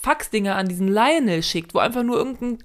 [0.00, 2.58] Faxdinger an diesen Lionel schickt, wo einfach nur irgendein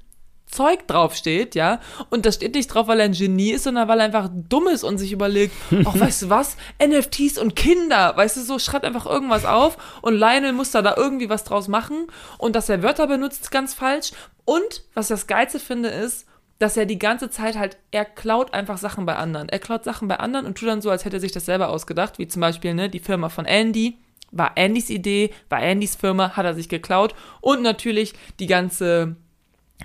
[0.50, 1.80] Zeug draufsteht, ja,
[2.10, 4.68] und das steht nicht drauf, weil er ein Genie ist, sondern weil er einfach dumm
[4.68, 8.86] ist und sich überlegt, ach, weißt du was, NFTs und Kinder, weißt du, so schreibt
[8.86, 12.84] einfach irgendwas auf und Lionel muss da, da irgendwie was draus machen und dass er
[12.84, 14.12] Wörter benutzt, ganz falsch.
[14.46, 16.26] Und, was ich das Geilste finde, ist,
[16.58, 19.48] dass er die ganze Zeit halt, er klaut einfach Sachen bei anderen.
[19.48, 21.70] Er klaut Sachen bei anderen und tut dann so, als hätte er sich das selber
[21.70, 23.98] ausgedacht, wie zum Beispiel, ne, die Firma von Andy,
[24.32, 27.16] war Andys Idee, war Andys Firma, hat er sich geklaut.
[27.42, 29.16] Und natürlich die ganze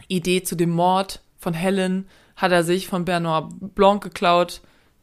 [0.08, 4.60] Idee zu dem Mord von Helen hat er sich von Bernard Blanc geklaut,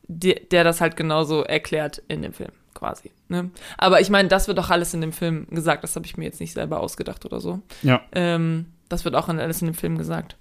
[0.08, 3.12] der, der das halt genauso erklärt in dem Film, quasi.
[3.30, 3.50] Ne?
[3.78, 6.26] Aber ich meine, das wird doch alles in dem Film gesagt, das habe ich mir
[6.26, 7.62] jetzt nicht selber ausgedacht oder so.
[7.82, 8.02] Ja.
[8.12, 10.36] Ähm, das wird auch alles in dem Film gesagt.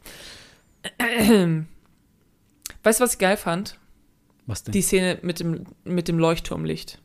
[2.83, 3.79] Weißt du, was ich geil fand?
[4.47, 4.73] Was denn?
[4.73, 6.99] Die Szene mit dem, mit dem Leuchtturmlicht.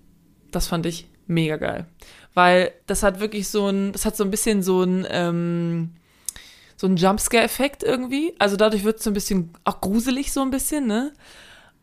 [0.52, 1.86] Das fand ich mega geil.
[2.34, 5.92] Weil das hat wirklich so ein, das hat so ein bisschen so ein, ähm,
[6.78, 8.34] so ein Jumpscare-Effekt irgendwie.
[8.40, 11.14] Also dadurch wird es so ein bisschen auch gruselig so ein bisschen, ne?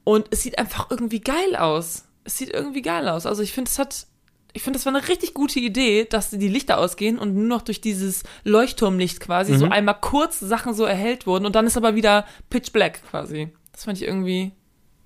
[0.05, 2.05] Und es sieht einfach irgendwie geil aus.
[2.24, 3.24] Es sieht irgendwie geil aus.
[3.26, 4.07] Also ich finde, es hat,
[4.53, 7.62] ich finde, das war eine richtig gute Idee, dass die Lichter ausgehen und nur noch
[7.62, 9.72] durch dieses Leuchtturmlicht quasi so Mhm.
[9.72, 13.49] einmal kurz Sachen so erhellt wurden und dann ist aber wieder Pitch Black quasi.
[13.72, 14.53] Das fand ich irgendwie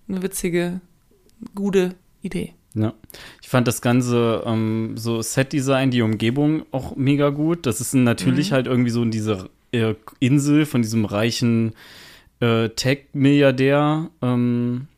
[0.09, 0.81] eine witzige,
[1.55, 2.55] gute Idee.
[2.75, 2.93] Ja.
[3.43, 7.65] Ich fand das ganze ähm, so Set-Design, die Umgebung auch mega gut.
[7.67, 8.55] Das ist natürlich Mhm.
[8.55, 11.75] halt irgendwie so in dieser äh, Insel von diesem reichen
[12.41, 14.11] äh, Tech-Milliardär.
[14.23, 14.89] Ähm,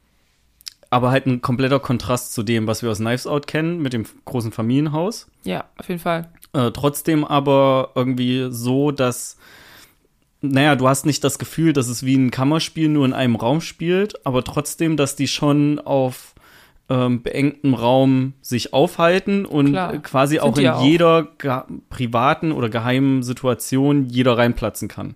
[0.91, 4.07] aber halt ein kompletter Kontrast zu dem, was wir aus Knives Out kennen, mit dem
[4.25, 5.29] großen Familienhaus.
[5.45, 6.29] Ja, auf jeden Fall.
[6.55, 9.37] Äh, trotzdem aber irgendwie so, dass,
[10.41, 13.61] naja, du hast nicht das Gefühl, dass es wie ein Kammerspiel nur in einem Raum
[13.61, 16.35] spielt, aber trotzdem, dass die schon auf
[16.91, 19.99] ähm, beengtem Raum sich aufhalten und Klar.
[19.99, 20.83] quasi auch in auch.
[20.85, 25.15] jeder ge- privaten oder geheimen Situation jeder reinplatzen kann.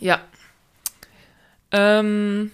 [0.00, 0.20] Ja.
[1.72, 2.50] Ähm.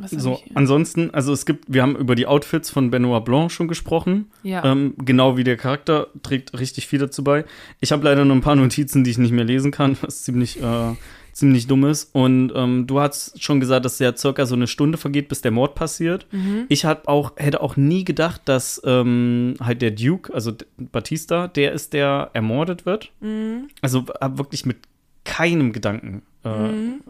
[0.00, 3.68] Was So, ansonsten, also es gibt, wir haben über die Outfits von Benoit Blanc schon
[3.68, 4.30] gesprochen.
[4.42, 4.64] Ja.
[4.64, 7.44] Ähm, genau wie der Charakter trägt richtig viel dazu bei.
[7.80, 10.62] Ich habe leider nur ein paar Notizen, die ich nicht mehr lesen kann, was ziemlich,
[10.62, 10.94] äh,
[11.32, 12.14] ziemlich dumm ist.
[12.14, 15.50] Und ähm, du hast schon gesagt, dass ja circa so eine Stunde vergeht, bis der
[15.50, 16.26] Mord passiert.
[16.32, 16.64] Mhm.
[16.68, 21.72] Ich hab auch, hätte auch nie gedacht, dass ähm, halt der Duke, also Batista, der
[21.72, 23.12] ist, der ermordet wird.
[23.20, 23.68] Mhm.
[23.82, 24.78] Also hab wirklich mit
[25.24, 27.00] keinem Gedanken äh, Mhm.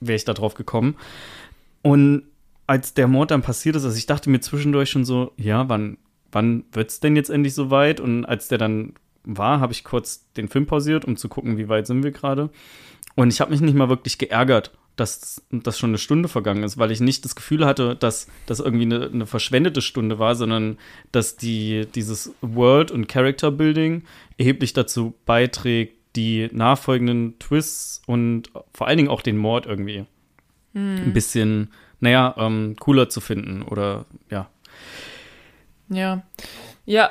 [0.00, 0.96] wäre ich da drauf gekommen.
[1.82, 2.24] Und
[2.66, 5.98] als der Mord dann passiert ist, also ich dachte mir zwischendurch schon so, ja, wann,
[6.30, 8.00] wann wird's denn jetzt endlich so weit?
[8.00, 8.94] Und als der dann
[9.24, 12.50] war, habe ich kurz den Film pausiert, um zu gucken, wie weit sind wir gerade.
[13.14, 16.78] Und ich habe mich nicht mal wirklich geärgert, dass das schon eine Stunde vergangen ist,
[16.78, 20.78] weil ich nicht das Gefühl hatte, dass das irgendwie eine, eine verschwendete Stunde war, sondern
[21.12, 24.02] dass die, dieses World- und Character-Building
[24.38, 30.04] erheblich dazu beiträgt, die nachfolgenden Twists und vor allen Dingen auch den Mord irgendwie
[30.74, 31.70] ein bisschen,
[32.02, 34.48] naja, ähm, cooler zu finden oder ja.
[35.88, 36.22] Ja.
[36.84, 37.10] Ja.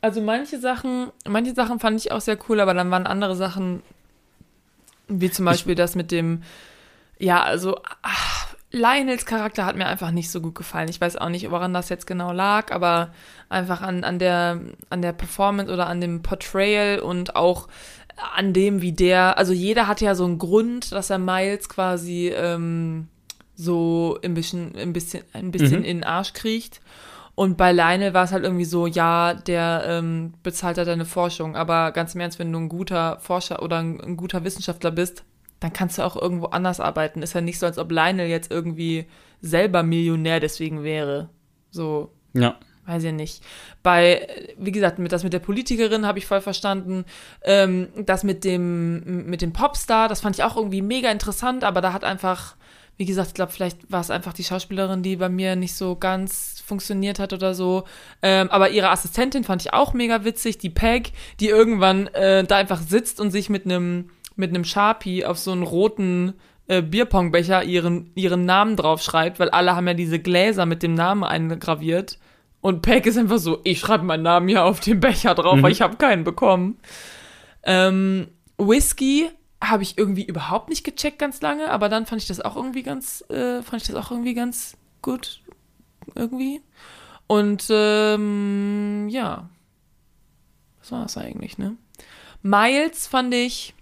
[0.00, 3.82] Also manche Sachen, manche Sachen fand ich auch sehr cool, aber dann waren andere Sachen,
[5.08, 6.42] wie zum Beispiel das mit dem,
[7.18, 10.88] ja, also ach, Lionels Charakter hat mir einfach nicht so gut gefallen.
[10.88, 13.12] Ich weiß auch nicht, woran das jetzt genau lag, aber
[13.48, 14.60] einfach an, an der,
[14.90, 17.66] an der Performance oder an dem Portrayal und auch
[18.36, 22.28] an dem, wie der, also jeder hat ja so einen Grund, dass er Miles quasi
[22.28, 23.08] ähm,
[23.64, 25.84] so ein bisschen, ein bisschen, ein bisschen Mhm.
[25.84, 26.80] in den Arsch kriecht.
[27.34, 31.56] Und bei Lionel war es halt irgendwie so, ja, der ähm, bezahlt halt deine Forschung.
[31.56, 35.24] Aber ganz im Ernst, wenn du ein guter Forscher oder ein, ein guter Wissenschaftler bist,
[35.60, 37.22] dann kannst du auch irgendwo anders arbeiten.
[37.22, 39.06] Ist ja nicht so, als ob Lionel jetzt irgendwie
[39.42, 41.28] selber Millionär deswegen wäre.
[41.70, 42.56] So, Ja.
[42.86, 43.42] weiß ich nicht.
[43.82, 44.26] Bei,
[44.58, 47.04] wie gesagt, mit, das mit der Politikerin habe ich voll verstanden.
[47.44, 51.80] Ähm, das mit dem, mit dem Popstar, das fand ich auch irgendwie mega interessant, aber
[51.80, 52.56] da hat einfach,
[53.00, 55.96] wie gesagt, ich glaube, vielleicht war es einfach die Schauspielerin, die bei mir nicht so
[55.96, 57.84] ganz funktioniert hat oder so.
[58.20, 62.56] Ähm, aber ihre Assistentin fand ich auch mega witzig, die Peg, die irgendwann äh, da
[62.58, 66.34] einfach sitzt und sich mit einem mit einem Sharpie auf so einen roten
[66.68, 71.24] äh, Bierpongbecher ihren, ihren Namen draufschreibt, weil alle haben ja diese Gläser mit dem Namen
[71.24, 72.18] eingraviert.
[72.60, 75.62] Und Peg ist einfach so, ich schreibe meinen Namen hier auf den Becher drauf, Mhm.
[75.62, 76.76] weil ich habe keinen bekommen.
[77.62, 78.28] Ähm,
[78.58, 79.30] Whisky
[79.62, 82.82] habe ich irgendwie überhaupt nicht gecheckt ganz lange, aber dann fand ich das auch irgendwie
[82.82, 85.40] ganz, äh, fand ich das auch irgendwie ganz gut
[86.14, 86.62] irgendwie.
[87.26, 89.48] Und ähm, ja,
[90.80, 91.76] das war es eigentlich, ne?
[92.42, 93.74] Miles fand ich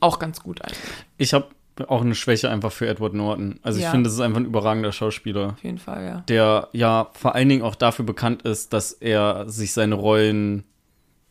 [0.00, 0.78] auch ganz gut eigentlich,
[1.18, 1.48] Ich habe
[1.86, 3.60] auch eine Schwäche einfach für Edward Norton.
[3.62, 3.92] Also ich Ja.
[3.92, 6.20] finde, das ist einfach ein überragender Schauspieler, auf jeden Fall, ja.
[6.28, 10.64] der ja vor allen Dingen auch dafür bekannt ist, dass er sich seine Rollen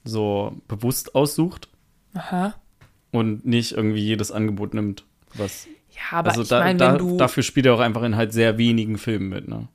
[0.03, 1.68] so bewusst aussucht
[2.16, 2.55] Aha.
[3.12, 5.03] Und nicht irgendwie jedes Angebot nimmt.
[5.36, 8.34] Was, Ja, aber also ich da, meine, da, dafür spielt er auch einfach in halt
[8.34, 9.47] sehr wenigen Filmen mit.
[9.47, 9.68] Ne?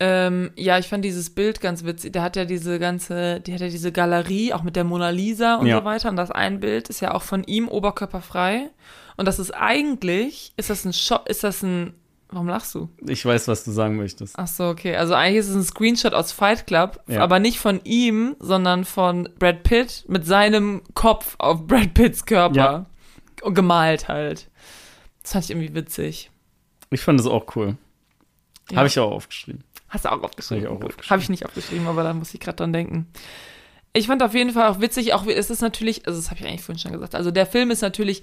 [0.00, 2.12] Ähm, ja, ich fand dieses Bild ganz witzig.
[2.12, 5.56] Der hat ja diese ganze, die hat ja diese Galerie, auch mit der Mona Lisa
[5.56, 5.78] und Ja.
[5.78, 6.08] so weiter.
[6.08, 8.70] Und das ein Bild ist ja auch von ihm oberkörperfrei.
[9.16, 11.92] Und das ist eigentlich, ist das ein Shot, ist das ein,
[12.32, 12.88] warum lachst du?
[13.06, 14.34] Ich weiß, was du sagen möchtest.
[14.38, 14.96] Ach so, okay.
[14.96, 17.20] Also eigentlich ist es ein Screenshot aus Fight Club, Ja.
[17.22, 22.56] aber nicht von ihm, sondern von Brad Pitt mit seinem Kopf auf Brad Pitts Körper.
[22.56, 22.86] Ja.
[23.42, 24.48] Und gemalt halt.
[25.22, 26.30] Das fand ich irgendwie witzig.
[26.90, 27.76] Ich fand das auch cool.
[28.70, 28.78] Ja.
[28.78, 29.64] Habe ich auch aufgeschrieben.
[29.88, 30.64] Hast du auch aufgeschrieben?
[30.64, 30.90] Hab ich auch Gut.
[30.90, 31.10] aufgeschrieben.
[31.10, 33.06] Habe ich nicht aufgeschrieben, aber da muss ich gerade dran denken.
[33.94, 36.46] Ich fand auf jeden Fall auch witzig, auch es ist natürlich, also das habe ich
[36.46, 38.22] eigentlich vorhin schon gesagt, also der Film ist natürlich,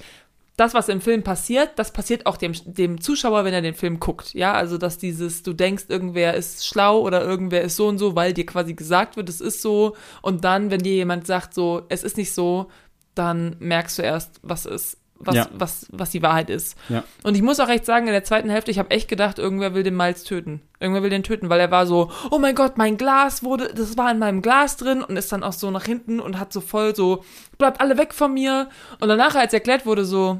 [0.60, 4.00] das, was im Film passiert, das passiert auch dem, dem Zuschauer, wenn er den Film
[4.00, 4.34] guckt.
[4.34, 8.16] Ja, also dass dieses, du denkst, irgendwer ist schlau oder irgendwer ist so und so,
[8.16, 9.96] weil dir quasi gesagt wird, es ist so.
[10.22, 12.70] Und dann, wenn dir jemand sagt, so, es ist nicht so,
[13.16, 15.50] dann merkst du erst, was ist, was, Ja.
[15.54, 16.78] was, was die Wahrheit ist.
[16.88, 17.04] Ja.
[17.24, 19.74] Und ich muss auch echt sagen, in der zweiten Hälfte, ich habe echt gedacht, irgendwer
[19.74, 20.62] will den Miles töten.
[20.80, 23.98] Irgendwer will den töten, weil er war so, oh mein Gott, mein Glas wurde, das
[23.98, 26.62] war in meinem Glas drin und ist dann auch so nach hinten und hat so
[26.62, 27.26] voll so,
[27.58, 28.70] bleibt alle weg von mir.
[29.02, 30.40] Und danach, als erklärt wurde, so,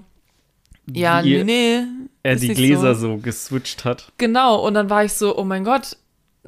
[0.94, 1.84] ja, nee, nee.
[2.24, 3.16] Er die Gläser so.
[3.16, 3.18] so.
[3.18, 4.12] geswitcht hat.
[4.18, 5.98] Genau, und dann war ich so, oh mein Gott,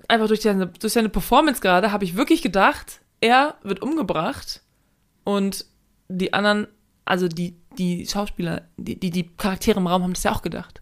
[0.08, 4.62] einfach durch seine, durch seine Performance gerade habe ich wirklich gedacht, er wird umgebracht
[5.24, 5.66] und
[6.08, 6.68] die anderen,
[7.06, 10.82] also die, die Schauspieler, die, die, die Charaktere im Raum haben das ja auch gedacht.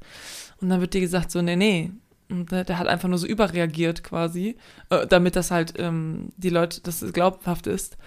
[0.62, 1.92] Und dann wird dir gesagt, so, nee, nee.
[2.30, 4.58] Und der, der hat einfach nur so überreagiert quasi,
[4.90, 7.98] äh, damit das halt ähm, die Leute, dass es glaubhaft ist.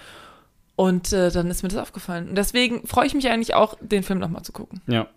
[0.76, 2.28] Und äh, dann ist mir das aufgefallen.
[2.28, 4.80] Und deswegen freue ich mich eigentlich auch, den Film nochmal zu gucken.
[4.86, 5.08] Ja.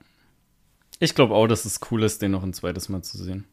[1.00, 3.46] Ich glaube auch, dass es cool ist, den noch ein zweites Mal zu sehen.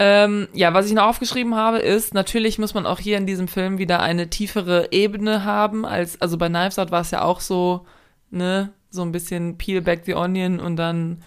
[0.00, 3.48] Ähm, ja, was ich noch aufgeschrieben habe, ist, natürlich muss man auch hier in diesem
[3.48, 7.40] Film wieder eine tiefere Ebene haben, als, also bei Knives Out war es ja auch
[7.40, 7.84] so,
[8.30, 11.22] ne, so ein bisschen peel back the onion und dann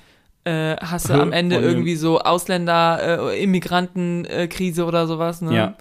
[0.45, 1.71] äh, hast du am Ende Onion.
[1.71, 5.53] irgendwie so Ausländer, äh, Immigrantenkrise oder sowas, ne?
[5.53, 5.77] Ja.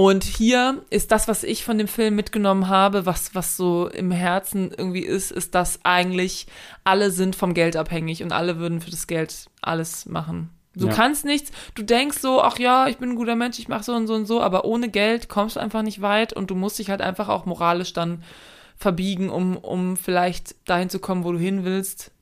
[0.00, 4.12] Und hier ist das, was ich von dem Film mitgenommen habe, was, was so im
[4.12, 6.46] Herzen irgendwie ist, ist, dass eigentlich
[6.84, 10.50] alle sind vom Geld abhängig und alle würden für das Geld alles machen.
[10.76, 10.92] Du Ja.
[10.92, 13.92] kannst nichts, du denkst so, ach ja, ich bin ein guter Mensch, ich mache so
[13.92, 16.78] und so und so, aber ohne Geld kommst du einfach nicht weit und du musst
[16.78, 18.22] dich halt einfach auch moralisch dann
[18.76, 22.12] verbiegen, um, um vielleicht dahin zu kommen, wo du hin willst,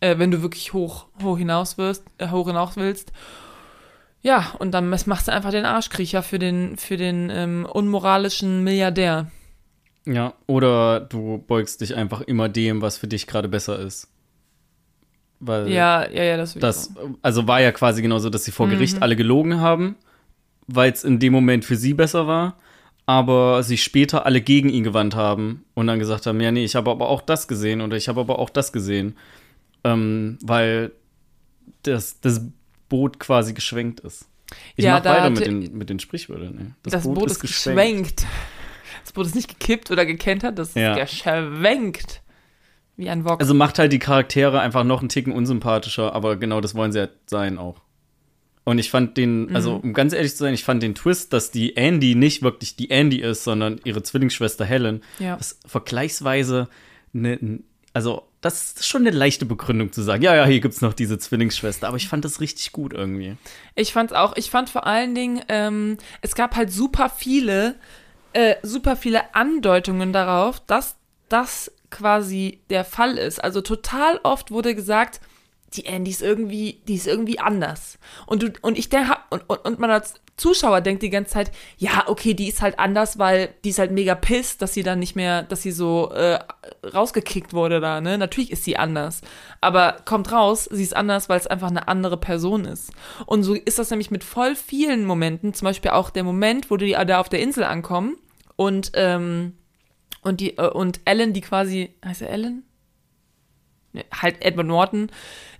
[0.00, 3.10] äh, wenn du wirklich hoch, hoch hinaus wirst, äh, hoch hinaus willst.
[4.22, 9.30] Ja, und dann machst du einfach den Arschkriecher für den, für den ähm, unmoralischen Milliardär.
[10.06, 14.08] Ja, oder du beugst dich einfach immer dem, was für dich gerade besser ist.
[15.40, 18.72] Weil Ja, ja, ja, das das, also war ja quasi genauso, dass sie vor Mhm.
[18.72, 19.96] Gericht alle gelogen haben,
[20.68, 22.56] weil es in dem Moment für sie besser war,
[23.06, 26.76] aber sich später alle gegen ihn gewandt haben und dann gesagt haben, ja, nee, ich
[26.76, 29.16] habe aber auch das gesehen oder ich habe aber auch das gesehen,
[29.82, 30.92] ähm, weil
[31.82, 32.46] das, das
[32.92, 34.28] Boot quasi geschwenkt ist.
[34.76, 36.58] Ich Ja, mach da weiter mit den, mit den Sprichwörtern.
[36.58, 36.66] ey.
[36.90, 38.26] Das, Boot, ist geschwenkt.
[39.02, 40.94] Das Boot ist nicht gekippt oder gekentert, das Ja.
[40.94, 42.20] ist geschwenkt.
[42.98, 43.40] Wie ein Wok.
[43.40, 46.98] Also macht halt die Charaktere einfach noch einen Ticken unsympathischer, aber genau das wollen sie
[47.00, 47.80] halt sein auch.
[48.64, 51.50] Und ich fand den, also um ganz ehrlich zu sein, ich fand den Twist, dass
[51.50, 55.36] die Andy nicht wirklich die Andy ist, sondern ihre Zwillingsschwester Helen, Ja.
[55.36, 56.68] das vergleichsweise
[57.14, 57.60] eine,
[57.94, 61.16] also das ist schon eine leichte Begründung zu sagen, ja, ja, hier gibt's noch diese
[61.16, 63.36] Zwillingsschwester, aber ich fand das richtig gut irgendwie.
[63.76, 67.76] Ich fand's auch, ich fand vor allen Dingen, ähm, es gab halt super viele,
[68.32, 70.96] äh, super viele Andeutungen darauf, dass
[71.28, 73.42] das quasi der Fall ist.
[73.42, 75.20] Also total oft wurde gesagt,
[75.74, 77.98] die Andy ist irgendwie, die ist irgendwie anders.
[78.26, 81.52] Und du, und ich denke, und, und, und man als Zuschauer denkt die ganze Zeit,
[81.76, 84.98] ja, okay, die ist halt anders, weil die ist halt mega pisst, dass sie dann
[84.98, 86.38] nicht mehr, dass sie so äh,
[86.92, 88.18] rausgekickt wurde da, ne?
[88.18, 89.20] Natürlich ist sie anders.
[89.60, 92.92] Aber kommt raus, sie ist anders, weil es einfach eine andere Person ist.
[93.26, 96.76] Und so ist das nämlich mit voll vielen Momenten, zum Beispiel auch der Moment, wo
[96.76, 98.16] die da auf der Insel ankommen
[98.56, 99.54] und, ähm,
[100.22, 102.64] und die, äh, und Ellen, die quasi, heißt er Ellen?
[104.12, 105.10] Halt Edward Norton,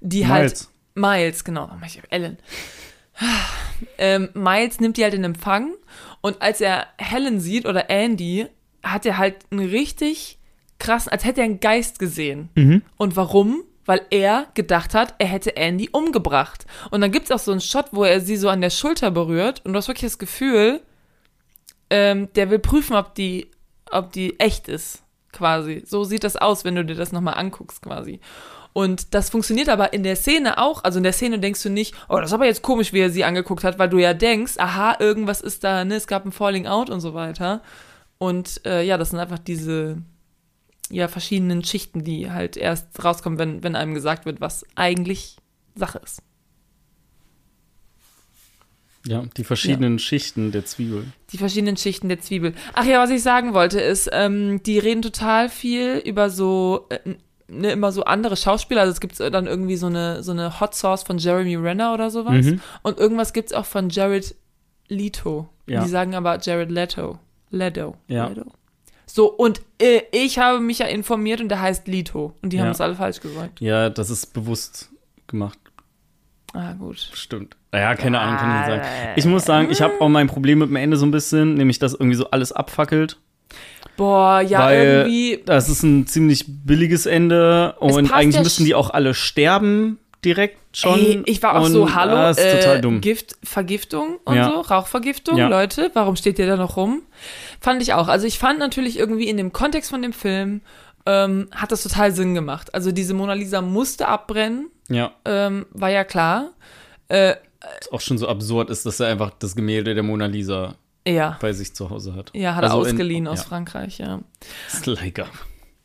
[0.01, 0.71] die halt Miles.
[0.95, 2.39] Miles, genau, ich hab Ellen.
[3.99, 5.75] Ähm, Miles nimmt die halt in Empfang
[6.23, 8.47] und als er Helen sieht oder Andy,
[8.83, 10.39] hat er halt einen richtig
[10.79, 12.49] krassen, als hätte er einen Geist gesehen.
[12.97, 13.63] Und warum?
[13.85, 16.67] Weil er gedacht hat, er hätte Andy umgebracht.
[16.91, 19.61] Und dann gibt's auch so einen Shot, wo er sie so an der Schulter berührt
[19.65, 20.81] und du hast wirklich das Gefühl,
[21.91, 23.51] ähm, der will prüfen, ob die,
[23.91, 25.03] ob die echt ist,
[25.33, 25.83] quasi.
[25.87, 28.21] So sieht das aus, wenn du dir das nochmal anguckst, quasi.
[28.73, 30.85] Und das funktioniert aber in der Szene auch.
[30.85, 33.11] Also in der Szene denkst du nicht, oh, das ist aber jetzt komisch, wie er
[33.11, 36.33] sie angeguckt hat, weil du ja denkst, aha, irgendwas ist da, ne, es gab ein
[36.33, 37.63] Falling Out und so weiter.
[38.19, 39.99] Und äh, ja, das sind einfach diese
[40.91, 45.37] ja, verschiedenen Schichten, die halt erst rauskommen, wenn, wenn einem gesagt wird, was eigentlich
[45.75, 46.23] Sache ist.
[49.07, 51.05] Ja, die verschiedenen Schichten der Zwiebel.
[51.33, 52.55] Die verschiedenen Schichten der Zwiebel.
[52.75, 57.01] Ach ja, was ich sagen wollte, ist, ähm, die reden total viel über so, äh,
[57.49, 58.83] ne, immer so andere Schauspieler.
[58.83, 62.11] Also es gibt dann irgendwie so eine, so eine Hot Sauce von Jeremy Renner oder
[62.11, 62.47] sowas.
[62.47, 62.61] Mhm.
[62.83, 64.37] Und irgendwas gibt's auch von Jared
[64.89, 65.49] Leto.
[65.67, 65.83] Ja.
[65.83, 67.19] Die sagen aber Jared Leto.
[67.51, 67.97] Leto.
[68.07, 68.29] Ja.
[68.29, 68.53] Leto.
[69.07, 72.35] So, und äh, ich habe mich ja informiert und der heißt Leto.
[72.41, 72.73] Und die haben Ja.
[72.73, 73.61] es alle falsch gesagt.
[73.61, 74.91] Ja, das ist bewusst
[75.27, 75.59] gemacht.
[76.53, 76.99] Ah, gut.
[77.13, 77.57] Stimmt.
[77.73, 79.13] Naja, keine Ahnung, kann ich nicht sagen.
[79.17, 81.79] Ich muss sagen, ich habe auch mein Problem mit dem Ende so ein bisschen, nämlich
[81.79, 83.17] dass irgendwie so alles abfackelt.
[83.97, 85.43] Boah, ja, weil irgendwie.
[85.45, 90.77] das ist ein ziemlich billiges Ende und eigentlich ja müssen die auch alle sterben direkt
[90.77, 90.99] schon.
[90.99, 93.01] Ey, ich war auch und, so, hallo, ah, ist äh, total dumm.
[93.01, 94.51] Gift, Vergiftung und Ja.
[94.51, 95.49] so, Rauchvergiftung, Ja.
[95.49, 97.03] Leute, warum steht ihr da noch rum?
[97.61, 98.09] Fand ich auch.
[98.09, 100.61] Also ich fand natürlich irgendwie in dem Kontext von dem Film
[101.05, 102.75] ähm, hat das total Sinn gemacht.
[102.75, 106.51] Also diese Mona Lisa musste abbrennen, Ja, ähm, war ja klar.
[107.09, 107.35] Äh,
[107.91, 110.75] auch schon so absurd ist, dass er einfach das Gemälde der Mona Lisa
[111.07, 112.31] ja, bei sich zu Hause hat.
[112.35, 113.45] ja, hat Also er in- ausgeliehen aus ja.
[113.47, 114.21] Frankreich, ja.
[114.85, 115.27] Leica.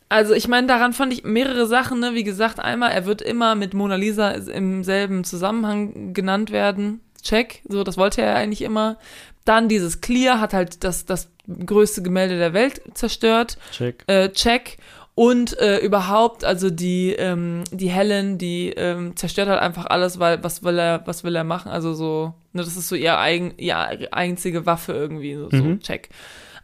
[0.10, 2.14] Also ich meine, daran fand ich mehrere Sachen, ne?
[2.14, 7.02] Wie gesagt, einmal, er wird immer mit Mona Lisa im selben Zusammenhang genannt werden.
[7.22, 8.98] Check, so, das wollte er eigentlich immer.
[9.44, 11.30] Dann dieses Clear hat halt das, das
[11.66, 13.58] größte Gemälde der Welt zerstört.
[13.72, 14.04] Check.
[14.08, 14.78] Äh, check.
[15.20, 20.44] Und äh, überhaupt, also die, ähm, die Helen, die ähm, zerstört halt einfach alles, weil
[20.44, 21.72] was will er, was will er machen?
[21.72, 25.80] Also so, ne, das ist so ihr, eigen, ihr einzige Waffe irgendwie, so, so Mhm.
[25.80, 26.10] check.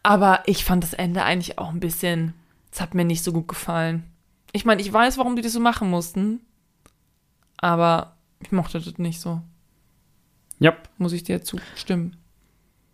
[0.03, 2.35] Aber ich fand das Ende eigentlich auch ein bisschen,
[2.71, 4.03] es hat mir nicht so gut gefallen.
[4.51, 6.39] Ich meine, ich weiß, warum die das so machen mussten,
[7.57, 9.41] aber ich mochte das nicht so,
[10.59, 12.17] Ja, muss ich dir zustimmen.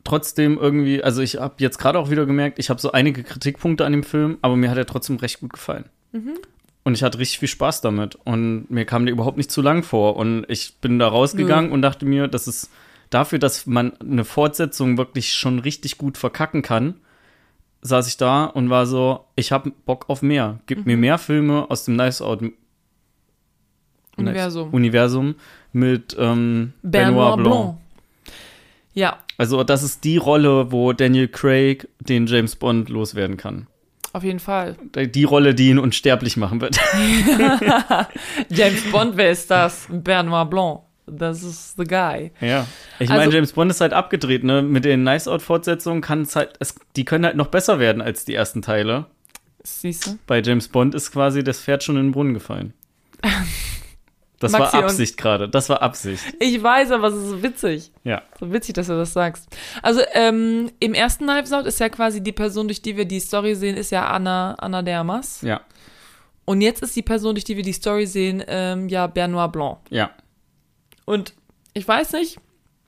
[0.09, 3.85] Trotzdem irgendwie, also ich habe jetzt gerade auch wieder gemerkt, ich habe so einige Kritikpunkte
[3.85, 5.85] an dem Film, aber mir hat er trotzdem recht gut gefallen.
[6.11, 6.33] Mhm.
[6.83, 8.17] Und ich hatte richtig viel Spaß damit.
[8.23, 10.15] Und mir kam der überhaupt nicht zu lang vor.
[10.15, 12.71] Und ich bin da rausgegangen und dachte mir, das ist
[13.09, 16.95] dafür, dass man eine Fortsetzung wirklich schon richtig gut verkacken kann,
[17.81, 20.59] saß ich da und war so, ich habe Bock auf mehr.
[20.65, 20.83] Gib Mhm.
[20.85, 22.41] mir mehr Filme aus dem Nice Out
[24.17, 24.73] Universum.
[24.73, 25.35] Universum
[25.71, 27.77] mit ähm, Benoit Blanc.
[28.93, 33.65] Ja, Also das ist die Rolle, wo Daniel Craig den James Bond loswerden kann.
[34.13, 34.75] auf jeden Fall.
[34.95, 36.77] Die Rolle, die ihn unsterblich machen wird.
[38.49, 39.87] James Bond, wer ist das?
[39.89, 40.81] Benoit Blanc.
[41.07, 42.31] Das ist the guy.
[42.39, 42.67] Ja.
[42.99, 44.61] Ich Also- meine, James Bond ist halt abgedreht, ne?
[44.61, 48.25] Mit den Nice Out-Fortsetzungen kann es halt, es, die können halt noch besser werden als
[48.25, 49.05] die ersten Teile.
[49.63, 50.17] Siehst du?
[50.27, 52.73] Bei James Bond ist quasi das Pferd schon in den Brunnen gefallen.
[54.39, 55.49] Das Maxi, war Absicht gerade.
[55.49, 56.23] Das war Absicht.
[56.39, 57.91] Ich weiß, aber es ist so witzig.
[58.03, 58.21] Ja.
[58.39, 59.47] So witzig, dass du das sagst.
[59.83, 63.19] Also, ähm, im ersten Knives Out ist ja quasi die Person, durch die wir die
[63.19, 65.41] Story sehen, ist ja Anna, Anna Dermas.
[65.41, 65.61] Ja.
[66.45, 69.79] Und jetzt ist die Person, durch die wir die Story sehen, ähm, ja, Benoit Blanc.
[69.89, 70.11] Ja.
[71.05, 71.33] Und
[71.73, 72.39] ich weiß nicht,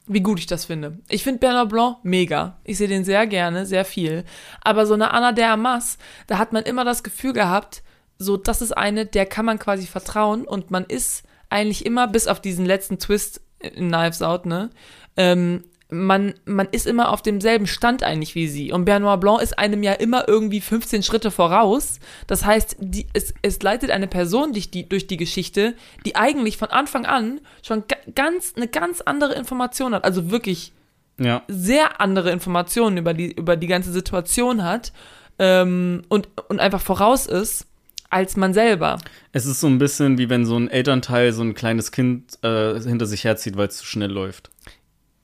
[0.08, 1.00] wie gut ich das finde.
[1.10, 2.58] Ich finde Bernard Blanc mega.
[2.64, 4.24] Ich sehe den sehr gerne, sehr viel.
[4.62, 5.98] Aber so eine Anna de Armas,
[6.28, 7.84] da hat man immer das Gefühl gehabt,
[8.18, 12.28] so, das ist eine, der kann man quasi vertrauen und man ist eigentlich immer, bis
[12.28, 14.70] auf diesen letzten Twist in Knives Out, ne,
[15.18, 15.64] ähm,
[15.94, 18.72] man, man ist immer auf demselben Stand eigentlich wie sie.
[18.72, 22.00] Und Benoit Blanc ist einem ja immer irgendwie 15 Schritte voraus.
[22.28, 25.76] Das heißt, die, es, es leitet eine Person durch die, durch die Geschichte,
[26.06, 30.06] die eigentlich von Anfang an schon ga, ganz, eine ganz andere Information hat.
[30.06, 30.72] Also wirklich
[31.20, 31.44] Ja.
[31.50, 34.94] sehr andere Informationen über die, über die ganze Situation hat
[35.40, 37.68] ähm, und, und einfach voraus ist.
[38.12, 39.00] Als man selber.
[39.32, 42.80] Es ist so ein bisschen wie wenn so ein Elternteil so ein kleines Kind äh,
[42.80, 44.52] hinter sich herzieht, weil es zu schnell läuft.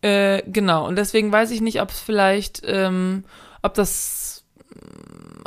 [0.01, 3.25] Äh, genau, und deswegen weiß ich nicht, ob es vielleicht, ähm,
[3.61, 4.45] ob das,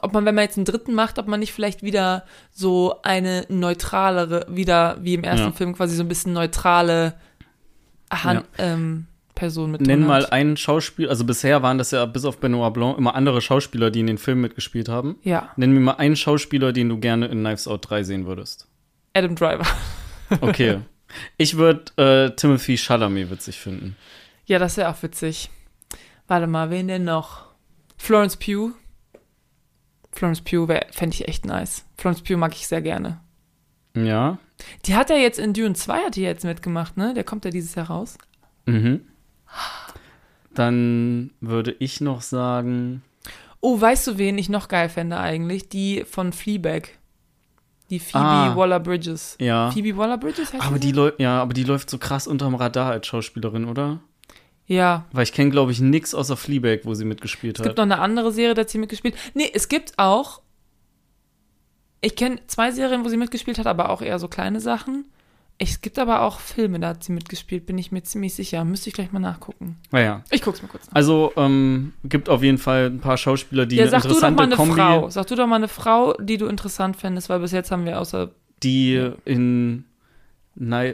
[0.03, 3.47] ob man, wenn man jetzt einen dritten macht, ob man nicht vielleicht wieder so eine
[3.49, 5.53] neutralere, wieder wie im ersten Ja.
[5.53, 7.15] Film quasi so ein bisschen neutrale
[8.13, 9.07] Hand, ähm,
[9.41, 10.33] Person mit Nenn mal hat.
[10.33, 14.01] einen Schauspieler, also bisher waren das ja bis auf Benoit Blanc immer andere Schauspieler, die
[14.01, 15.17] in den Filmen mitgespielt haben.
[15.23, 18.69] Ja, Nenn mir mal einen Schauspieler, den du gerne in Knives Out 3 sehen würdest.
[19.15, 19.67] Adam Driver.
[20.41, 20.79] Okay.
[21.39, 23.97] ich würde äh, Timothy Chalamet witzig finden.
[24.47, 25.51] Ja, das wäre auch witzig.
[26.29, 27.47] Warte mal, wen denn noch?
[27.97, 28.73] Florence Pugh.
[30.13, 31.85] Florence Pugh fände ich echt nice.
[31.97, 33.21] Florence Pugh mag ich sehr gerne.
[33.97, 34.39] Ja.
[34.85, 37.13] Die hat ja jetzt in Dune 2 hat die jetzt mitgemacht, ne?
[37.15, 38.17] Der kommt ja dieses Jahr raus.
[38.67, 39.01] Mhm.
[40.55, 43.03] Dann würde ich noch sagen,
[43.63, 45.69] Oh, weißt du, wen ich noch geil fände eigentlich?
[45.69, 46.89] Die von Fleabag.
[47.91, 48.57] Die Phoebe Ah.
[48.57, 49.37] Waller-Bridges.
[49.39, 49.71] ja.
[49.71, 51.11] Phoebe Waller-Bridges heißt Aber die so?
[51.19, 54.01] ja, aber die läuft so krass unterm Radar als Schauspielerin, oder?
[54.67, 55.05] Ja.
[55.13, 57.89] Weil ich kenne, glaube ich, nix außer Fleabag, wo sie mitgespielt Es gibt hat.
[57.89, 59.15] noch eine andere Serie, da hat sie mitgespielt.
[59.35, 60.41] Nee, es gibt auch.
[62.01, 65.05] Ich kenne zwei Serien, wo sie mitgespielt hat, aber auch eher so kleine Sachen.
[65.63, 68.65] Es gibt aber auch Filme, da hat sie mitgespielt, bin ich mir ziemlich sicher.
[68.65, 69.77] Müsste ich gleich mal nachgucken.
[69.91, 70.25] Naja.
[70.31, 70.95] Ich guck's mal kurz nach.
[70.95, 74.15] Also, ähm, gibt auf jeden Fall ein paar Schauspieler, die Ja, eine sag du doch
[74.15, 75.11] interessante mal eine Kombi, Frau.
[75.11, 78.01] Sag du doch mal eine Frau, die du interessant fändest, weil bis jetzt haben wir
[78.01, 78.31] außer.
[78.63, 79.85] die in,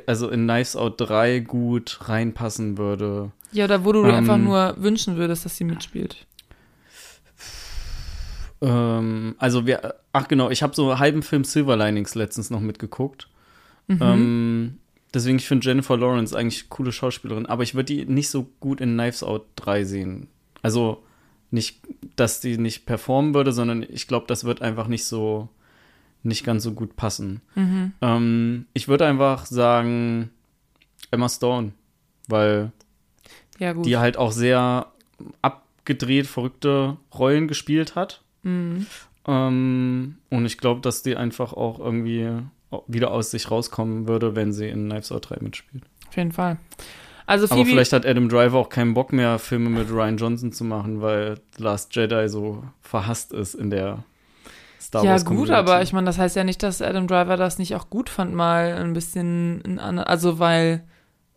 [0.06, 3.30] also in Knives Out 3 gut reinpassen würde.
[3.52, 4.14] Ja, oder wo du Ähm.
[4.14, 6.26] einfach nur wünschen würdest, dass sie mitspielt.
[8.62, 12.60] Ähm, also wir, ach genau, ich habe so einen halben Film Silver Linings letztens noch
[12.60, 13.28] mitgeguckt.
[13.88, 13.98] Mhm.
[14.00, 14.78] Ähm,
[15.14, 18.48] deswegen, ich finde Jennifer Lawrence eigentlich eine coole Schauspielerin, aber ich würde die nicht so
[18.60, 20.28] gut in Knives Out 3 sehen.
[20.62, 21.02] Also
[21.50, 21.80] nicht,
[22.16, 25.48] dass die nicht performen würde, sondern ich glaube, das wird einfach nicht so,
[26.22, 27.40] nicht ganz so gut passen.
[27.54, 27.92] Mhm.
[28.00, 30.30] Ähm, ich würde einfach sagen
[31.10, 31.72] Emma Stone,
[32.28, 32.72] weil
[33.58, 34.90] Ja, die halt auch sehr
[35.40, 38.22] abgedreht, verrückte Rollen gespielt hat.
[38.42, 38.86] Mhm.
[39.26, 42.28] Ähm, und ich glaube, dass die einfach auch irgendwie
[42.88, 45.84] wieder aus sich rauskommen würde, wenn sie in Knives Out 3 mitspielt.
[46.08, 46.58] Auf jeden Fall.
[47.26, 50.52] Also Aber Phoebe, vielleicht hat Adam Driver auch keinen Bock mehr, Filme mit Ryan Johnson
[50.52, 54.04] zu machen, weil The Last Jedi so verhasst ist in der
[54.80, 55.54] Star ja Wars gut, Community.
[55.54, 58.32] aber ich meine, das heißt ja nicht, dass Adam Driver das nicht auch gut fand,
[58.34, 60.84] mal ein bisschen, in ander- also weil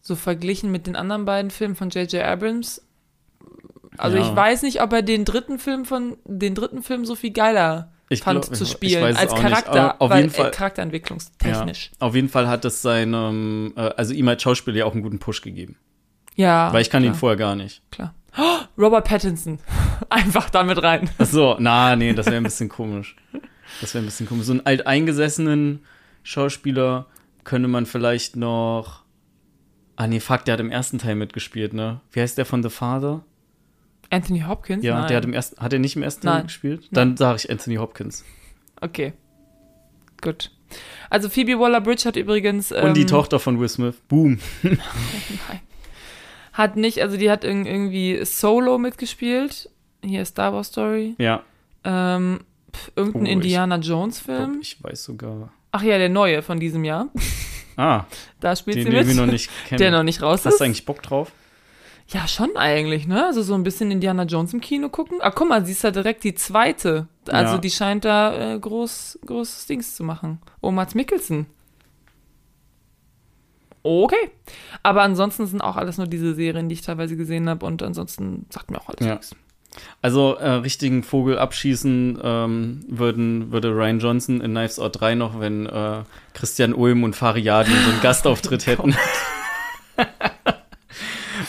[0.02, 2.24] so verglichen mit den anderen beiden Filmen von J.J.
[2.24, 2.86] Abrams,
[3.98, 4.24] also Ja.
[4.30, 7.92] ich weiß nicht, ob er den dritten Film von, den dritten Film so viel geiler
[8.10, 9.34] ich fand glaub- zu spielen als.
[9.34, 11.92] Charakter, auf weil, jeden Fall, äh, charakterentwicklungstechnisch.
[12.00, 15.04] Ja, auf jeden Fall hat es seinem, äh, also ihm als Schauspieler ja auch einen
[15.04, 15.78] guten Push gegeben.
[16.36, 16.72] Ja.
[16.72, 17.82] weil ich kann ihn klar, vorher gar nicht.
[17.92, 18.14] klar.
[18.38, 19.60] Oh, Robert Pattinson.
[20.10, 21.10] Einfach damit rein.
[21.18, 23.16] Ach so, na, nee, das wäre ein bisschen komisch.
[23.82, 24.46] Das wäre ein bisschen komisch.
[24.46, 25.84] So einen alteingesessenen
[26.24, 27.08] Schauspieler
[27.44, 29.04] könnte man vielleicht noch.
[29.98, 32.00] Ah, nee, fuck, der hat im ersten Teil mitgespielt, ne?
[32.12, 33.22] Wie heißt der von The Father?
[34.10, 34.84] Anthony Hopkins?
[34.84, 35.08] Ja, Nein.
[35.08, 36.38] der hat im ersten, hat er nicht im ersten Nein.
[36.38, 36.88] mitgespielt?
[36.92, 38.26] Dann sage ich Anthony Hopkins.
[38.82, 39.14] Okay.
[40.22, 40.52] Gut.
[41.10, 43.96] Also Phoebe Waller-Bridge hat übrigens Und die ähm, Tochter von Will Smith.
[44.08, 44.40] Boom.
[44.64, 44.80] Nein.
[46.54, 49.70] Hat nicht, also die hat irg- irgendwie Solo mitgespielt.
[50.04, 51.16] Hier Star Wars Story.
[51.18, 51.44] Ja,
[51.84, 52.42] Ähm,
[52.74, 54.60] pf, irgendein Oh, Indiana Jones ich, glaub, Film.
[54.62, 55.52] ich weiß sogar.
[55.72, 57.08] Ach ja, der neue von diesem Jahr.
[57.78, 58.06] Ah,
[58.40, 59.08] Da spielt den, sie den mit.
[59.08, 59.80] wir noch nicht kennen.
[59.80, 60.60] der noch nicht raus Hast ist.
[60.60, 61.32] du eigentlich Bock drauf?
[62.12, 63.26] Ja, schon eigentlich, ne?
[63.28, 65.20] Also so ein bisschen Indiana Jones im Kino gucken.
[65.22, 67.08] Ah, guck mal, sie ist da direkt die zweite.
[67.28, 67.58] Also Ja.
[67.60, 70.40] die scheint da äh, groß, großes Dings zu machen.
[70.62, 71.46] Oh, Mats Mikkelsen.
[73.84, 74.32] Okay.
[74.84, 78.46] Aber ansonsten sind auch alles nur diese Serien, die ich teilweise gesehen habe und ansonsten
[78.50, 79.14] sagt mir auch alles Ja.
[79.14, 79.36] nichts.
[80.02, 85.40] Also äh, richtigen Vogel abschießen ähm, würden, würde Ryan Johnson in Knives Out 3 noch,
[85.40, 86.02] wenn äh,
[86.34, 88.96] Christian Ulm und Fariadi so einen Gastauftritt hätten.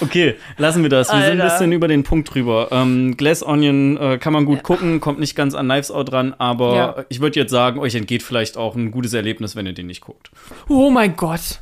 [0.01, 1.09] Okay, lassen wir das.
[1.09, 1.55] Wir sind ein Alter.
[1.55, 2.69] bisschen über den Punkt drüber.
[2.71, 6.35] Ähm, Glass Onion äh, kann man gut gucken, kommt nicht ganz an Knives Out ran,
[6.39, 7.05] aber Ja.
[7.09, 10.01] ich würde jetzt sagen, euch entgeht vielleicht auch ein gutes Erlebnis, wenn ihr den nicht
[10.01, 10.31] guckt.
[10.69, 11.61] Oh mein Gott.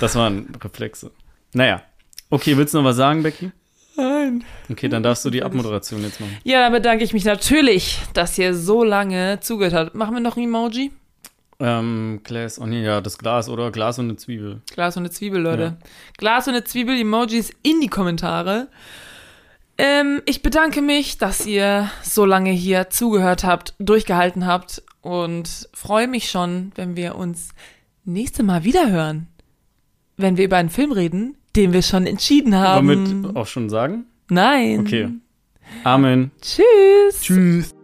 [0.00, 1.10] Das waren Reflexe.
[1.52, 1.82] Naja.
[2.30, 3.50] Okay, willst du noch was sagen, Becky?
[3.96, 4.44] Nein.
[4.70, 6.36] Okay, dann darfst du die Abmoderation jetzt machen.
[6.44, 9.94] Ja, dann bedanke ich mich natürlich, dass ihr so lange zugehört habt.
[9.94, 10.90] Machen wir noch ein Emoji?
[11.58, 14.60] Ähm, Glass Onion, ja, das Glas oder Glas und eine Zwiebel.
[14.72, 15.76] Glas und eine Zwiebel, Leute.
[16.18, 18.68] Glas und eine Zwiebel, Emojis in die Kommentare.
[19.78, 26.08] Ähm, ich bedanke mich, dass ihr so lange hier zugehört habt, durchgehalten habt und freue
[26.08, 27.50] mich schon, wenn wir uns
[28.04, 29.28] nächste Mal wieder hören.
[30.16, 33.24] Wenn wir über einen Film reden, den wir schon entschieden haben.
[33.24, 34.06] Wir auch schon sagen?
[34.28, 34.80] Nein.
[34.80, 35.10] Okay.
[35.84, 36.30] Amen.
[36.40, 37.20] Tschüss.
[37.20, 37.74] Tschüss.